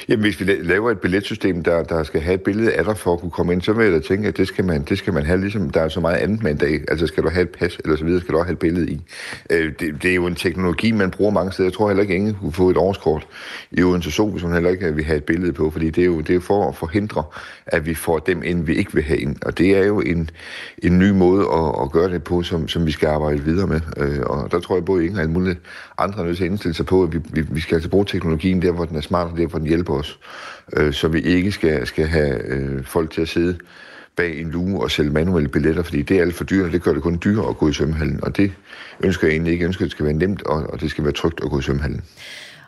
Jamen, 0.09 0.21
hvis 0.21 0.39
vi 0.39 0.45
laver 0.45 0.91
et 0.91 0.99
billetsystem, 0.99 1.63
der, 1.63 1.83
der 1.83 2.03
skal 2.03 2.21
have 2.21 2.33
et 2.33 2.41
billede 2.41 2.73
af 2.73 2.83
dig 2.83 2.97
for 2.97 3.13
at 3.13 3.19
kunne 3.19 3.31
komme 3.31 3.53
ind, 3.53 3.61
så 3.61 3.73
vil 3.73 3.83
jeg 3.83 3.93
da 3.93 3.99
tænke, 3.99 4.27
at 4.27 4.37
det 4.37 4.47
skal 4.47 4.65
man, 4.65 4.83
det 4.83 4.97
skal 4.97 5.13
man 5.13 5.25
have, 5.25 5.41
ligesom 5.41 5.69
der 5.69 5.81
er 5.81 5.89
så 5.89 5.99
meget 5.99 6.17
andet 6.17 6.43
med 6.43 6.51
en 6.51 6.57
dag. 6.57 6.81
Altså, 6.87 7.07
skal 7.07 7.23
du 7.23 7.29
have 7.29 7.43
et 7.43 7.49
pas, 7.49 7.77
eller 7.83 7.97
så 7.97 8.05
videre, 8.05 8.21
skal 8.21 8.33
du 8.33 8.39
også 8.39 8.45
have 8.45 8.53
et 8.53 8.59
billede 8.59 8.91
i. 8.91 9.01
Øh, 9.49 9.73
det, 9.79 10.03
det, 10.03 10.11
er 10.11 10.15
jo 10.15 10.27
en 10.27 10.35
teknologi, 10.35 10.91
man 10.91 11.11
bruger 11.11 11.31
mange 11.31 11.51
steder. 11.51 11.69
Jeg 11.69 11.73
tror 11.73 11.87
heller 11.87 12.01
ikke, 12.01 12.13
at 12.13 12.17
ingen 12.17 12.33
kunne 12.33 12.53
få 12.53 12.69
et 12.69 12.77
årskort 12.77 13.27
i 13.71 13.83
Odense 13.83 14.11
Zoo, 14.11 14.29
hvis 14.29 14.41
hun 14.43 14.53
heller 14.53 14.69
ikke 14.69 14.87
øh, 14.87 14.97
vil 14.97 15.05
have 15.05 15.17
et 15.17 15.23
billede 15.23 15.53
på, 15.53 15.69
fordi 15.69 15.89
det 15.89 16.01
er 16.01 16.05
jo 16.05 16.21
det 16.21 16.35
er 16.35 16.39
for 16.39 16.69
at 16.69 16.75
forhindre, 16.75 17.23
at 17.67 17.85
vi 17.85 17.95
får 17.95 18.19
dem 18.19 18.43
ind, 18.43 18.65
vi 18.65 18.75
ikke 18.75 18.93
vil 18.93 19.03
have 19.03 19.19
ind. 19.19 19.35
Og 19.41 19.57
det 19.57 19.77
er 19.77 19.85
jo 19.85 20.01
en, 20.01 20.29
en 20.77 20.99
ny 20.99 21.09
måde 21.09 21.41
at, 21.41 21.81
at 21.83 21.91
gøre 21.91 22.09
det 22.09 22.23
på, 22.23 22.43
som, 22.43 22.67
som 22.67 22.85
vi 22.85 22.91
skal 22.91 23.07
arbejde 23.07 23.43
videre 23.43 23.67
med. 23.67 23.81
Øh, 23.97 24.19
og 24.25 24.51
der 24.51 24.59
tror 24.59 24.75
jeg 24.75 24.85
både 24.85 25.03
ingen 25.03 25.17
og 25.17 25.21
alle 25.21 25.33
mulige 25.33 25.57
andre 25.97 26.19
er 26.21 26.25
nødt 26.25 26.37
til 26.37 26.43
at 26.43 26.49
indstille 26.49 26.73
sig 26.73 26.85
på, 26.85 27.03
at 27.03 27.13
vi, 27.13 27.19
vi, 27.29 27.41
vi 27.41 27.59
skal 27.59 27.75
altså 27.75 27.89
bruge 27.89 28.05
teknologien 28.05 28.61
der, 28.61 28.71
hvor 28.71 28.85
den 28.85 28.97
er 28.97 29.01
smart, 29.01 29.27
og 29.27 29.37
der, 29.43 29.49
hvor 29.49 29.59
den 29.59 29.67
hjælper 29.67 29.93
os. 29.93 30.19
Øh, 30.77 30.93
så 30.93 31.07
vi 31.07 31.21
ikke 31.21 31.51
skal, 31.51 31.87
skal 31.87 32.07
have 32.07 32.43
øh, 32.43 32.83
folk 32.83 33.11
til 33.11 33.21
at 33.21 33.27
sidde 33.27 33.57
bag 34.15 34.41
en 34.41 34.51
luge 34.51 34.83
og 34.83 34.91
sælge 34.91 35.09
manuelle 35.09 35.49
billetter, 35.49 35.83
fordi 35.83 36.01
det 36.01 36.17
er 36.17 36.21
alt 36.21 36.35
for 36.35 36.43
dyrt, 36.43 36.65
og 36.65 36.71
det 36.71 36.81
gør 36.81 36.93
det 36.93 37.03
kun 37.03 37.19
dyrere 37.23 37.49
at 37.49 37.57
gå 37.57 37.69
i 37.69 37.73
svømmehallen. 37.73 38.23
Og 38.23 38.37
det 38.37 38.51
ønsker 39.03 39.27
jeg 39.27 39.33
egentlig 39.33 39.51
ikke. 39.51 39.63
Jeg 39.63 39.67
ønsker, 39.67 39.81
at 39.81 39.85
det 39.85 39.91
skal 39.91 40.05
være 40.05 40.13
nemt, 40.13 40.43
og, 40.43 40.63
og 40.69 40.81
det 40.81 40.89
skal 40.89 41.03
være 41.03 41.13
trygt 41.13 41.43
at 41.43 41.49
gå 41.49 41.59
i 41.59 41.61
svømmehallen. 41.61 42.01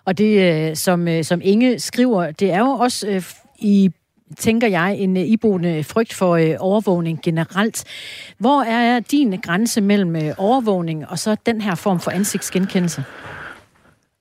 Og 0.06 0.18
det, 0.18 0.70
øh, 0.70 0.76
som, 0.76 1.08
øh, 1.08 1.24
som 1.24 1.42
Inge 1.44 1.80
skriver, 1.80 2.32
det 2.32 2.52
er 2.52 2.60
jo 2.60 2.70
også 2.70 3.08
øh, 3.08 3.24
i 3.60 3.92
tænker 4.38 4.68
jeg, 4.68 4.96
en 4.98 5.18
øh, 5.18 5.24
iboende 5.24 5.84
frygt 5.84 6.14
for 6.14 6.36
øh, 6.36 6.56
overvågning 6.60 7.20
generelt. 7.24 7.84
Hvor 8.38 8.64
er 8.64 9.00
din 9.00 9.40
grænse 9.44 9.82
mellem 9.82 10.16
øh, 10.16 10.34
overvågning 10.38 11.08
og 11.08 11.20
så 11.20 11.36
den 11.46 11.62
her 11.62 11.76
form 11.76 12.00
for 12.00 12.12
ansigtsgenkendelse? 12.12 13.04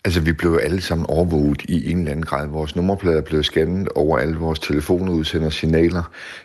Altså, 0.06 0.20
vi 0.20 0.32
blev 0.32 0.58
alle 0.62 0.80
sammen 0.80 1.06
overvåget 1.06 1.62
i 1.62 1.90
en 1.90 1.98
eller 1.98 2.10
anden 2.10 2.24
grad. 2.24 2.48
Vores 2.48 2.76
nummerplader 2.76 3.20
blev 3.20 3.42
scannet 3.42 3.88
over 3.94 4.18
alle 4.18 4.36
vores 4.36 4.58
telefoner 4.58 5.12
udsender 5.12 5.50
signaler. 5.50 6.02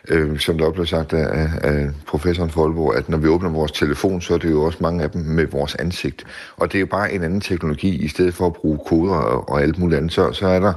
Øh, 0.08 0.38
som 0.38 0.58
der 0.58 0.64
også 0.64 0.74
blev 0.74 0.86
sagt 0.86 1.12
af, 1.12 1.48
af 1.62 1.90
professoren 2.06 2.50
for 2.50 2.92
at 2.92 3.08
når 3.08 3.18
vi 3.18 3.28
åbner 3.28 3.50
vores 3.50 3.72
telefon, 3.72 4.20
så 4.20 4.34
er 4.34 4.38
det 4.38 4.50
jo 4.50 4.62
også 4.62 4.78
mange 4.80 5.02
af 5.02 5.10
dem 5.10 5.22
med 5.22 5.46
vores 5.46 5.74
ansigt. 5.74 6.24
Og 6.56 6.72
det 6.72 6.78
er 6.78 6.80
jo 6.80 6.86
bare 6.86 7.12
en 7.12 7.22
anden 7.22 7.40
teknologi. 7.40 8.04
I 8.04 8.08
stedet 8.08 8.34
for 8.34 8.46
at 8.46 8.52
bruge 8.52 8.78
koder 8.86 9.14
og, 9.14 9.48
og 9.48 9.62
alt 9.62 9.78
muligt 9.78 9.98
andet, 9.98 10.12
så, 10.12 10.32
så 10.32 10.46
er 10.46 10.60
der 10.60 10.72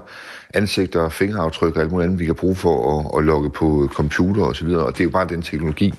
ansigter 0.54 1.00
og 1.00 1.12
fingeraftryk 1.12 1.76
og 1.76 1.82
alt 1.82 1.92
muligt 1.92 2.06
andet, 2.06 2.20
vi 2.20 2.26
kan 2.26 2.36
bruge 2.36 2.56
for 2.56 3.00
at, 3.00 3.20
at 3.20 3.26
logge 3.26 3.50
på 3.50 3.90
computer 3.94 4.44
osv. 4.44 4.68
Og, 4.68 4.86
og 4.86 4.94
det 4.94 5.00
er 5.00 5.04
jo 5.04 5.10
bare 5.10 5.28
den 5.28 5.42
teknologi, 5.42 5.94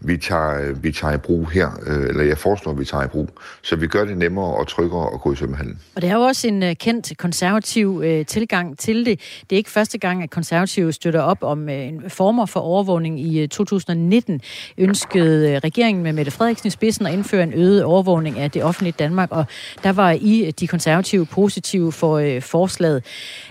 vi 0.00 0.16
tager, 0.16 0.72
vi 0.74 0.92
tager 0.92 1.14
i 1.14 1.16
brug 1.16 1.50
her, 1.50 1.68
øh, 1.86 2.08
eller 2.08 2.24
jeg 2.24 2.38
foreslår, 2.38 2.72
at 2.72 2.78
vi 2.78 2.84
tager 2.84 3.04
i 3.04 3.08
brug. 3.08 3.28
Så 3.62 3.76
vi 3.76 3.86
gør 3.86 4.04
det 4.04 4.16
nemmere 4.16 4.54
og 4.54 4.68
tryggere 4.68 5.14
at 5.14 5.20
gå 5.20 5.32
i 5.32 5.36
svømmehallen. 5.36 5.78
Og 5.94 6.02
det 6.02 6.10
er 6.10 6.14
jo 6.14 6.20
også 6.20 6.48
en 6.48 6.62
øh, 6.62 6.76
kendt 6.76 7.18
konservativ 7.18 8.02
øh, 8.04 8.26
tilgang 8.26 8.78
til 8.78 9.06
det. 9.06 9.20
Det 9.50 9.56
er 9.56 9.56
ikke 9.56 9.70
første 9.70 9.98
gang, 9.98 10.22
at 10.22 10.30
konservative 10.30 10.92
støtter 10.92 11.20
op 11.20 11.42
om 11.42 11.68
en 11.68 12.10
former 12.10 12.46
for 12.46 12.60
overvågning. 12.60 13.20
I 13.20 13.46
2019 13.46 14.40
ønskede 14.78 15.58
regeringen 15.58 16.02
med 16.02 16.12
Mette 16.12 16.30
Frederiksen 16.30 16.66
i 16.66 16.70
spidsen 16.70 17.06
at 17.06 17.12
indføre 17.12 17.42
en 17.42 17.52
øget 17.54 17.84
overvågning 17.84 18.38
af 18.38 18.50
det 18.50 18.64
offentlige 18.64 18.94
Danmark, 18.98 19.28
og 19.32 19.44
der 19.82 19.92
var 19.92 20.10
I, 20.10 20.50
de 20.60 20.66
konservative, 20.66 21.26
positive 21.26 21.92
for 21.92 22.40
forslaget. 22.40 23.04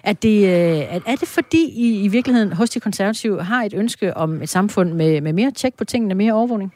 Er 0.03 0.13
det, 0.13 0.49
er 0.89 1.15
det 1.19 1.27
fordi 1.27 1.69
I 1.75 2.03
i 2.03 2.07
virkeligheden 2.07 2.53
hos 2.53 2.69
de 2.69 2.79
konservative 2.79 3.43
har 3.43 3.63
et 3.63 3.73
ønske 3.73 4.17
om 4.17 4.41
et 4.41 4.49
samfund 4.49 4.93
med, 4.93 5.21
med 5.21 5.33
mere 5.33 5.51
tjek 5.51 5.73
på 5.77 5.85
tingene, 5.85 6.15
mere 6.15 6.38
overvågning? 6.39 6.73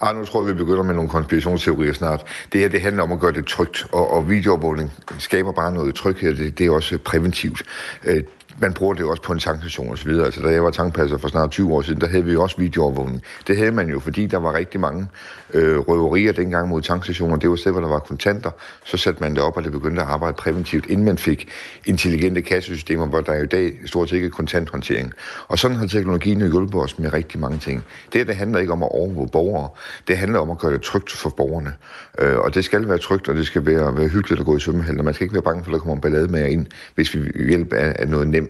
Ah, 0.00 0.16
nu 0.16 0.24
tror 0.24 0.40
jeg, 0.40 0.54
vi 0.54 0.58
begynder 0.58 0.82
med 0.82 0.94
nogle 0.94 1.10
konspirationsteorier 1.10 1.92
snart. 1.92 2.46
Det 2.52 2.60
her, 2.60 2.68
det 2.68 2.80
handler 2.80 3.02
om 3.02 3.12
at 3.12 3.20
gøre 3.20 3.32
det 3.32 3.46
trygt, 3.46 3.86
og, 3.92 4.10
og 4.10 4.30
videoovervågning 4.30 4.92
skaber 5.18 5.52
bare 5.52 5.72
noget 5.72 5.94
tryghed. 5.94 6.34
Det, 6.36 6.58
det 6.58 6.66
er 6.66 6.70
også 6.70 6.98
præventivt. 6.98 7.62
Øh, 8.04 8.22
man 8.58 8.72
bruger 8.72 8.94
det 8.94 9.00
jo 9.00 9.10
også 9.10 9.22
på 9.22 9.32
en 9.32 9.38
tankstation 9.38 9.90
og 9.90 9.98
så 9.98 10.04
videre. 10.08 10.24
Altså, 10.24 10.42
da 10.42 10.48
jeg 10.48 10.64
var 10.64 10.70
tankpasser 10.70 11.18
for 11.18 11.28
snart 11.28 11.50
20 11.50 11.72
år 11.72 11.82
siden, 11.82 12.00
der 12.00 12.08
havde 12.08 12.24
vi 12.24 12.32
jo 12.32 12.42
også 12.42 12.56
videoovervågning. 12.58 13.22
Det 13.46 13.56
havde 13.56 13.72
man 13.72 13.88
jo, 13.88 14.00
fordi 14.00 14.26
der 14.26 14.38
var 14.38 14.54
rigtig 14.54 14.80
mange 14.80 15.06
øh, 15.54 15.78
røverier 15.78 16.32
dengang 16.32 16.68
mod 16.68 16.82
tankstationer. 16.82 17.36
Det 17.36 17.50
var 17.50 17.56
sted, 17.56 17.72
hvor 17.72 17.80
der 17.80 17.88
var 17.88 17.98
kontanter. 17.98 18.50
Så 18.84 18.96
satte 18.96 19.20
man 19.22 19.34
det 19.34 19.42
op, 19.42 19.56
og 19.56 19.64
det 19.64 19.72
begyndte 19.72 20.02
at 20.02 20.08
arbejde 20.08 20.34
præventivt, 20.34 20.86
inden 20.86 21.04
man 21.04 21.18
fik 21.18 21.48
intelligente 21.84 22.42
kassesystemer, 22.42 23.06
hvor 23.06 23.20
der 23.20 23.34
jo 23.34 23.42
i 23.42 23.46
dag 23.46 23.72
stort 23.86 24.08
set 24.08 24.16
ikke 24.16 24.26
er 24.26 24.30
kontanthåndtering. 24.30 25.12
Og 25.48 25.58
sådan 25.58 25.76
har 25.76 25.86
teknologien 25.86 26.40
jo 26.40 26.46
hjulpet 26.46 26.80
os 26.80 26.98
med 26.98 27.12
rigtig 27.12 27.40
mange 27.40 27.58
ting. 27.58 27.84
Det 28.12 28.26
det 28.26 28.36
handler 28.36 28.58
ikke 28.58 28.72
om 28.72 28.82
at 28.82 28.88
overvåge 28.92 29.28
borgere. 29.28 29.68
Det 30.08 30.18
handler 30.18 30.38
om 30.38 30.50
at 30.50 30.58
gøre 30.58 30.72
det 30.72 30.82
trygt 30.82 31.12
for 31.12 31.30
borgerne. 31.30 31.72
Øh, 32.18 32.38
og 32.38 32.54
det 32.54 32.64
skal 32.64 32.88
være 32.88 32.98
trygt, 32.98 33.28
og 33.28 33.34
det 33.34 33.46
skal 33.46 33.66
være, 33.66 33.96
være 33.96 34.08
hyggeligt 34.08 34.40
at 34.40 34.46
gå 34.46 34.56
i 34.56 34.60
svømmehallen. 34.60 35.04
Man 35.04 35.14
skal 35.14 35.24
ikke 35.24 35.34
være 35.34 35.42
bange 35.42 35.64
for, 35.64 35.70
at 35.70 35.72
der 35.72 35.78
kommer 35.78 35.94
en 35.94 36.00
ballade 36.00 36.28
med 36.28 36.48
ind, 36.48 36.66
hvis 36.94 37.14
vi 37.14 37.20
hjælp 37.48 37.72
af, 37.72 37.96
af 37.98 38.08
noget 38.08 38.28
nemt 38.28 38.43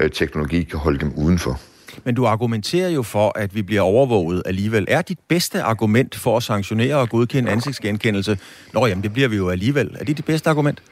øh, 0.00 0.10
teknologi 0.10 0.62
kan 0.62 0.78
holde 0.78 0.98
dem 0.98 1.12
udenfor. 1.16 1.60
Men 2.04 2.14
du 2.14 2.26
argumenterer 2.26 2.88
jo 2.88 3.02
for, 3.02 3.38
at 3.38 3.54
vi 3.54 3.62
bliver 3.62 3.80
overvåget 3.80 4.42
alligevel. 4.46 4.84
Er 4.88 5.02
dit 5.02 5.18
bedste 5.28 5.62
argument 5.62 6.14
for 6.14 6.36
at 6.36 6.42
sanktionere 6.42 6.96
og 6.96 7.08
godkende 7.08 7.50
ansigtsgenkendelse? 7.50 8.38
Nå 8.74 8.86
jamen, 8.86 9.02
det 9.02 9.12
bliver 9.12 9.28
vi 9.28 9.36
jo 9.36 9.48
alligevel. 9.48 9.96
Er 10.00 10.04
det 10.04 10.16
dit 10.16 10.24
bedste 10.24 10.50
argument? 10.50 10.82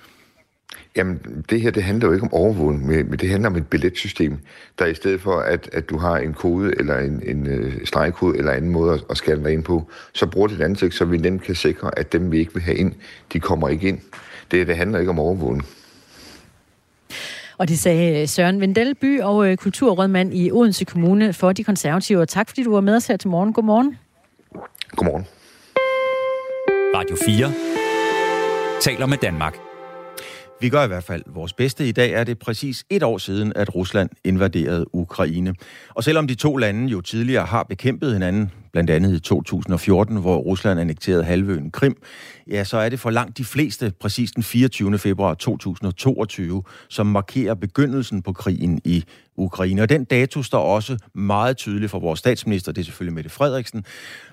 Jamen, 0.96 1.44
det 1.50 1.60
her, 1.60 1.70
det 1.70 1.82
handler 1.82 2.06
jo 2.06 2.12
ikke 2.12 2.24
om 2.24 2.32
overvågning, 2.32 2.86
men 2.86 3.18
det 3.18 3.28
handler 3.28 3.50
om 3.50 3.56
et 3.56 3.66
billetsystem, 3.66 4.38
der 4.78 4.86
i 4.86 4.94
stedet 4.94 5.20
for, 5.20 5.38
at, 5.40 5.68
at 5.72 5.90
du 5.90 5.98
har 5.98 6.16
en 6.16 6.34
kode 6.34 6.74
eller 6.78 6.98
en, 6.98 7.22
en 7.26 7.58
uh, 7.58 7.72
stregkode 7.84 8.38
eller 8.38 8.52
anden 8.52 8.70
måde 8.70 8.94
at, 8.94 9.04
at 9.10 9.16
scanne 9.16 9.44
dig 9.44 9.52
ind 9.52 9.62
på, 9.62 9.90
så 10.12 10.26
bruger 10.26 10.48
dit 10.48 10.60
ansigt, 10.60 10.94
så 10.94 11.04
vi 11.04 11.18
nemt 11.18 11.42
kan 11.42 11.54
sikre, 11.54 11.98
at 11.98 12.12
dem, 12.12 12.32
vi 12.32 12.38
ikke 12.38 12.54
vil 12.54 12.62
have 12.62 12.76
ind, 12.76 12.92
de 13.32 13.40
kommer 13.40 13.68
ikke 13.68 13.88
ind. 13.88 14.00
Det, 14.50 14.66
det 14.66 14.76
handler 14.76 14.98
ikke 14.98 15.10
om 15.10 15.18
overvågning. 15.18 15.66
Og 17.58 17.68
det 17.68 17.78
sagde 17.78 18.20
øh, 18.20 18.28
Søren 18.28 18.60
Vendelby 18.60 19.20
og 19.20 19.48
øh, 19.48 19.56
kulturrådmand 19.56 20.34
i 20.34 20.50
Odense 20.52 20.84
Kommune 20.84 21.32
for 21.32 21.52
de 21.52 21.64
konservative. 21.64 22.20
Og 22.20 22.28
tak 22.28 22.48
fordi 22.48 22.62
du 22.62 22.72
var 22.72 22.80
med 22.80 22.96
os 22.96 23.06
her 23.06 23.16
til 23.16 23.30
morgen. 23.30 23.52
Godmorgen. 23.52 23.98
Godmorgen. 24.88 25.26
Radio 26.94 27.16
4 27.26 27.52
taler 28.80 29.06
med 29.06 29.16
Danmark. 29.16 29.56
Vi 30.60 30.68
gør 30.68 30.84
i 30.84 30.86
hvert 30.86 31.04
fald 31.04 31.22
vores 31.26 31.52
bedste. 31.52 31.88
I 31.88 31.92
dag 31.92 32.12
er 32.12 32.24
det 32.24 32.38
præcis 32.38 32.84
et 32.90 33.02
år 33.02 33.18
siden, 33.18 33.52
at 33.56 33.74
Rusland 33.74 34.10
invaderede 34.24 34.94
Ukraine. 34.94 35.54
Og 35.94 36.04
selvom 36.04 36.26
de 36.26 36.34
to 36.34 36.56
lande 36.56 36.88
jo 36.88 37.00
tidligere 37.00 37.44
har 37.44 37.62
bekæmpet 37.62 38.12
hinanden 38.12 38.50
blandt 38.76 38.90
andet 38.90 39.16
i 39.16 39.20
2014, 39.20 40.16
hvor 40.16 40.36
Rusland 40.36 40.80
annekterede 40.80 41.24
halvøen 41.24 41.70
Krim, 41.70 42.02
ja, 42.50 42.64
så 42.64 42.76
er 42.76 42.88
det 42.88 43.00
for 43.00 43.10
langt 43.10 43.38
de 43.38 43.44
fleste 43.44 43.92
præcis 44.00 44.30
den 44.30 44.42
24. 44.42 44.98
februar 44.98 45.34
2022, 45.34 46.62
som 46.88 47.06
markerer 47.06 47.54
begyndelsen 47.54 48.22
på 48.22 48.32
krigen 48.32 48.80
i 48.84 49.04
Ukraine. 49.36 49.82
Og 49.82 49.88
den 49.88 50.04
dato 50.04 50.42
står 50.42 50.62
også 50.62 50.98
meget 51.14 51.56
tydeligt 51.56 51.90
for 51.90 51.98
vores 51.98 52.18
statsminister, 52.18 52.72
det 52.72 52.80
er 52.80 52.84
selvfølgelig 52.84 53.14
Mette 53.14 53.30
Frederiksen. 53.30 53.84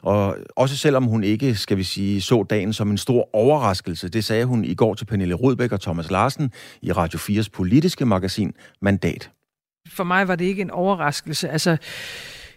Og 0.02 0.38
også 0.56 0.78
selvom 0.78 1.04
hun 1.04 1.24
ikke, 1.24 1.56
skal 1.56 1.78
vi 1.78 1.84
sige, 1.84 2.22
så 2.22 2.44
dagen 2.44 2.74
som 2.74 2.91
en 2.91 2.98
stor 2.98 3.30
overraskelse, 3.36 4.10
det 4.10 4.26
sagde 4.26 4.46
hun 4.46 4.66
i 4.66 4.76
går 4.76 4.94
til 4.94 5.06
Pernille 5.06 5.36
Rudbæk 5.36 5.72
og 5.72 5.82
Thomas 5.82 6.12
Larsen 6.12 6.52
i 6.82 6.91
Radio 6.91 7.20
4's 7.20 7.50
politiske 7.54 8.06
magasin 8.06 8.54
Mandat. 8.82 9.30
For 9.88 10.04
mig 10.04 10.28
var 10.28 10.36
det 10.36 10.46
ikke 10.46 10.62
en 10.62 10.72
overraskelse. 10.72 11.50
Altså, 11.50 11.78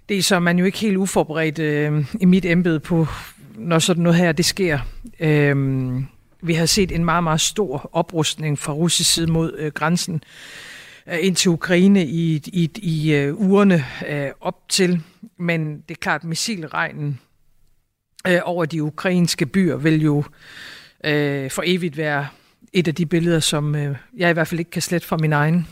det 0.08 0.18
er 0.18 0.22
så 0.22 0.40
man 0.40 0.58
jo 0.58 0.64
ikke 0.64 0.78
helt 0.78 0.96
uforberedt 0.96 1.58
øh, 1.58 2.04
i 2.20 2.24
mit 2.24 2.44
embede 2.44 2.80
på, 2.80 3.06
når 3.54 3.78
sådan 3.78 4.02
noget 4.02 4.18
her 4.18 4.32
det 4.32 4.44
sker. 4.44 4.78
Øh, 5.20 5.56
vi 6.42 6.54
har 6.54 6.66
set 6.66 6.92
en 6.92 7.04
meget, 7.04 7.24
meget 7.24 7.40
stor 7.40 7.90
oprustning 7.92 8.58
fra 8.58 8.72
russisk 8.72 9.14
side 9.14 9.32
mod 9.32 9.52
øh, 9.58 9.72
grænsen 9.72 10.22
øh, 11.06 11.18
ind 11.20 11.36
til 11.36 11.50
Ukraine 11.50 12.06
i, 12.06 12.42
i, 12.46 12.70
i 12.76 13.14
øh, 13.14 13.34
ugerne 13.34 13.84
øh, 14.08 14.30
op 14.40 14.68
til. 14.68 15.02
Men 15.38 15.80
det 15.88 15.90
er 15.94 16.00
klart, 16.00 16.20
at 16.20 16.28
missilregnen 16.28 17.20
øh, 18.28 18.40
over 18.44 18.64
de 18.64 18.82
ukrainske 18.82 19.46
byer 19.46 19.76
vil 19.76 20.02
jo 20.02 20.24
øh, 21.04 21.50
for 21.50 21.62
evigt 21.66 21.96
være 21.96 22.26
et 22.72 22.88
af 22.88 22.94
de 22.94 23.06
billeder, 23.06 23.40
som 23.40 23.74
øh, 23.74 23.96
jeg 24.16 24.30
i 24.30 24.32
hvert 24.32 24.48
fald 24.48 24.58
ikke 24.58 24.70
kan 24.70 24.82
slette 24.82 25.06
fra 25.06 25.16
min 25.16 25.32
egen, 25.32 25.68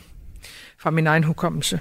fra 0.78 0.91
min 0.91 1.07
egen 1.07 1.24
hukommelse. 1.24 1.80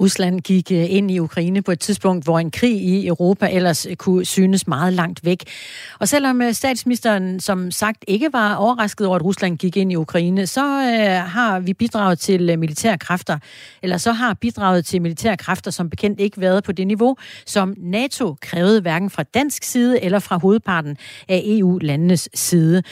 Rusland 0.00 0.40
gik 0.40 0.72
øh, 0.72 0.92
ind 0.92 1.10
i 1.10 1.18
Ukraine 1.18 1.62
på 1.62 1.72
et 1.72 1.80
tidspunkt, 1.80 2.24
hvor 2.24 2.38
en 2.38 2.50
krig 2.50 2.82
i 2.82 3.06
Europa 3.06 3.48
ellers 3.52 3.86
øh, 3.86 3.96
kunne 3.96 4.24
synes 4.24 4.66
meget 4.66 4.92
langt 4.92 5.24
væk. 5.24 5.44
Og 5.98 6.08
selvom 6.08 6.42
øh, 6.42 6.52
statsministeren 6.52 7.40
som 7.40 7.70
sagt 7.70 8.04
ikke 8.08 8.32
var 8.32 8.54
overrasket 8.54 9.06
over, 9.06 9.16
at 9.16 9.24
Rusland 9.24 9.58
gik 9.58 9.76
ind 9.76 9.92
i 9.92 9.96
Ukraine, 9.96 10.46
så 10.46 10.60
har 11.26 11.60
vi 11.60 11.74
bidraget 11.74 12.18
til 12.18 12.58
militære 12.58 12.98
kræfter, 12.98 13.38
eller 13.82 13.96
så 13.96 14.12
har 14.12 14.34
bidraget 14.34 14.84
til 14.84 15.02
militære 15.02 15.36
kræfter 15.36 15.70
som 15.70 15.90
bekendt 15.90 16.20
ikke 16.20 16.40
været 16.40 16.64
på 16.64 16.72
det 16.72 16.86
niveau, 16.86 17.16
som 17.46 17.74
NATO 17.78 18.36
krævede 18.40 18.80
hverken 18.80 19.10
fra 19.10 19.22
dansk 19.22 19.64
side 19.64 20.04
eller 20.04 20.18
fra 20.18 20.38
hovedparten 20.38 20.96
af 21.28 21.42
EU-landenes 21.44 22.28
side. 22.34 22.82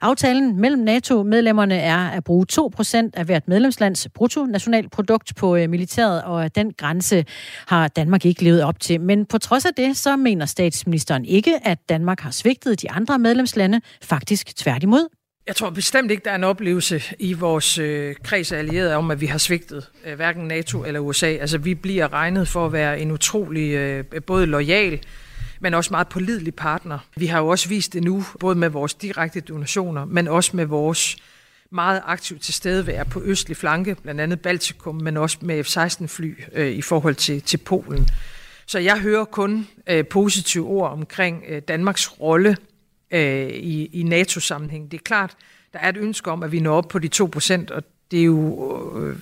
Aftalen 0.00 0.60
mellem 0.60 0.82
NATO-medlemmerne 0.82 1.74
er 1.74 2.08
at 2.08 2.24
bruge 2.24 2.46
2% 2.52 3.10
af 3.14 3.24
hvert 3.24 3.48
medlemslands 3.48 4.08
bruttonationalprodukt 4.14 5.36
på 5.36 5.54
militæret, 5.54 6.22
og 6.22 6.55
den 6.56 6.72
grænse 6.72 7.24
har 7.66 7.88
Danmark 7.88 8.24
ikke 8.24 8.44
levet 8.44 8.62
op 8.62 8.80
til. 8.80 9.00
Men 9.00 9.26
på 9.26 9.38
trods 9.38 9.64
af 9.64 9.74
det, 9.76 9.96
så 9.96 10.16
mener 10.16 10.46
statsministeren 10.46 11.24
ikke, 11.24 11.66
at 11.66 11.78
Danmark 11.88 12.20
har 12.20 12.30
svigtet 12.30 12.82
de 12.82 12.90
andre 12.90 13.18
medlemslande, 13.18 13.80
faktisk 14.02 14.56
tværtimod. 14.56 15.08
Jeg 15.46 15.56
tror 15.56 15.70
bestemt 15.70 16.10
ikke, 16.10 16.24
der 16.24 16.30
er 16.30 16.34
en 16.34 16.44
oplevelse 16.44 17.02
i 17.18 17.32
vores 17.32 17.78
øh, 17.78 18.14
kreds 18.22 18.52
af 18.52 18.58
allierede 18.58 18.94
om, 18.94 19.10
at 19.10 19.20
vi 19.20 19.26
har 19.26 19.38
svigtet 19.38 19.90
øh, 20.06 20.14
hverken 20.14 20.44
NATO 20.44 20.84
eller 20.84 21.00
USA. 21.00 21.26
Altså, 21.26 21.58
vi 21.58 21.74
bliver 21.74 22.12
regnet 22.12 22.48
for 22.48 22.66
at 22.66 22.72
være 22.72 23.00
en 23.00 23.10
utrolig 23.10 23.72
øh, 23.72 24.04
både 24.26 24.46
lojal, 24.46 25.00
men 25.60 25.74
også 25.74 25.90
meget 25.90 26.08
pålidelig 26.08 26.54
partner. 26.54 26.98
Vi 27.16 27.26
har 27.26 27.40
jo 27.40 27.48
også 27.48 27.68
vist 27.68 27.92
det 27.92 28.04
nu, 28.04 28.24
både 28.40 28.54
med 28.54 28.68
vores 28.68 28.94
direkte 28.94 29.40
donationer, 29.40 30.04
men 30.04 30.28
også 30.28 30.56
med 30.56 30.64
vores 30.64 31.16
meget 31.76 32.02
aktivt 32.04 32.42
til 32.42 32.54
stedevær 32.54 33.04
på 33.04 33.22
østlig 33.22 33.56
flanke, 33.56 33.96
blandt 34.02 34.20
andet 34.20 34.40
Baltikum, 34.40 34.94
men 34.94 35.16
også 35.16 35.38
med 35.40 35.64
F-16-fly 35.64 36.34
øh, 36.52 36.72
i 36.72 36.82
forhold 36.82 37.14
til, 37.14 37.42
til 37.42 37.56
Polen. 37.56 38.08
Så 38.66 38.78
jeg 38.78 39.00
hører 39.00 39.24
kun 39.24 39.68
øh, 39.86 40.06
positive 40.06 40.66
ord 40.66 40.90
omkring 40.90 41.44
øh, 41.48 41.62
Danmarks 41.68 42.20
rolle 42.20 42.56
øh, 43.10 43.48
i, 43.48 43.86
i 43.86 44.02
NATO-sammenhæng. 44.02 44.90
Det 44.90 44.98
er 44.98 45.02
klart, 45.02 45.36
der 45.72 45.78
er 45.78 45.88
et 45.88 45.96
ønske 45.96 46.30
om, 46.30 46.42
at 46.42 46.52
vi 46.52 46.60
når 46.60 46.76
op 46.76 46.88
på 46.88 46.98
de 46.98 47.10
2%, 47.16 47.74
og 47.74 47.82
det 48.10 48.20
er 48.20 48.24
jo 48.24 49.00
øh, 49.00 49.16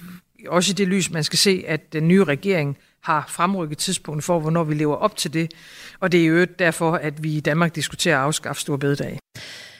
også 0.48 0.72
i 0.72 0.74
det 0.74 0.88
lys, 0.88 1.11
man 1.11 1.24
skal 1.24 1.38
se, 1.38 1.64
at 1.66 1.92
den 1.92 2.09
nye 2.09 2.24
regering 2.24 2.78
har 3.00 3.24
fremrykket 3.28 3.78
tidspunktet 3.78 4.24
for, 4.24 4.40
hvornår 4.40 4.64
vi 4.64 4.74
lever 4.74 4.96
op 4.96 5.16
til 5.16 5.32
det. 5.32 5.52
Og 6.00 6.12
det 6.12 6.22
er 6.22 6.26
jo 6.26 6.46
derfor, 6.59 6.92
at 6.92 7.22
vi 7.22 7.36
i 7.36 7.40
Danmark 7.40 7.74
diskuterer 7.74 8.18
at 8.18 8.24
afskaffe 8.24 8.61
store 8.61 8.78
bededag. 8.78 9.18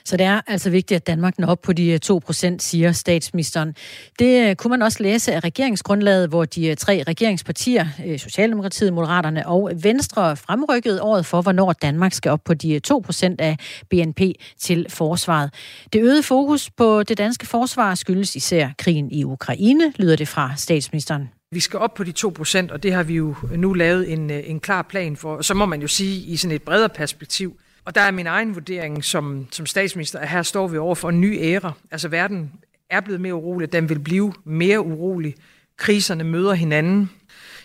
Så 0.07 0.17
det 0.17 0.27
er 0.27 0.41
altså 0.47 0.71
vigtigt, 0.71 0.97
at 0.97 1.07
Danmark 1.07 1.39
når 1.39 1.49
op 1.49 1.63
på 1.63 1.73
de 1.73 1.91
øh, 1.91 1.99
2 1.99 2.21
procent, 2.27 2.63
siger 2.63 2.93
statsministeren. 2.93 3.75
Det 4.19 4.49
øh, 4.49 4.57
kunne 4.57 4.71
man 4.71 4.83
også 4.83 5.03
læse 5.03 5.33
af 5.33 5.45
regeringsgrundlaget, 5.45 6.29
hvor 6.29 6.45
de 6.45 6.67
øh, 6.67 6.77
tre 6.77 7.03
regeringspartier, 7.09 7.87
Socialdemokratiet, 8.19 8.93
Moderaterne 8.93 9.49
og 9.49 9.71
Venstre, 9.83 10.37
fremrykkede 10.37 11.03
året 11.03 11.27
for, 11.27 11.43
hvornår 11.43 11.73
Danmark 11.73 12.13
skal 12.13 12.31
op 12.31 12.45
på 12.45 12.55
de 12.55 12.79
2 12.79 13.03
procent 13.05 13.41
af 13.41 13.57
BNP 13.91 14.21
til 14.59 14.87
forsvaret. 14.89 15.51
Det 15.93 16.03
øgede 16.03 16.23
fokus 16.23 16.71
på 16.71 17.03
det 17.03 17.19
danske 17.19 17.47
forsvar 17.47 17.95
skyldes 17.95 18.37
især 18.37 18.69
krigen 18.79 19.11
i 19.11 19.25
Ukraine, 19.25 19.93
lyder 19.97 20.17
det 20.17 20.29
fra 20.29 20.53
statsministeren. 20.57 21.31
Vi 21.51 21.61
skal 21.61 21.79
op 21.79 21.95
på 21.95 22.05
de 22.05 22.13
2 22.13 22.29
procent, 22.29 22.71
og 22.71 22.83
det 22.83 22.93
har 22.93 23.03
vi 23.03 23.15
jo 23.15 23.35
nu 23.57 23.73
lavet 23.73 24.13
en, 24.13 24.31
en 24.31 24.61
klar 24.61 24.83
plan 24.83 25.17
for. 25.17 25.43
Så 25.43 25.55
må 25.55 25.67
man 25.67 25.81
jo 25.81 25.89
sige 25.89 26.21
i 26.21 26.37
sådan 26.37 26.55
et 26.55 26.63
bredere 26.63 26.89
perspektiv, 26.89 27.57
og 27.85 27.95
der 27.95 28.01
er 28.01 28.11
min 28.11 28.26
egen 28.26 28.55
vurdering 28.55 29.05
som, 29.05 29.47
som 29.51 29.66
statsminister, 29.66 30.18
at 30.18 30.28
her 30.28 30.43
står 30.43 30.68
vi 30.68 30.78
over 30.78 30.95
for 30.95 31.09
en 31.09 31.20
ny 31.20 31.39
æra. 31.41 31.72
Altså 31.91 32.09
verden 32.09 32.53
er 32.91 33.01
blevet 33.01 33.20
mere 33.20 33.35
urolig, 33.35 33.72
den 33.72 33.89
vil 33.89 33.99
blive 33.99 34.35
mere 34.45 34.80
urolig. 34.80 35.35
Kriserne 35.76 36.24
møder 36.24 36.55
hinanden. 36.55 37.11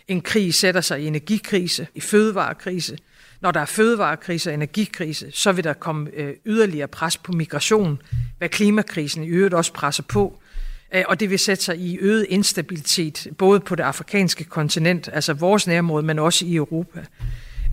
En 0.08 0.22
krig 0.22 0.54
sætter 0.54 0.82
sig 0.82 1.02
i 1.02 1.08
energikrise, 1.08 1.88
i 1.96 2.02
fødevarekrise. 2.02 2.98
Når 3.42 3.52
der 3.52 3.60
er 3.60 3.66
fødevarekrise 3.66 4.50
og 4.50 4.54
energikrise, 4.54 5.32
så 5.32 5.52
vil 5.52 5.64
der 5.64 5.74
komme 5.74 6.10
øh, 6.14 6.34
yderligere 6.46 6.88
pres 6.88 7.18
på 7.18 7.32
migration, 7.32 8.02
hvad 8.38 8.50
klimakrisen 8.50 9.24
i 9.24 9.28
øvrigt 9.28 9.54
også 9.54 9.74
presser 9.74 10.04
på. 10.04 10.40
Øh, 10.94 11.04
og 11.08 11.20
det 11.20 11.30
vil 11.30 11.40
sætte 11.40 11.64
sig 11.64 11.78
i 11.78 11.98
øget 11.98 12.26
instabilitet, 12.30 13.28
både 13.38 13.60
på 13.60 13.76
det 13.76 13.84
afrikanske 13.84 14.44
kontinent, 14.44 15.10
altså 15.14 15.34
vores 15.34 15.68
nærområde, 15.68 16.06
men 16.06 16.20
også 16.20 16.46
i 16.46 16.56
Europa. 16.56 17.06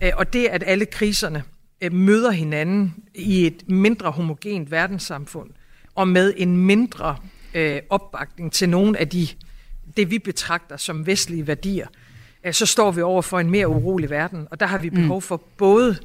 Øh, 0.03 0.11
og 0.15 0.33
det, 0.33 0.45
at 0.45 0.63
alle 0.65 0.85
kriserne 0.85 1.43
Øh, 1.81 1.93
møder 1.93 2.31
hinanden 2.31 2.95
i 3.15 3.47
et 3.47 3.69
mindre 3.69 4.11
homogent 4.11 4.71
verdenssamfund, 4.71 5.49
og 5.95 6.07
med 6.07 6.33
en 6.37 6.57
mindre 6.57 7.17
øh, 7.53 7.81
opbakning 7.89 8.51
til 8.51 8.69
nogle 8.69 8.99
af 8.99 9.09
de, 9.09 9.27
det 9.97 10.11
vi 10.11 10.19
betragter 10.19 10.77
som 10.77 11.05
vestlige 11.05 11.47
værdier, 11.47 11.87
øh, 12.43 12.53
så 12.53 12.65
står 12.65 12.91
vi 12.91 13.01
over 13.01 13.21
for 13.21 13.39
en 13.39 13.49
mere 13.49 13.67
urolig 13.67 14.09
verden. 14.09 14.47
Og 14.51 14.59
der 14.59 14.65
har 14.65 14.77
vi 14.77 14.89
behov 14.89 15.17
mm. 15.17 15.21
for 15.21 15.41
både 15.57 15.97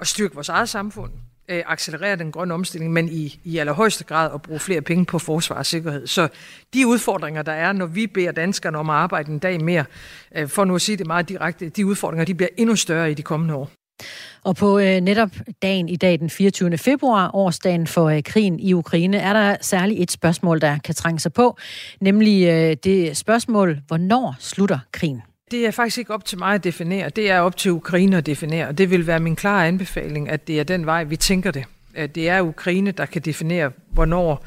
at 0.00 0.06
styrke 0.06 0.34
vores 0.34 0.48
eget 0.48 0.68
samfund, 0.68 1.12
øh, 1.48 1.62
accelerere 1.66 2.16
den 2.16 2.32
grønne 2.32 2.54
omstilling, 2.54 2.92
men 2.92 3.08
i, 3.08 3.40
i 3.44 3.58
allerhøjeste 3.58 4.04
grad 4.04 4.30
at 4.34 4.42
bruge 4.42 4.60
flere 4.60 4.80
penge 4.80 5.04
på 5.04 5.18
forsvar 5.18 5.56
og 5.56 5.66
sikkerhed. 5.66 6.06
Så 6.06 6.28
de 6.74 6.86
udfordringer, 6.86 7.42
der 7.42 7.52
er, 7.52 7.72
når 7.72 7.86
vi 7.86 8.06
beder 8.06 8.32
danskerne 8.32 8.78
om 8.78 8.90
at 8.90 8.96
arbejde 8.96 9.32
en 9.32 9.38
dag 9.38 9.64
mere, 9.64 9.84
øh, 10.36 10.48
for 10.48 10.64
nu 10.64 10.74
at 10.74 10.80
sige 10.80 10.96
det 10.96 11.06
meget 11.06 11.28
direkte, 11.28 11.68
de 11.68 11.86
udfordringer, 11.86 12.24
de 12.24 12.34
bliver 12.34 12.48
endnu 12.56 12.76
større 12.76 13.10
i 13.10 13.14
de 13.14 13.22
kommende 13.22 13.54
år. 13.54 13.70
Og 14.42 14.56
på 14.56 14.78
øh, 14.78 15.00
netop 15.00 15.30
dagen 15.62 15.88
i 15.88 15.96
dag, 15.96 16.18
den 16.18 16.30
24. 16.30 16.78
februar, 16.78 17.30
årsdagen 17.34 17.86
for 17.86 18.08
øh, 18.08 18.22
krigen 18.22 18.60
i 18.60 18.72
Ukraine, 18.72 19.16
er 19.16 19.32
der 19.32 19.56
særligt 19.60 20.02
et 20.02 20.10
spørgsmål, 20.10 20.60
der 20.60 20.78
kan 20.78 20.94
trænge 20.94 21.20
sig 21.20 21.32
på, 21.32 21.56
nemlig 22.00 22.46
øh, 22.46 22.76
det 22.84 23.16
spørgsmål, 23.16 23.80
hvornår 23.86 24.36
slutter 24.38 24.78
krigen? 24.92 25.22
Det 25.50 25.66
er 25.66 25.70
faktisk 25.70 25.98
ikke 25.98 26.14
op 26.14 26.24
til 26.24 26.38
mig 26.38 26.54
at 26.54 26.64
definere, 26.64 27.08
det 27.08 27.30
er 27.30 27.40
op 27.40 27.56
til 27.56 27.70
Ukraine 27.70 28.16
at 28.16 28.26
definere, 28.26 28.68
og 28.68 28.78
det 28.78 28.90
vil 28.90 29.06
være 29.06 29.20
min 29.20 29.36
klare 29.36 29.66
anbefaling, 29.66 30.28
at 30.28 30.46
det 30.46 30.60
er 30.60 30.64
den 30.64 30.86
vej, 30.86 31.04
vi 31.04 31.16
tænker 31.16 31.50
det. 31.50 31.64
At 31.94 32.14
Det 32.14 32.28
er 32.28 32.40
Ukraine, 32.40 32.90
der 32.90 33.06
kan 33.06 33.22
definere, 33.22 33.70
hvornår 33.90 34.44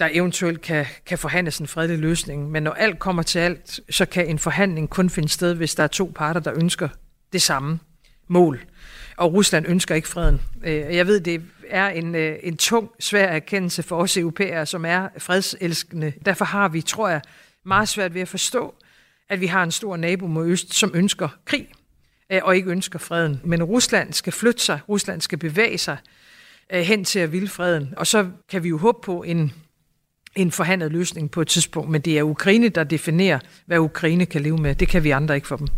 der 0.00 0.08
eventuelt 0.12 0.60
kan, 0.60 0.86
kan 1.06 1.18
forhandles 1.18 1.58
en 1.58 1.66
fredelig 1.66 1.98
løsning. 1.98 2.50
Men 2.50 2.62
når 2.62 2.72
alt 2.72 2.98
kommer 2.98 3.22
til 3.22 3.38
alt, 3.38 3.80
så 3.90 4.06
kan 4.06 4.26
en 4.26 4.38
forhandling 4.38 4.90
kun 4.90 5.10
finde 5.10 5.28
sted, 5.28 5.54
hvis 5.54 5.74
der 5.74 5.82
er 5.82 5.86
to 5.86 6.12
parter, 6.14 6.40
der 6.40 6.52
ønsker 6.56 6.88
det 7.32 7.42
samme 7.42 7.78
mål 8.28 8.60
og 9.16 9.34
Rusland 9.34 9.66
ønsker 9.68 9.94
ikke 9.94 10.08
freden. 10.08 10.40
Øh, 10.64 10.74
jeg 10.74 11.06
ved, 11.06 11.20
det 11.20 11.42
er 11.68 11.88
en, 11.88 12.14
øh, 12.14 12.36
en 12.42 12.56
tung, 12.56 12.90
svær 13.00 13.26
erkendelse 13.26 13.82
for 13.82 13.96
os 13.96 14.16
europæere, 14.16 14.66
som 14.66 14.84
er 14.84 15.08
fredselskende. 15.18 16.12
Derfor 16.26 16.44
har 16.44 16.68
vi, 16.68 16.80
tror 16.80 17.08
jeg, 17.08 17.20
meget 17.64 17.88
svært 17.88 18.14
ved 18.14 18.20
at 18.20 18.28
forstå, 18.28 18.74
at 19.28 19.40
vi 19.40 19.46
har 19.46 19.62
en 19.62 19.70
stor 19.70 19.96
nabo 19.96 20.26
mod 20.26 20.46
øst, 20.46 20.74
som 20.74 20.90
ønsker 20.94 21.28
krig 21.44 21.68
øh, 22.32 22.40
og 22.42 22.56
ikke 22.56 22.70
ønsker 22.70 22.98
freden. 22.98 23.40
Men 23.44 23.62
Rusland 23.62 24.12
skal 24.12 24.32
flytte 24.32 24.62
sig, 24.62 24.80
Rusland 24.88 25.20
skal 25.20 25.38
bevæge 25.38 25.78
sig 25.78 25.96
hen 26.70 27.04
til 27.04 27.18
at 27.18 27.32
ville 27.32 27.48
freden, 27.48 27.94
og 27.96 28.06
så 28.06 28.26
kan 28.48 28.62
vi 28.62 28.68
jo 28.68 28.78
håbe 28.78 28.98
på 29.02 29.22
en, 29.22 29.52
en 30.36 30.50
forhandlet 30.50 30.92
løsning 30.92 31.30
på 31.30 31.40
et 31.40 31.48
tidspunkt, 31.48 31.90
men 31.90 32.00
det 32.00 32.18
er 32.18 32.22
Ukraine, 32.22 32.68
der 32.68 32.84
definerer, 32.84 33.38
hvad 33.66 33.78
Ukraine 33.78 34.26
kan 34.26 34.40
leve 34.40 34.58
med. 34.58 34.74
Det 34.74 34.88
kan 34.88 35.04
vi 35.04 35.10
andre 35.10 35.34
ikke 35.34 35.46
for 35.46 35.56
dem. 35.56 35.68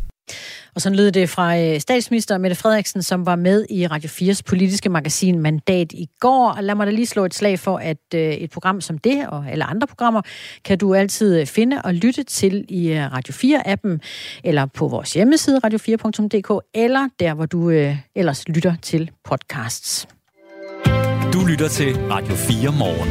Og 0.74 0.80
sådan 0.80 0.96
lød 0.96 1.12
det 1.12 1.28
fra 1.28 1.58
øh, 1.58 1.80
statsminister 1.80 2.38
Mette 2.38 2.56
Frederiksen, 2.56 3.02
som 3.02 3.26
var 3.26 3.36
med 3.36 3.66
i 3.70 3.86
Radio 3.86 4.08
4's 4.08 4.40
politiske 4.46 4.88
magasin 4.88 5.40
Mandat 5.40 5.92
i 5.92 6.08
går. 6.20 6.50
Og 6.50 6.64
lad 6.64 6.74
mig 6.74 6.86
da 6.86 6.92
lige 6.92 7.06
slå 7.06 7.24
et 7.24 7.34
slag 7.34 7.58
for, 7.58 7.78
at 7.78 7.96
øh, 8.14 8.20
et 8.20 8.50
program 8.50 8.80
som 8.80 8.98
det, 8.98 9.26
og 9.28 9.44
alle 9.50 9.64
andre 9.64 9.86
programmer, 9.86 10.22
kan 10.64 10.78
du 10.78 10.94
altid 10.94 11.40
øh, 11.40 11.46
finde 11.46 11.82
og 11.82 11.94
lytte 11.94 12.22
til 12.22 12.64
i 12.68 13.00
Radio 13.00 13.34
4-appen, 13.34 13.98
eller 14.44 14.66
på 14.66 14.88
vores 14.88 15.12
hjemmeside 15.12 15.60
radio4.dk, 15.64 16.66
eller 16.74 17.08
der, 17.20 17.34
hvor 17.34 17.46
du 17.46 17.70
ellers 18.14 18.48
lytter 18.48 18.74
til 18.82 19.10
podcasts. 19.24 20.08
Du 21.32 21.44
lytter 21.44 21.68
til 21.68 21.96
Radio 21.96 22.34
4 22.34 22.72
morgen. 22.78 23.08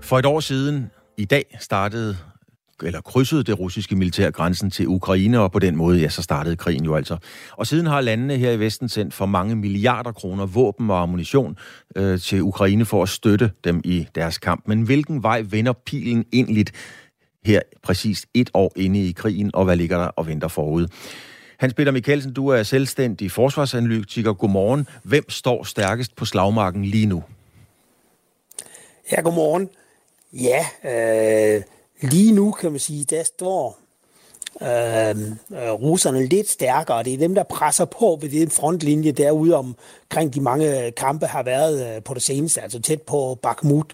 For 0.00 0.18
et 0.18 0.26
år 0.26 0.40
siden 0.40 0.90
i 1.16 1.24
dag 1.24 1.56
startede 1.60 2.16
eller 2.82 3.00
krydsede 3.00 3.44
det 3.44 3.58
russiske 3.58 3.96
militær 3.96 4.30
grænsen 4.30 4.70
til 4.70 4.88
Ukraine, 4.88 5.40
og 5.40 5.52
på 5.52 5.58
den 5.58 5.76
måde, 5.76 6.00
ja, 6.00 6.08
så 6.08 6.22
startede 6.22 6.56
krigen 6.56 6.84
jo 6.84 6.94
altså. 6.96 7.16
Og 7.52 7.66
siden 7.66 7.86
har 7.86 8.00
landene 8.00 8.36
her 8.36 8.50
i 8.50 8.58
Vesten 8.58 8.88
sendt 8.88 9.14
for 9.14 9.26
mange 9.26 9.56
milliarder 9.56 10.12
kroner 10.12 10.46
våben 10.46 10.90
og 10.90 11.02
ammunition 11.02 11.58
øh, 11.96 12.20
til 12.20 12.42
Ukraine 12.42 12.84
for 12.84 13.02
at 13.02 13.08
støtte 13.08 13.50
dem 13.64 13.80
i 13.84 14.06
deres 14.14 14.38
kamp. 14.38 14.68
Men 14.68 14.82
hvilken 14.82 15.22
vej 15.22 15.44
vender 15.50 15.72
pilen 15.72 16.24
egentlig 16.32 16.66
her 17.44 17.60
præcis 17.82 18.26
et 18.34 18.50
år 18.54 18.72
inde 18.76 19.08
i 19.08 19.12
krigen, 19.12 19.50
og 19.54 19.64
hvad 19.64 19.76
ligger 19.76 19.98
der 19.98 20.06
og 20.06 20.26
venter 20.26 20.48
forud? 20.48 20.86
Hans 21.58 21.74
Peter 21.74 21.92
Mikkelsen, 21.92 22.32
du 22.32 22.48
er 22.48 22.62
selvstændig 22.62 23.30
forsvarsanalytiker. 23.30 24.32
Godmorgen. 24.32 24.88
Hvem 25.02 25.30
står 25.30 25.64
stærkest 25.64 26.16
på 26.16 26.24
slagmarken 26.24 26.84
lige 26.84 27.06
nu? 27.06 27.24
Ja, 29.12 29.20
godmorgen. 29.20 29.68
Ja, 30.32 30.66
øh, 30.84 31.62
Lige 32.02 32.32
nu 32.32 32.50
kan 32.50 32.70
man 32.70 32.80
sige, 32.80 33.04
der 33.04 33.22
står 33.22 33.78
øh, 34.62 35.20
øh, 35.62 35.72
russerne 35.72 36.26
lidt 36.26 36.50
stærkere. 36.50 37.02
Det 37.02 37.14
er 37.14 37.18
dem, 37.18 37.34
der 37.34 37.42
presser 37.42 37.84
på 37.84 38.18
ved 38.20 38.30
den 38.30 38.50
frontlinje 38.50 39.12
derude 39.12 39.54
omkring 39.54 40.34
de 40.34 40.40
mange 40.40 40.90
kampe 40.90 41.26
har 41.26 41.42
været 41.42 41.96
øh, 41.96 42.02
på 42.02 42.14
det 42.14 42.22
seneste, 42.22 42.60
altså 42.62 42.80
tæt 42.80 43.02
på 43.02 43.38
Bakhmut 43.42 43.86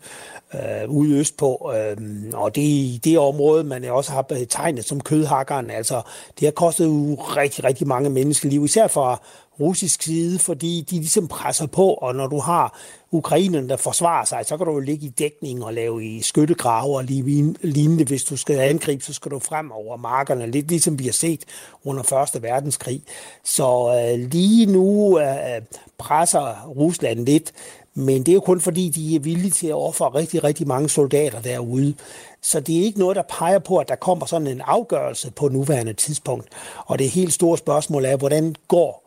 øh, 0.55 0.91
ude 0.91 1.19
østpå. 1.19 1.73
Øh, 1.77 1.97
og 2.33 2.55
det 2.55 2.95
er 2.95 2.99
det 3.05 3.19
område, 3.19 3.65
man 3.65 3.85
også 3.85 4.13
har 4.13 4.23
betegnet 4.23 4.85
som 4.85 5.01
kødhakkeren. 5.01 5.71
Altså, 5.71 6.03
det 6.41 6.47
har 6.47 6.53
kostet 6.53 6.85
jo 6.85 7.15
rigtig, 7.15 7.65
rigtig 7.65 7.87
mange 7.87 8.11
menneskeliv, 8.11 8.65
især 8.65 8.87
for 8.87 9.23
russisk 9.61 10.03
side, 10.03 10.39
fordi 10.39 10.87
de 10.91 10.97
ligesom 10.97 11.29
presser 11.29 11.67
på, 11.67 11.87
og 11.95 12.15
når 12.15 12.27
du 12.27 12.39
har 12.39 12.79
ukrainerne, 13.11 13.69
der 13.69 13.77
forsvarer 13.77 14.25
sig, 14.25 14.43
så 14.47 14.57
kan 14.57 14.67
du 14.67 14.73
jo 14.73 14.81
ligge 14.81 15.07
i 15.07 15.09
dækning 15.09 15.65
og 15.65 15.75
lave 15.75 16.05
i 16.05 16.23
skyttegrave 16.23 16.97
og 16.97 17.05
lignende. 17.05 18.05
Hvis 18.05 18.25
du 18.25 18.37
skal 18.37 18.59
angribe, 18.59 19.05
så 19.05 19.13
skal 19.13 19.31
du 19.31 19.39
frem 19.39 19.73
over 19.73 19.97
markerne, 19.97 20.51
lidt 20.51 20.69
ligesom 20.69 20.99
vi 20.99 21.05
har 21.05 21.13
set 21.13 21.45
under 21.85 22.03
Første 22.03 22.43
Verdenskrig. 22.43 23.03
Så 23.45 23.99
øh, 23.99 24.31
lige 24.31 24.67
nu 24.67 25.19
øh, 25.19 25.57
øh, 25.57 25.63
presser 25.99 26.69
Rusland 26.69 27.27
lidt, 27.27 27.53
men 27.95 28.23
det 28.23 28.29
er 28.29 28.35
jo 28.35 28.41
kun 28.41 28.61
fordi, 28.61 28.89
de 28.89 29.17
er 29.17 29.21
villige 29.21 29.51
til 29.51 29.67
at 29.67 29.75
ofre 29.75 30.09
rigtig, 30.15 30.45
rigtig 30.45 30.67
mange 30.67 30.89
soldater 30.89 31.41
derude. 31.41 31.95
Så 32.43 32.61
det 32.61 32.79
er 32.79 32.83
ikke 32.83 32.99
noget, 32.99 33.17
der 33.17 33.23
peger 33.29 33.59
på, 33.59 33.77
at 33.77 33.89
der 33.89 33.95
kommer 33.95 34.27
sådan 34.27 34.47
en 34.47 34.61
afgørelse 34.61 35.31
på 35.31 35.49
nuværende 35.49 35.93
tidspunkt. 35.93 36.49
Og 36.87 36.99
det 36.99 37.11
helt 37.11 37.33
store 37.33 37.59
spørgsmål 37.59 38.05
er, 38.05 38.17
hvordan 38.17 38.57
går 38.69 39.06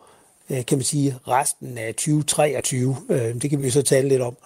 Øh, 0.52 0.66
kan 0.66 0.78
man 0.78 0.84
sige, 0.84 1.16
resten 1.28 1.78
af 1.78 1.93
2023. 1.93 2.95
Øh, 3.10 3.18
det 3.18 3.50
kan 3.50 3.64
vi 3.64 3.70
så 3.70 3.82
tale 3.82 4.08
lidt 4.08 4.22
om. 4.22 4.38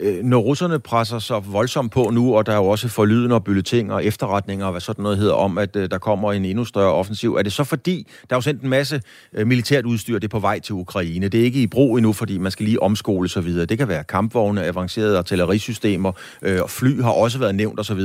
Øh, 0.00 0.24
når 0.24 0.38
russerne 0.38 0.78
presser 0.78 1.18
så 1.18 1.40
voldsomt 1.40 1.92
på 1.92 2.10
nu, 2.10 2.36
og 2.36 2.46
der 2.46 2.52
er 2.52 2.56
jo 2.56 2.64
også 2.64 2.88
forlyden 2.88 3.32
og 3.32 3.44
bulletin 3.44 3.90
og 3.90 4.04
efterretninger 4.04 4.66
og 4.66 4.72
hvad 4.72 4.80
sådan 4.80 5.02
noget 5.02 5.18
hedder 5.18 5.34
om, 5.34 5.58
at 5.58 5.74
der 5.74 5.98
kommer 5.98 6.32
en 6.32 6.44
endnu 6.44 6.64
større 6.64 6.92
offensiv, 6.92 7.34
er 7.34 7.42
det 7.42 7.52
så 7.52 7.64
fordi, 7.64 8.06
der 8.30 8.36
er 8.36 8.36
jo 8.36 8.40
sendt 8.40 8.62
en 8.62 8.68
masse 8.68 9.02
militært 9.32 9.84
udstyr, 9.84 10.14
det 10.14 10.24
er 10.24 10.28
på 10.28 10.38
vej 10.38 10.58
til 10.60 10.74
Ukraine. 10.74 11.28
Det 11.28 11.40
er 11.40 11.44
ikke 11.44 11.62
i 11.62 11.66
brug 11.66 11.96
endnu, 11.96 12.12
fordi 12.12 12.38
man 12.38 12.52
skal 12.52 12.64
lige 12.64 12.82
omskole 12.82 13.28
sig 13.28 13.44
videre. 13.44 13.66
Det 13.66 13.78
kan 13.78 13.88
være 13.88 14.04
kampvogne, 14.04 14.64
avancerede 14.64 15.18
artillerisystemer, 15.18 16.12
og 16.60 16.70
fly 16.70 17.02
har 17.02 17.10
også 17.10 17.38
været 17.38 17.54
nævnt 17.54 17.80
osv 17.80 18.00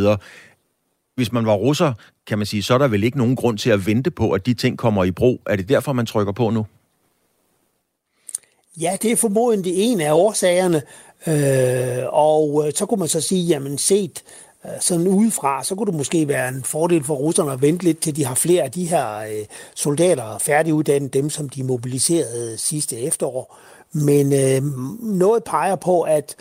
hvis 1.15 1.31
man 1.31 1.45
var 1.45 1.53
russer, 1.53 1.93
kan 2.27 2.37
man 2.37 2.47
sige, 2.47 2.63
så 2.63 2.73
er 2.73 2.77
der 2.77 2.87
vel 2.87 3.03
ikke 3.03 3.17
nogen 3.17 3.35
grund 3.35 3.57
til 3.57 3.69
at 3.69 3.85
vente 3.85 4.11
på, 4.11 4.31
at 4.31 4.45
de 4.45 4.53
ting 4.53 4.77
kommer 4.77 5.03
i 5.03 5.11
brug. 5.11 5.41
Er 5.45 5.55
det 5.55 5.69
derfor, 5.69 5.93
man 5.93 6.05
trykker 6.05 6.33
på 6.33 6.49
nu? 6.49 6.65
Ja, 8.79 8.97
det 9.01 9.11
er 9.11 9.15
formodentlig 9.15 9.73
en 9.75 10.01
af 10.01 10.13
årsagerne. 10.13 10.81
Øh, 11.27 12.03
og 12.13 12.63
øh, 12.67 12.73
så 12.75 12.85
kunne 12.85 12.99
man 12.99 13.07
så 13.07 13.21
sige, 13.21 13.43
jamen 13.43 13.77
set 13.77 14.23
øh, 14.65 14.71
sådan 14.79 15.07
udefra, 15.07 15.63
så 15.63 15.75
kunne 15.75 15.87
det 15.87 15.95
måske 15.95 16.27
være 16.27 16.49
en 16.49 16.63
fordel 16.63 17.03
for 17.03 17.15
russerne 17.15 17.51
at 17.51 17.61
vente 17.61 17.83
lidt 17.83 17.99
til 17.99 18.15
de 18.15 18.25
har 18.25 18.35
flere 18.35 18.63
af 18.63 18.71
de 18.71 18.85
her 18.85 19.17
øh, 19.17 19.45
soldater 19.75 20.37
færdiguddannet, 20.37 21.13
dem 21.13 21.29
som 21.29 21.49
de 21.49 21.63
mobiliserede 21.63 22.57
sidste 22.57 22.99
efterår. 22.99 23.57
Men 23.91 24.33
øh, 24.33 24.61
noget 25.01 25.43
peger 25.43 25.75
på, 25.75 26.01
at 26.01 26.35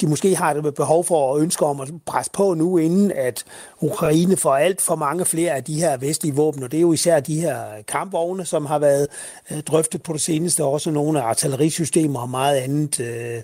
de 0.00 0.06
måske 0.06 0.36
har 0.36 0.54
et 0.54 0.74
behov 0.74 1.04
for 1.04 1.32
og 1.32 1.40
ønsker 1.40 1.66
om 1.66 1.80
at 1.80 1.88
presse 2.06 2.30
på 2.32 2.54
nu, 2.54 2.78
inden 2.78 3.12
at 3.12 3.44
Ukraine 3.80 4.36
får 4.36 4.56
alt 4.56 4.80
for 4.80 4.96
mange 4.96 5.24
flere 5.24 5.52
af 5.52 5.64
de 5.64 5.74
her 5.74 5.96
vestlige 5.96 6.34
våben, 6.34 6.62
og 6.62 6.70
det 6.70 6.76
er 6.76 6.80
jo 6.80 6.92
især 6.92 7.20
de 7.20 7.40
her 7.40 7.62
kampvogne, 7.88 8.44
som 8.44 8.66
har 8.66 8.78
været 8.78 9.08
øh, 9.50 9.60
drøftet 9.60 10.02
på 10.02 10.12
det 10.12 10.20
seneste, 10.20 10.64
også 10.64 10.90
nogle 10.90 11.20
af 11.20 11.24
artillerisystemer 11.24 12.20
og 12.20 12.30
meget 12.30 12.56
andet 12.56 13.00
øh, 13.00 13.36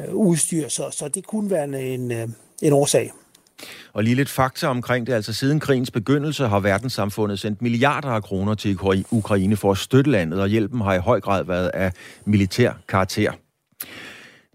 øh 0.00 0.14
udstyr, 0.14 0.68
så, 0.68 0.90
så 0.90 1.08
det 1.08 1.26
kunne 1.26 1.50
være 1.50 1.64
en, 1.94 2.12
øh, 2.12 2.28
en 2.62 2.72
årsag. 2.72 3.12
Og 3.92 4.04
lige 4.04 4.14
lidt 4.14 4.28
fakta 4.28 4.66
omkring 4.66 5.06
det. 5.06 5.12
Altså 5.12 5.32
siden 5.32 5.60
krigens 5.60 5.90
begyndelse 5.90 6.46
har 6.46 6.60
verdenssamfundet 6.60 7.40
sendt 7.40 7.62
milliarder 7.62 8.08
af 8.08 8.22
kroner 8.22 8.54
til 8.54 8.78
Ukraine 9.10 9.56
for 9.56 9.70
at 9.70 9.78
støtte 9.78 10.10
landet, 10.10 10.40
og 10.40 10.48
hjælpen 10.48 10.80
har 10.80 10.94
i 10.94 10.98
høj 10.98 11.20
grad 11.20 11.44
været 11.44 11.70
af 11.74 11.92
militær 12.24 12.72
karakter. 12.88 13.32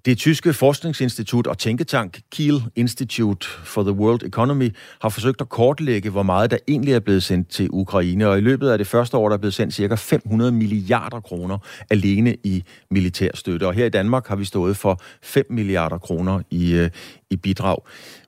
Det 0.10 0.18
tyske 0.18 0.53
forskningsinstitut 0.53 1.47
og 1.47 1.57
tænketank 1.57 2.20
Kiel 2.32 2.64
Institute 2.76 3.47
for 3.64 3.84
the 3.84 3.91
World 3.91 4.24
Economy 4.24 4.76
har 5.01 5.10
forsøgt 5.10 5.41
at 5.41 5.49
kortlægge, 5.49 6.10
hvor 6.10 6.24
meget 6.24 6.51
der 6.51 6.57
egentlig 6.68 6.93
er 6.93 6.99
blevet 6.99 7.24
sendt 7.24 7.49
til 7.49 7.70
Ukraine, 7.72 8.28
og 8.28 8.38
i 8.38 8.41
løbet 8.41 8.70
af 8.70 8.78
det 8.78 8.88
første 8.88 9.18
år 9.18 9.30
der 9.30 9.34
er 9.34 9.39
blevet 9.39 9.53
sendt 9.53 9.74
ca. 9.74 9.95
500 9.95 10.51
milliarder 10.51 11.20
kroner 11.20 11.57
alene 11.89 12.36
i 12.43 12.64
militærstøtte. 12.91 13.68
Og 13.68 13.74
her 13.74 13.86
i 13.86 13.89
Danmark 13.89 14.28
har 14.28 14.36
vi 14.36 14.45
stået 14.45 14.78
for 14.78 15.01
5 15.22 15.45
milliarder 15.49 15.97
kroner 15.97 16.41
i, 16.49 16.74
øh, 16.74 16.89
i 17.30 17.36
bidrag. 17.36 17.78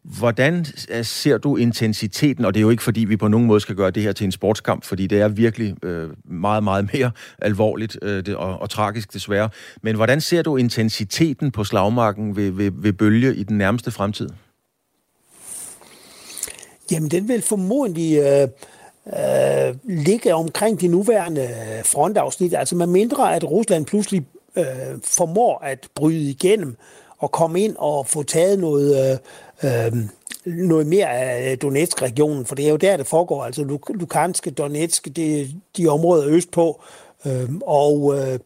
Hvordan 0.03 0.65
øh, 0.89 1.05
ser 1.05 1.37
du 1.37 1.55
intensiteten, 1.55 2.45
og 2.45 2.53
det 2.53 2.59
er 2.59 2.61
jo 2.61 2.69
ikke 2.69 2.83
fordi, 2.83 3.01
vi 3.01 3.17
på 3.17 3.27
nogen 3.27 3.47
måde 3.47 3.59
skal 3.59 3.75
gøre 3.75 3.91
det 3.91 4.03
her 4.03 4.11
til 4.11 4.25
en 4.25 4.31
sportskamp, 4.31 4.83
fordi 4.83 5.07
det 5.07 5.21
er 5.21 5.27
virkelig 5.27 5.75
øh, 5.83 6.09
meget, 6.23 6.63
meget 6.63 6.89
mere 6.93 7.11
alvorligt 7.41 7.97
øh, 8.01 8.25
det, 8.25 8.35
og, 8.35 8.61
og 8.61 8.69
tragisk 8.69 9.13
desværre. 9.13 9.49
Men 9.81 9.95
hvordan 9.95 10.21
ser 10.21 10.41
du 10.41 10.57
intensiteten 10.57 11.51
på 11.51 11.63
slagmarken 11.63 12.35
ved, 12.35 12.51
ved, 12.51 12.71
ved 12.73 12.93
bølge 12.93 13.35
i 13.35 13.43
den 13.43 13.57
nærmeste 13.57 13.91
fremtid? 13.91 14.29
Jamen, 16.91 17.11
den 17.11 17.27
vil 17.27 17.41
formodentlig 17.41 18.17
øh, 18.17 18.47
øh, 19.07 19.75
ligge 19.83 20.35
omkring 20.35 20.81
de 20.81 20.87
nuværende 20.87 21.41
øh, 21.41 21.85
frontafsnit. 21.85 22.53
Altså 22.53 22.75
med 22.75 22.87
mindre, 22.87 23.35
at 23.35 23.43
Rusland 23.43 23.85
pludselig 23.85 24.25
øh, 24.57 24.65
formår 25.03 25.59
at 25.63 25.87
bryde 25.95 26.29
igennem 26.29 26.77
og 27.21 27.31
komme 27.31 27.61
ind 27.61 27.75
og 27.77 28.07
få 28.07 28.23
taget 28.23 28.59
noget, 28.59 29.19
øh, 29.63 29.87
øh, 29.87 29.93
noget 30.45 30.87
mere 30.87 31.09
af 31.09 31.59
Donetsk-regionen, 31.59 32.45
for 32.45 32.55
det 32.55 32.65
er 32.65 32.69
jo 32.69 32.75
der, 32.75 32.97
det 32.97 33.07
foregår. 33.07 33.43
Altså 33.43 33.79
Lukanske, 33.89 34.51
Donetsk, 34.51 35.07
det 35.15 35.41
er 35.41 35.45
de 35.77 35.87
områder 35.87 36.27
østpå, 36.27 36.81
øh, 37.25 37.49
og 37.61 38.15
øh, 38.17 38.39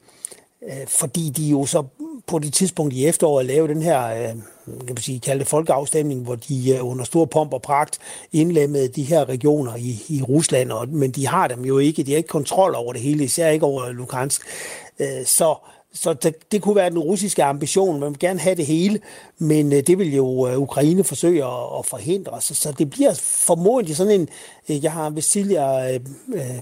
øh, 0.63 0.87
fordi 0.87 1.29
de 1.29 1.49
jo 1.49 1.65
så 1.65 1.83
på 2.27 2.39
det 2.39 2.53
tidspunkt 2.53 2.93
i 2.93 3.05
efteråret 3.05 3.45
lavede 3.45 3.73
den 3.73 3.81
her, 3.81 4.05
øh, 4.07 4.27
kan 4.65 4.87
man 4.87 4.97
sige, 4.97 5.19
kalde 5.19 5.39
det 5.39 5.47
folkeafstemning, 5.47 6.23
hvor 6.23 6.35
de 6.35 6.71
øh, 6.71 6.85
under 6.85 7.05
stor 7.05 7.25
pomp 7.25 7.53
og 7.53 7.61
pragt 7.61 7.99
indlemmede 8.31 8.87
de 8.87 9.03
her 9.03 9.29
regioner 9.29 9.75
i, 9.75 10.03
i 10.09 10.21
Rusland, 10.21 10.71
og, 10.71 10.89
men 10.89 11.11
de 11.11 11.27
har 11.27 11.47
dem 11.47 11.65
jo 11.65 11.77
ikke, 11.77 12.03
de 12.03 12.11
har 12.11 12.17
ikke 12.17 12.29
kontrol 12.29 12.75
over 12.75 12.93
det 12.93 13.01
hele, 13.01 13.23
især 13.23 13.49
ikke 13.49 13.65
over 13.65 13.91
Lukansk. 13.91 14.41
Øh, 14.99 15.25
så 15.25 15.55
så 15.95 16.13
det, 16.13 16.51
det 16.51 16.61
kunne 16.61 16.75
være 16.75 16.89
den 16.89 16.99
russiske 16.99 17.43
ambition. 17.43 17.99
Man 17.99 18.09
vil 18.09 18.19
gerne 18.19 18.39
have 18.39 18.55
det 18.55 18.65
hele, 18.65 18.99
men 19.37 19.73
øh, 19.73 19.83
det 19.87 19.99
vil 19.99 20.15
jo 20.15 20.47
øh, 20.47 20.59
Ukraine 20.59 21.03
forsøge 21.03 21.45
at, 21.45 21.79
at 21.79 21.85
forhindre. 21.85 22.41
Så, 22.41 22.55
så 22.55 22.71
det 22.71 22.89
bliver 22.89 23.13
formodentlig 23.45 23.95
sådan 23.95 24.21
en, 24.21 24.29
øh, 24.69 24.83
jeg 24.83 24.91
har 24.91 25.09
vist 25.09 25.31
tidligere 25.31 25.93
øh, 25.93 25.99
øh, 26.33 26.59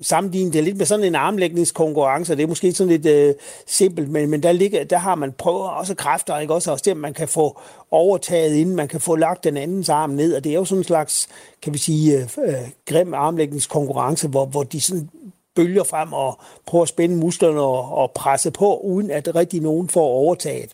sammenlignet 0.00 0.52
det 0.52 0.64
lidt 0.64 0.76
med 0.76 0.86
sådan 0.86 1.04
en 1.04 1.14
armlægningskonkurrence. 1.14 2.36
Det 2.36 2.42
er 2.42 2.46
måske 2.46 2.72
sådan 2.72 2.90
lidt 2.90 3.06
øh, 3.06 3.34
simpelt, 3.66 4.10
men, 4.10 4.30
men 4.30 4.42
der, 4.42 4.52
ligger, 4.52 4.84
der 4.84 4.98
har 4.98 5.14
man 5.14 5.32
prøvet 5.32 5.70
også 5.70 5.94
kræfter, 5.94 6.38
ikke? 6.38 6.54
også 6.54 6.90
at 6.90 6.96
man 6.96 7.14
kan 7.14 7.28
få 7.28 7.60
overtaget, 7.90 8.54
inden 8.54 8.76
man 8.76 8.88
kan 8.88 9.00
få 9.00 9.16
lagt 9.16 9.44
den 9.44 9.56
andens 9.56 9.88
arm 9.88 10.10
ned. 10.10 10.34
Og 10.34 10.44
det 10.44 10.50
er 10.50 10.56
jo 10.56 10.64
sådan 10.64 10.80
en 10.80 10.84
slags, 10.84 11.28
kan 11.62 11.72
vi 11.72 11.78
sige, 11.78 12.18
øh, 12.18 12.28
øh 12.44 12.54
grim 12.86 13.14
armlægningskonkurrence, 13.14 14.28
hvor, 14.28 14.46
hvor 14.46 14.62
de 14.62 14.80
sådan 14.80 15.08
bølger 15.54 15.84
frem 15.84 16.12
og 16.12 16.38
prøver 16.66 16.82
at 16.82 16.88
spænde 16.88 17.16
musklerne 17.16 17.60
og, 17.60 17.92
og 17.92 18.10
presse 18.10 18.50
på, 18.50 18.76
uden 18.76 19.10
at 19.10 19.34
rigtig 19.34 19.60
nogen 19.60 19.88
får 19.88 20.06
overtaget. 20.06 20.70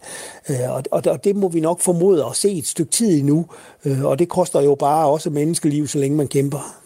Øh, 0.48 0.70
og, 0.70 0.82
og, 0.90 1.02
og 1.06 1.24
det 1.24 1.36
må 1.36 1.48
vi 1.48 1.60
nok 1.60 1.80
formode 1.80 2.24
at 2.24 2.36
se 2.36 2.52
et 2.52 2.66
stykke 2.66 2.90
tid 2.90 3.18
endnu, 3.18 3.46
øh, 3.84 4.04
og 4.04 4.18
det 4.18 4.28
koster 4.28 4.60
jo 4.60 4.74
bare 4.74 5.08
også 5.08 5.30
menneskeliv, 5.30 5.86
så 5.86 5.98
længe 5.98 6.16
man 6.16 6.28
kæmper. 6.28 6.79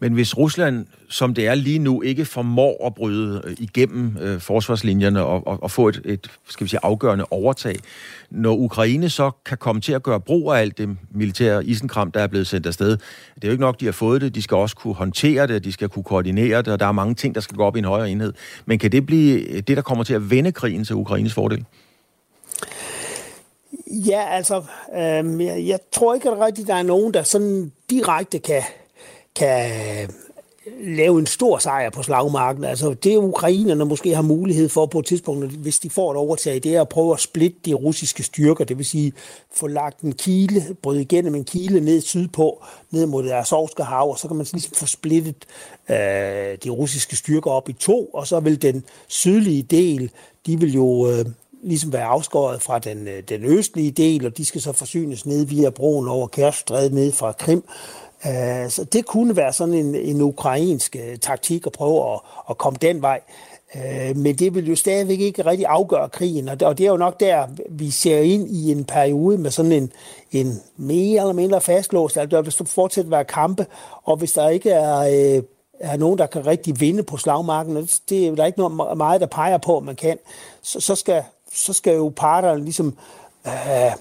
Men 0.00 0.12
hvis 0.12 0.38
Rusland, 0.38 0.86
som 1.08 1.34
det 1.34 1.46
er 1.46 1.54
lige 1.54 1.78
nu, 1.78 2.02
ikke 2.02 2.24
formår 2.24 2.86
at 2.86 2.94
bryde 2.94 3.42
øh, 3.44 3.56
igennem 3.58 4.16
øh, 4.20 4.40
forsvarslinjerne 4.40 5.24
og, 5.24 5.46
og, 5.46 5.62
og 5.62 5.70
få 5.70 5.88
et, 5.88 6.00
et 6.04 6.30
skal 6.48 6.64
vi 6.64 6.68
sige, 6.68 6.80
afgørende 6.82 7.24
overtag, 7.30 7.76
når 8.30 8.56
Ukraine 8.56 9.10
så 9.10 9.30
kan 9.46 9.58
komme 9.58 9.80
til 9.80 9.92
at 9.92 10.02
gøre 10.02 10.20
brug 10.20 10.52
af 10.52 10.60
alt 10.60 10.78
det 10.78 10.96
militære 11.10 11.64
isenkram, 11.64 12.10
der 12.10 12.20
er 12.20 12.26
blevet 12.26 12.46
sendt 12.46 12.66
afsted, 12.66 12.90
det 13.34 13.44
er 13.44 13.48
jo 13.48 13.50
ikke 13.50 13.60
nok, 13.60 13.80
de 13.80 13.84
har 13.84 13.92
fået 13.92 14.20
det, 14.20 14.34
de 14.34 14.42
skal 14.42 14.56
også 14.56 14.76
kunne 14.76 14.94
håndtere 14.94 15.46
det, 15.46 15.64
de 15.64 15.72
skal 15.72 15.88
kunne 15.88 16.04
koordinere 16.04 16.58
det, 16.58 16.68
og 16.68 16.80
der 16.80 16.86
er 16.86 16.92
mange 16.92 17.14
ting, 17.14 17.34
der 17.34 17.40
skal 17.40 17.56
gå 17.56 17.64
op 17.64 17.76
i 17.76 17.78
en 17.78 17.84
højere 17.84 18.10
enhed. 18.10 18.32
Men 18.66 18.78
kan 18.78 18.92
det 18.92 19.06
blive 19.06 19.60
det, 19.60 19.76
der 19.76 19.82
kommer 19.82 20.04
til 20.04 20.14
at 20.14 20.30
vende 20.30 20.52
krigen 20.52 20.84
til 20.84 20.96
Ukraines 20.96 21.34
fordel? 21.34 21.64
Ja, 23.86 24.24
altså, 24.30 24.62
øh, 24.94 25.44
jeg, 25.44 25.64
jeg 25.66 25.78
tror 25.92 26.14
ikke 26.14 26.30
at 26.30 26.40
rigtigt, 26.40 26.68
der 26.68 26.74
er 26.74 26.82
nogen, 26.82 27.14
der 27.14 27.22
sådan 27.22 27.72
direkte 27.90 28.38
kan, 28.38 28.62
kan 29.36 30.08
lave 30.80 31.18
en 31.18 31.26
stor 31.26 31.58
sejr 31.58 31.90
på 31.90 32.02
slagmarken. 32.02 32.64
Altså 32.64 32.94
det 32.94 33.16
ukrainerne 33.16 33.84
måske 33.84 34.14
har 34.14 34.22
mulighed 34.22 34.68
for 34.68 34.86
på 34.86 34.98
et 34.98 35.06
tidspunkt, 35.06 35.52
hvis 35.52 35.78
de 35.78 35.90
får 35.90 36.10
et 36.10 36.16
overtag, 36.16 36.54
det 36.54 36.76
er 36.76 36.80
at 36.80 36.88
prøve 36.88 37.12
at 37.12 37.20
splitte 37.20 37.56
de 37.64 37.74
russiske 37.74 38.22
styrker, 38.22 38.64
det 38.64 38.78
vil 38.78 38.86
sige 38.86 39.12
få 39.54 39.66
lagt 39.66 40.00
en 40.00 40.12
kile, 40.12 40.76
bryde 40.82 41.02
igennem 41.02 41.34
en 41.34 41.44
kile 41.44 41.80
ned 41.80 42.00
sydpå, 42.00 42.64
ned 42.90 43.06
mod 43.06 43.22
det 43.22 43.32
Azovske 43.32 43.82
hav, 43.82 44.10
og 44.10 44.18
så 44.18 44.28
kan 44.28 44.36
man 44.36 44.46
ligesom 44.52 44.74
få 44.74 44.86
splittet 44.86 45.46
øh, 45.90 45.96
de 46.64 46.70
russiske 46.70 47.16
styrker 47.16 47.50
op 47.50 47.68
i 47.68 47.72
to, 47.72 48.04
og 48.04 48.26
så 48.26 48.40
vil 48.40 48.62
den 48.62 48.84
sydlige 49.08 49.62
del, 49.62 50.10
de 50.46 50.60
vil 50.60 50.74
jo 50.74 51.10
øh, 51.10 51.24
ligesom 51.62 51.92
være 51.92 52.04
afskåret 52.04 52.62
fra 52.62 52.78
den, 52.78 53.08
øh, 53.08 53.22
den 53.28 53.44
østlige 53.44 53.90
del, 53.90 54.26
og 54.26 54.36
de 54.36 54.44
skal 54.44 54.60
så 54.60 54.72
forsynes 54.72 55.26
ned 55.26 55.46
via 55.46 55.70
broen 55.70 56.08
over 56.08 56.26
Kærstrædet 56.26 56.92
ned 56.92 57.12
fra 57.12 57.32
Krim. 57.32 57.64
Øh, 58.26 58.70
så 58.70 58.84
det 58.84 59.06
kunne 59.06 59.36
være 59.36 59.52
sådan 59.52 59.74
en, 59.74 59.94
en 59.94 60.20
ukrainsk 60.20 60.96
øh, 60.96 61.18
taktik 61.18 61.66
at 61.66 61.72
prøve 61.72 62.12
at, 62.12 62.20
at 62.50 62.58
komme 62.58 62.78
den 62.82 63.02
vej. 63.02 63.20
Øh, 63.76 64.16
men 64.16 64.34
det 64.34 64.54
vil 64.54 64.68
jo 64.68 64.76
stadigvæk 64.76 65.20
ikke 65.20 65.46
rigtig 65.46 65.66
afgøre 65.66 66.08
krigen, 66.08 66.48
og 66.48 66.78
det 66.78 66.80
er 66.86 66.90
jo 66.90 66.96
nok 66.96 67.20
der, 67.20 67.46
vi 67.70 67.90
ser 67.90 68.18
ind 68.18 68.50
i 68.50 68.72
en 68.72 68.84
periode 68.84 69.38
med 69.38 69.50
sådan 69.50 69.72
en, 69.72 69.92
en 70.32 70.60
mere 70.76 71.20
eller 71.20 71.32
mindre 71.32 71.60
fastlåst, 71.60 72.16
altså 72.16 72.36
der 72.36 72.42
vil 72.42 72.66
fortsat 72.66 73.10
være 73.10 73.24
kampe, 73.24 73.66
og 74.02 74.16
hvis 74.16 74.32
der 74.32 74.48
ikke 74.48 74.70
er, 74.70 75.42
er 75.80 75.96
nogen, 75.96 76.18
der 76.18 76.26
kan 76.26 76.46
rigtig 76.46 76.80
vinde 76.80 77.02
på 77.02 77.16
slagmarken, 77.16 77.88
det 78.08 78.26
er 78.26 78.34
der 78.34 78.44
ikke 78.44 78.58
noget 78.58 78.96
meget, 78.96 79.20
der 79.20 79.26
peger 79.26 79.58
på, 79.58 79.76
at 79.76 79.84
man 79.84 79.96
kan, 79.96 80.18
så, 80.62 80.80
så 80.80 80.94
skal 80.94 81.22
så 81.54 81.72
skal 81.72 81.94
jo 81.94 82.12
parterne 82.16 82.64
ligesom 82.64 82.96
øh, 83.46 83.92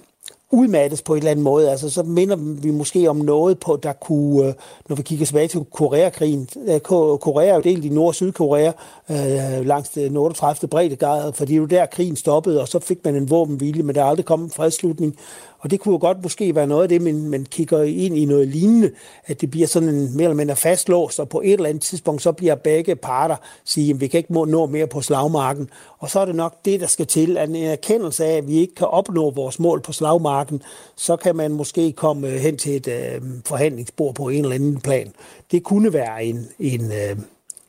udmattes 0.51 1.01
på 1.01 1.13
en 1.13 1.17
eller 1.17 1.31
anden 1.31 1.43
måde. 1.43 1.71
Altså, 1.71 1.89
så 1.89 2.03
minder 2.03 2.35
vi 2.35 2.71
måske 2.71 3.09
om 3.09 3.15
noget 3.15 3.59
på, 3.59 3.79
der 3.83 3.93
kunne, 3.93 4.47
øh, 4.47 4.53
når 4.89 4.95
vi 4.95 5.01
kigger 5.01 5.25
tilbage 5.25 5.47
til 5.47 5.65
Koreakrigen. 5.71 6.49
Øh, 6.67 6.79
Korea 6.79 7.47
er 7.47 7.55
jo 7.55 7.61
delt 7.61 7.85
i 7.85 7.89
Nord- 7.89 8.07
og 8.07 8.15
Sydkorea 8.15 8.71
øh, 9.09 9.65
langs 9.65 9.89
det 9.89 10.17
38. 10.17 10.67
breddegrad, 10.67 11.33
fordi 11.33 11.53
det 11.53 11.61
var 11.61 11.67
der, 11.67 11.85
krigen 11.85 12.15
stoppede, 12.15 12.61
og 12.61 12.67
så 12.67 12.79
fik 12.79 13.05
man 13.05 13.15
en 13.15 13.29
våbenhvile, 13.29 13.83
men 13.83 13.95
der 13.95 14.01
er 14.01 14.05
aldrig 14.05 14.25
kommet 14.25 14.45
en 14.45 14.51
fredslutning. 14.51 15.15
Og 15.61 15.71
det 15.71 15.79
kunne 15.79 15.93
jo 15.93 15.99
godt 15.99 16.17
måske 16.23 16.55
være 16.55 16.67
noget 16.67 16.83
af 16.83 16.89
det, 16.89 17.01
men 17.01 17.29
man 17.29 17.45
kigger 17.45 17.83
ind 17.83 18.17
i 18.17 18.25
noget 18.25 18.47
lignende, 18.47 18.91
at 19.25 19.41
det 19.41 19.51
bliver 19.51 19.67
sådan 19.67 19.89
en 19.89 20.17
mere 20.17 20.23
eller 20.23 20.35
mindre 20.35 20.55
fastlåst, 20.55 21.19
og 21.19 21.29
på 21.29 21.41
et 21.41 21.53
eller 21.53 21.69
andet 21.69 21.83
tidspunkt, 21.83 22.21
så 22.21 22.31
bliver 22.31 22.55
begge 22.55 22.95
parter 22.95 23.35
sige, 23.65 23.93
at 23.93 24.01
vi 24.01 24.07
kan 24.07 24.17
ikke 24.17 24.33
nå 24.33 24.65
mere 24.65 24.87
på 24.87 25.01
slagmarken. 25.01 25.69
Og 25.99 26.09
så 26.09 26.19
er 26.19 26.25
det 26.25 26.35
nok 26.35 26.65
det, 26.65 26.79
der 26.79 26.87
skal 26.87 27.07
til, 27.07 27.37
at 27.37 27.49
en 27.49 27.55
erkendelse 27.55 28.25
af, 28.25 28.37
at 28.37 28.47
vi 28.47 28.57
ikke 28.57 28.75
kan 28.75 28.87
opnå 28.87 29.31
vores 29.31 29.59
mål 29.59 29.81
på 29.81 29.91
slagmarken, 29.91 30.61
så 30.95 31.15
kan 31.15 31.35
man 31.35 31.51
måske 31.51 31.91
komme 31.91 32.27
øh, 32.27 32.33
hen 32.33 32.57
til 32.57 32.75
et 32.75 32.87
øh, 32.87 33.21
forhandlingsbord 33.45 34.15
på 34.15 34.29
en 34.29 34.43
eller 34.43 34.55
anden 34.55 34.81
plan. 34.81 35.13
Det 35.51 35.63
kunne 35.63 35.93
være 35.93 36.23
en, 36.23 36.47
en, 36.59 36.91
øh, 36.91 37.17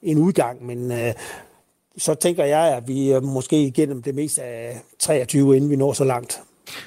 en 0.02 0.18
udgang, 0.18 0.66
men 0.66 0.92
øh, 0.92 1.14
så 1.96 2.14
tænker 2.14 2.44
jeg, 2.44 2.76
at 2.76 2.88
vi 2.88 3.12
øh, 3.12 3.22
måske 3.22 3.62
igennem 3.62 4.02
det 4.02 4.14
meste 4.14 4.42
af 4.42 4.80
23, 4.98 5.56
inden 5.56 5.70
vi 5.70 5.76
når 5.76 5.92
så 5.92 6.04
langt. 6.04 6.42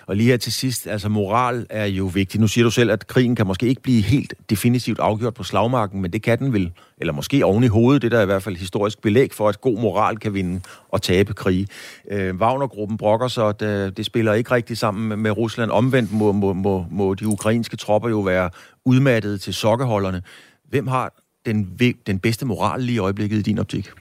Og 0.05 0.15
lige 0.15 0.29
her 0.29 0.37
til 0.37 0.53
sidst, 0.53 0.87
altså 0.87 1.09
moral 1.09 1.65
er 1.69 1.85
jo 1.85 2.05
vigtig. 2.05 2.41
Nu 2.41 2.47
siger 2.47 2.63
du 2.63 2.71
selv, 2.71 2.91
at 2.91 3.07
krigen 3.07 3.35
kan 3.35 3.47
måske 3.47 3.67
ikke 3.67 3.81
blive 3.81 4.01
helt 4.01 4.33
definitivt 4.49 4.99
afgjort 4.99 5.33
på 5.33 5.43
slagmarken, 5.43 6.01
men 6.01 6.13
det 6.13 6.21
kan 6.21 6.39
den 6.39 6.53
vel, 6.53 6.71
eller 6.97 7.13
måske 7.13 7.45
oven 7.45 7.63
i 7.63 7.67
hovedet, 7.67 8.01
det 8.01 8.11
der 8.11 8.17
er 8.17 8.21
i 8.21 8.25
hvert 8.25 8.43
fald 8.43 8.55
historisk 8.55 9.01
belæg 9.01 9.33
for, 9.33 9.49
at 9.49 9.61
god 9.61 9.79
moral 9.79 10.17
kan 10.17 10.33
vinde 10.33 10.61
og 10.89 11.01
tabe 11.01 11.33
krig. 11.33 11.67
Øh, 12.11 12.35
Wagner-gruppen 12.35 12.97
brokker 12.97 13.27
så, 13.27 13.47
at 13.47 13.61
øh, 13.61 13.91
det 13.97 14.05
spiller 14.05 14.33
ikke 14.33 14.51
rigtig 14.51 14.77
sammen 14.77 15.19
med 15.19 15.31
Rusland. 15.31 15.71
Omvendt 15.71 16.11
må, 16.11 16.31
må, 16.31 16.53
må, 16.53 16.85
må 16.91 17.13
de 17.13 17.27
ukrainske 17.27 17.77
tropper 17.77 18.09
jo 18.09 18.19
være 18.19 18.49
udmattede 18.85 19.37
til 19.37 19.53
sokkeholderne. 19.53 20.21
Hvem 20.69 20.87
har 20.87 21.13
den, 21.45 21.79
den 22.07 22.19
bedste 22.19 22.45
moral 22.45 22.81
lige 22.81 22.95
i 22.95 22.99
øjeblikket 22.99 23.37
i 23.37 23.41
din 23.41 23.59
optik? 23.59 23.91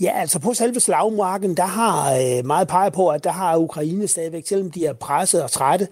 Ja, 0.00 0.20
altså 0.20 0.38
på 0.38 0.54
selve 0.54 0.80
slagmarken, 0.80 1.56
der 1.56 1.64
har 1.64 2.14
øh, 2.14 2.46
meget 2.46 2.68
peget 2.68 2.92
på, 2.92 3.08
at 3.08 3.24
der 3.24 3.30
har 3.30 3.56
Ukraine 3.58 4.08
stadigvæk, 4.08 4.46
selvom 4.46 4.70
de 4.70 4.86
er 4.86 4.92
presset 4.92 5.42
og 5.42 5.50
trætte, 5.50 5.88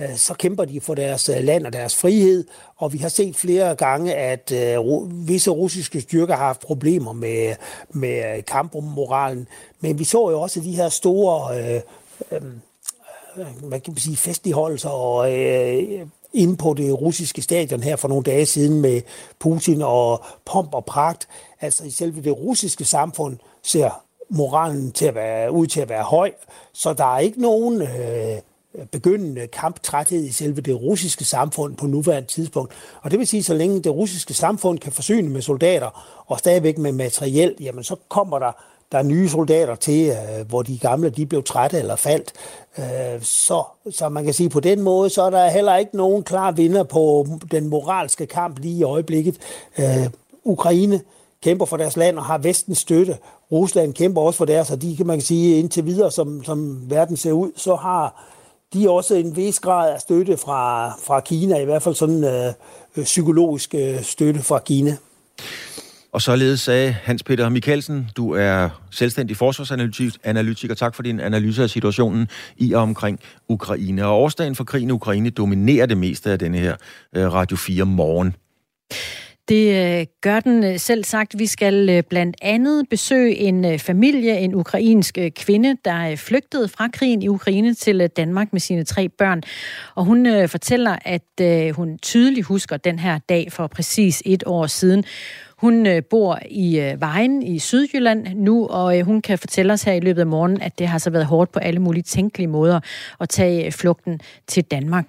øh, 0.00 0.16
så 0.16 0.34
kæmper 0.34 0.64
de 0.64 0.80
for 0.80 0.94
deres 0.94 1.28
øh, 1.28 1.44
land 1.44 1.66
og 1.66 1.72
deres 1.72 1.96
frihed. 1.96 2.44
Og 2.76 2.92
vi 2.92 2.98
har 2.98 3.08
set 3.08 3.36
flere 3.36 3.74
gange, 3.74 4.14
at 4.14 4.52
øh, 4.52 5.28
visse 5.28 5.50
russiske 5.50 6.00
styrker 6.00 6.36
har 6.36 6.46
haft 6.46 6.60
problemer 6.60 7.12
med, 7.12 7.54
med 7.90 8.42
kampmoralen. 8.42 9.48
Men 9.80 9.98
vi 9.98 10.04
så 10.04 10.30
jo 10.30 10.40
også 10.40 10.60
de 10.60 10.76
her 10.76 10.88
store 10.88 11.58
øh, 11.58 11.80
øh, 12.32 12.42
hvad 13.62 13.80
kan 13.80 13.92
man 13.92 14.00
sige, 14.00 14.16
festligholdelser 14.16 14.88
og 14.88 15.32
øh, 15.32 16.06
inde 16.34 16.56
på 16.56 16.74
det 16.74 17.00
russiske 17.00 17.42
stadion 17.42 17.82
her 17.82 17.96
for 17.96 18.08
nogle 18.08 18.24
dage 18.24 18.46
siden 18.46 18.80
med 18.80 19.02
Putin 19.38 19.82
og 19.82 20.24
pomp 20.44 20.74
og 20.74 20.84
pragt. 20.84 21.28
Altså 21.60 21.84
i 21.84 21.90
selve 21.90 22.22
det 22.22 22.36
russiske 22.38 22.84
samfund 22.84 23.36
ser 23.62 23.90
moralen 24.30 24.92
til 24.92 25.06
at 25.06 25.14
være, 25.14 25.52
ud 25.52 25.66
til 25.66 25.80
at 25.80 25.88
være 25.88 26.02
høj, 26.02 26.32
så 26.72 26.92
der 26.92 27.14
er 27.14 27.18
ikke 27.18 27.40
nogen 27.40 27.82
øh, 27.82 28.38
begyndende 28.92 29.46
kamptræthed 29.46 30.24
i 30.24 30.32
selve 30.32 30.60
det 30.60 30.80
russiske 30.80 31.24
samfund 31.24 31.76
på 31.76 31.86
nuværende 31.86 32.28
tidspunkt. 32.28 32.72
Og 33.02 33.10
det 33.10 33.18
vil 33.18 33.26
sige, 33.26 33.42
så 33.42 33.54
længe 33.54 33.82
det 33.82 33.92
russiske 33.92 34.34
samfund 34.34 34.78
kan 34.78 34.92
forsyne 34.92 35.28
med 35.28 35.42
soldater 35.42 36.22
og 36.26 36.38
stadigvæk 36.38 36.78
med 36.78 36.92
materiel, 36.92 37.54
jamen 37.60 37.84
så 37.84 37.96
kommer 38.08 38.38
der 38.38 38.52
der 38.94 39.00
er 39.00 39.04
nye 39.04 39.28
soldater 39.28 39.74
til, 39.74 40.08
øh, 40.08 40.48
hvor 40.48 40.62
de 40.62 40.78
gamle 40.78 41.10
de 41.10 41.26
blev 41.26 41.42
trætte 41.42 41.78
eller 41.78 41.96
faldt. 41.96 42.32
Øh, 42.78 43.22
så, 43.22 43.62
så 43.90 44.08
man 44.08 44.24
kan 44.24 44.34
sige, 44.34 44.48
på 44.48 44.60
den 44.60 44.80
måde, 44.80 45.10
så 45.10 45.22
er 45.22 45.30
der 45.30 45.48
heller 45.48 45.76
ikke 45.76 45.96
nogen 45.96 46.22
klar 46.22 46.52
vinder 46.52 46.82
på 46.82 47.26
den 47.50 47.68
moralske 47.68 48.26
kamp 48.26 48.58
lige 48.58 48.78
i 48.78 48.82
øjeblikket. 48.82 49.36
Øh, 49.78 50.10
Ukraine 50.44 51.00
kæmper 51.42 51.64
for 51.66 51.76
deres 51.76 51.96
land 51.96 52.18
og 52.18 52.24
har 52.24 52.38
vestens 52.38 52.78
støtte. 52.78 53.18
Rusland 53.52 53.94
kæmper 53.94 54.20
også 54.20 54.38
for 54.38 54.44
deres, 54.44 54.70
og 54.70 54.82
de 54.82 54.96
kan 54.96 55.06
man 55.06 55.16
kan 55.16 55.24
sige 55.24 55.58
indtil 55.58 55.86
videre, 55.86 56.10
som, 56.10 56.44
som 56.44 56.90
verden 56.90 57.16
ser 57.16 57.32
ud, 57.32 57.50
så 57.56 57.74
har 57.74 58.24
de 58.74 58.90
også 58.90 59.14
en 59.14 59.36
vis 59.36 59.60
grad 59.60 59.92
af 59.92 60.00
støtte 60.00 60.36
fra, 60.36 60.92
fra 61.02 61.20
Kina, 61.20 61.58
i 61.58 61.64
hvert 61.64 61.82
fald 61.82 61.94
sådan 61.94 62.24
øh, 62.24 63.04
psykologisk 63.04 63.74
øh, 63.74 64.02
støtte 64.02 64.40
fra 64.40 64.58
Kina. 64.58 64.96
Og 66.14 66.22
således 66.22 66.60
sagde 66.60 66.92
Hans 66.92 67.22
Peter 67.22 67.48
Mikkelsen, 67.48 68.10
du 68.16 68.30
er 68.30 68.68
selvstændig 68.90 69.36
forsvarsanalytiker. 69.36 70.74
Tak 70.74 70.94
for 70.94 71.02
din 71.02 71.20
analyse 71.20 71.62
af 71.62 71.70
situationen 71.70 72.28
i 72.56 72.72
og 72.72 72.82
omkring 72.82 73.20
Ukraine. 73.48 74.06
Og 74.06 74.22
årsdagen 74.22 74.54
for 74.54 74.64
krigen 74.64 74.88
i 74.88 74.92
Ukraine 74.92 75.30
dominerer 75.30 75.86
det 75.86 75.96
meste 75.96 76.30
af 76.30 76.38
denne 76.38 76.58
her 76.58 76.76
øh, 77.16 77.32
Radio 77.32 77.56
4 77.56 77.84
morgen. 77.84 78.34
Det 79.48 79.98
øh, 80.00 80.06
gør 80.20 80.40
den 80.40 80.64
øh, 80.64 80.78
selv 80.78 81.04
sagt. 81.04 81.38
Vi 81.38 81.46
skal 81.46 82.02
blandt 82.02 82.36
andet 82.42 82.88
besøge 82.90 83.36
en 83.36 83.78
familie, 83.78 84.38
en 84.38 84.54
ukrainsk 84.54 85.18
kvinde, 85.36 85.76
der 85.84 86.16
flygtede 86.16 86.68
fra 86.68 86.88
krigen 86.88 87.22
i 87.22 87.28
Ukraine 87.28 87.74
til 87.74 88.08
Danmark 88.08 88.52
med 88.52 88.60
sine 88.60 88.84
tre 88.84 89.08
børn. 89.08 89.42
Og 89.94 90.04
hun 90.04 90.48
fortæller, 90.48 90.96
at 91.04 91.72
hun 91.74 91.98
tydeligt 91.98 92.46
husker 92.46 92.76
den 92.76 92.98
her 92.98 93.18
dag 93.18 93.52
for 93.52 93.66
præcis 93.66 94.22
et 94.26 94.42
år 94.46 94.66
siden. 94.66 95.04
Hun 95.64 95.86
øh, 95.86 96.02
bor 96.10 96.38
i 96.50 96.80
øh, 96.80 97.00
Vejen 97.00 97.42
i 97.42 97.58
Sydjylland 97.58 98.26
nu, 98.34 98.66
og 98.66 98.98
øh, 98.98 99.04
hun 99.04 99.22
kan 99.22 99.38
fortælle 99.38 99.72
os 99.72 99.82
her 99.82 99.92
i 99.92 100.00
løbet 100.00 100.20
af 100.20 100.26
morgenen, 100.26 100.60
at 100.60 100.78
det 100.78 100.88
har 100.88 100.98
så 100.98 101.10
været 101.10 101.26
hårdt 101.26 101.52
på 101.52 101.58
alle 101.58 101.80
mulige 101.80 102.02
tænkelige 102.02 102.48
måder 102.48 102.80
at 103.20 103.28
tage 103.28 103.66
øh, 103.66 103.72
flugten 103.72 104.20
til 104.46 104.64
Danmark. 104.64 105.06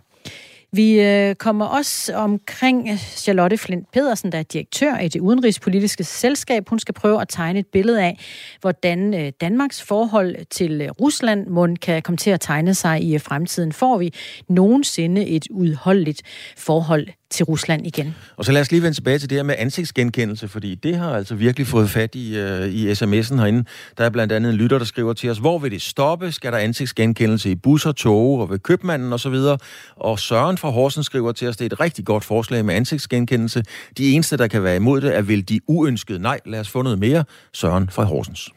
Vi 0.71 1.01
øh, 1.01 1.35
kommer 1.35 1.65
også 1.65 2.15
omkring 2.15 2.89
øh, 2.89 2.97
Charlotte 2.97 3.57
Flint 3.57 3.91
Pedersen, 3.91 4.31
der 4.31 4.37
er 4.37 4.43
direktør 4.43 4.97
i 4.97 5.07
det 5.07 5.21
udenrigspolitiske 5.21 6.03
selskab. 6.03 6.69
Hun 6.69 6.79
skal 6.79 6.93
prøve 6.93 7.21
at 7.21 7.27
tegne 7.29 7.59
et 7.59 7.67
billede 7.67 8.03
af, 8.03 8.19
hvordan 8.61 9.31
Danmarks 9.41 9.81
forhold 9.81 10.35
til 10.49 10.89
Rusland 11.01 11.47
mund 11.47 11.77
kan 11.77 12.01
komme 12.01 12.17
til 12.17 12.29
at 12.29 12.41
tegne 12.41 12.73
sig 12.73 13.03
i 13.03 13.19
fremtiden. 13.19 13.71
Får 13.71 13.97
vi 13.97 14.13
nogensinde 14.49 15.25
et 15.27 15.47
udholdeligt 15.51 16.21
forhold 16.57 17.07
til 17.31 17.45
Rusland 17.45 17.87
igen. 17.87 18.15
Og 18.37 18.45
så 18.45 18.51
lad 18.51 18.61
os 18.61 18.71
lige 18.71 18.81
vende 18.83 18.97
tilbage 18.97 19.19
til 19.19 19.29
det 19.29 19.37
her 19.37 19.43
med 19.43 19.55
ansigtsgenkendelse, 19.57 20.47
fordi 20.47 20.75
det 20.75 20.97
har 20.97 21.15
altså 21.15 21.35
virkelig 21.35 21.67
fået 21.67 21.89
fat 21.89 22.15
i, 22.15 22.37
øh, 22.37 22.67
i 22.67 22.91
sms'en 22.91 23.35
herinde. 23.35 23.65
Der 23.97 24.05
er 24.05 24.09
blandt 24.09 24.33
andet 24.33 24.49
en 24.49 24.55
lytter, 24.55 24.77
der 24.77 24.85
skriver 24.85 25.13
til 25.13 25.29
os, 25.29 25.37
hvor 25.37 25.59
vil 25.59 25.71
det 25.71 25.81
stoppe? 25.81 26.31
Skal 26.31 26.51
der 26.51 26.57
ansigtsgenkendelse 26.57 27.51
i 27.51 27.55
busser, 27.55 27.91
tog 27.91 28.39
og 28.39 28.49
ved 28.49 28.59
købmanden 28.59 29.13
osv.? 29.13 29.33
Og, 29.33 29.59
og 29.95 30.19
Søren 30.19 30.57
fra 30.57 30.69
Horsen 30.69 31.03
skriver 31.03 31.31
til 31.31 31.47
os, 31.47 31.57
det 31.57 31.65
er 31.65 31.75
et 31.75 31.79
rigtig 31.79 32.05
godt 32.05 32.23
forslag 32.23 32.65
med 32.65 32.75
ansigtsgenkendelse. 32.75 33.63
De 33.97 34.11
eneste, 34.11 34.37
der 34.37 34.47
kan 34.47 34.63
være 34.63 34.75
imod 34.75 35.01
det, 35.01 35.15
er 35.15 35.21
vel 35.21 35.49
de 35.49 35.59
uønskede. 35.67 36.19
Nej, 36.19 36.39
lad 36.45 36.59
os 36.59 36.69
få 36.69 36.81
noget 36.81 36.99
mere. 36.99 37.23
Søren 37.53 37.89
fra 37.89 38.03
Horsens 38.03 38.49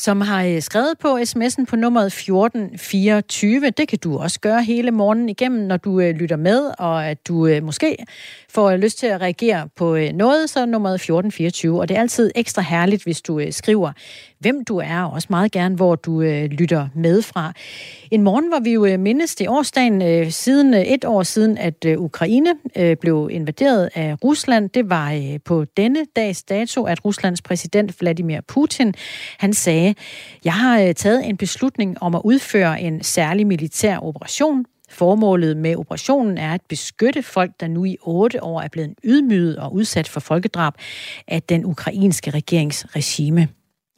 som 0.00 0.20
har 0.20 0.44
øh, 0.44 0.62
skrevet 0.62 0.98
på 0.98 1.18
sms'en 1.18 1.64
på 1.64 1.76
nummeret 1.76 2.06
1424. 2.06 3.70
Det 3.70 3.88
kan 3.88 3.98
du 3.98 4.18
også 4.18 4.40
gøre 4.40 4.62
hele 4.62 4.90
morgenen 4.90 5.28
igennem, 5.28 5.66
når 5.66 5.76
du 5.76 6.00
øh, 6.00 6.10
lytter 6.10 6.36
med, 6.36 6.70
og 6.78 7.06
at 7.06 7.28
du 7.28 7.46
øh, 7.46 7.62
måske 7.62 7.96
får 8.48 8.76
lyst 8.76 8.98
til 8.98 9.06
at 9.06 9.20
reagere 9.20 9.68
på 9.76 9.98
noget, 10.14 10.50
så 10.50 10.66
nummeret 10.66 10.94
1424. 10.94 11.80
Og 11.80 11.88
det 11.88 11.96
er 11.96 12.00
altid 12.00 12.30
ekstra 12.34 12.62
herligt, 12.62 13.02
hvis 13.02 13.22
du 13.22 13.42
skriver, 13.50 13.92
hvem 14.40 14.64
du 14.64 14.76
er, 14.76 15.02
og 15.02 15.12
også 15.12 15.26
meget 15.30 15.52
gerne, 15.52 15.76
hvor 15.76 15.94
du 15.94 16.22
øh, 16.22 16.44
lytter 16.44 16.88
med 16.94 17.22
fra. 17.22 17.52
En 18.10 18.22
morgen, 18.22 18.48
hvor 18.48 18.60
vi 18.60 18.72
jo 18.72 18.84
øh, 18.84 19.00
mindes 19.00 19.34
det 19.34 19.48
årsdagen 19.48 20.02
øh, 20.02 20.30
siden 20.30 20.74
et 20.74 21.04
år 21.04 21.22
siden, 21.22 21.58
at 21.58 21.86
Ukraine 21.96 22.50
blev 23.00 23.28
invaderet 23.32 23.90
af 23.94 24.24
Rusland. 24.24 24.70
Det 24.70 24.90
var 24.90 25.38
på 25.44 25.64
denne 25.76 26.06
dags 26.16 26.42
dato, 26.42 26.84
at 26.84 27.04
Ruslands 27.04 27.42
præsident 27.42 28.00
Vladimir 28.00 28.40
Putin, 28.48 28.94
han 29.38 29.52
sagde, 29.52 29.94
jeg 30.44 30.52
har 30.52 30.80
øh, 30.80 30.94
taget 30.94 31.28
en 31.28 31.36
beslutning 31.36 32.02
om 32.02 32.14
at 32.14 32.20
udføre 32.24 32.80
en 32.80 33.02
særlig 33.02 33.46
militær 33.46 33.98
operation. 33.98 34.64
Formålet 34.90 35.56
med 35.56 35.76
operationen 35.76 36.38
er 36.38 36.54
at 36.54 36.60
beskytte 36.68 37.22
folk, 37.22 37.50
der 37.60 37.68
nu 37.68 37.84
i 37.84 37.96
otte 38.02 38.42
år 38.42 38.60
er 38.60 38.68
blevet 38.68 38.94
ydmyget 39.04 39.56
og 39.56 39.74
udsat 39.74 40.08
for 40.08 40.20
folkedrab 40.20 40.74
af 41.28 41.42
den 41.42 41.64
ukrainske 41.64 42.30
regeringsregime. 42.30 43.48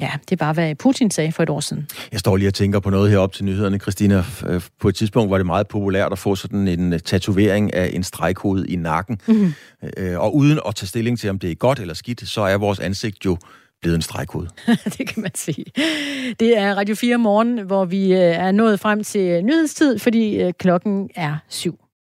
Ja, 0.03 0.11
det 0.21 0.33
er 0.33 0.37
bare, 0.37 0.53
hvad 0.53 0.75
Putin 0.75 1.11
sagde 1.11 1.33
for 1.33 1.43
et 1.43 1.51
år 1.51 1.61
siden. 1.61 1.89
Jeg 2.13 2.21
står 2.21 2.37
lige 2.37 2.49
og 2.49 2.55
tænker 2.55 2.81
på 2.81 2.91
noget 2.91 3.11
herop 3.11 3.33
til 3.33 3.45
nyhederne, 3.45 3.79
Christina. 3.79 4.25
Øh, 4.47 4.61
på 4.81 4.89
et 4.89 4.95
tidspunkt 4.95 5.31
var 5.31 5.37
det 5.37 5.47
meget 5.47 5.69
populært 5.69 6.13
at 6.13 6.19
få 6.19 6.35
sådan 6.35 6.69
en 6.69 6.93
øh, 6.93 7.01
tatovering 7.01 7.75
af 7.75 7.91
en 7.93 8.03
stregkode 8.03 8.69
i 8.69 8.77
nakken. 8.77 9.21
Mm-hmm. 9.27 9.55
Og 10.17 10.37
uden 10.37 10.61
at 10.67 10.75
tage 10.75 10.87
stilling 10.87 11.19
til, 11.19 11.31
om 11.31 11.39
det 11.39 11.51
er 11.51 11.55
godt 11.55 11.81
eller 11.81 11.95
skidt, 11.95 12.29
så 12.29 12.41
er 12.41 12.57
vores 12.57 12.81
ansigt 12.81 13.25
jo 13.25 13.37
blevet 13.83 13.97
en 13.97 14.03
stregkode. 14.03 14.49
det 14.99 15.09
kan 15.09 15.23
man 15.23 15.35
sige. 15.35 15.65
Det 16.41 16.59
er 16.59 16.75
Radio 16.75 16.95
4 16.95 17.19
morgen, 17.19 17.59
hvor 17.59 17.85
vi 17.85 18.13
er 18.13 18.51
nået 18.51 18.81
frem 18.81 19.05
til 19.05 19.45
nyhedstid, 19.45 19.99
fordi 19.99 20.53
klokken 20.59 21.11
er 21.15 21.37
syv. 21.49 21.79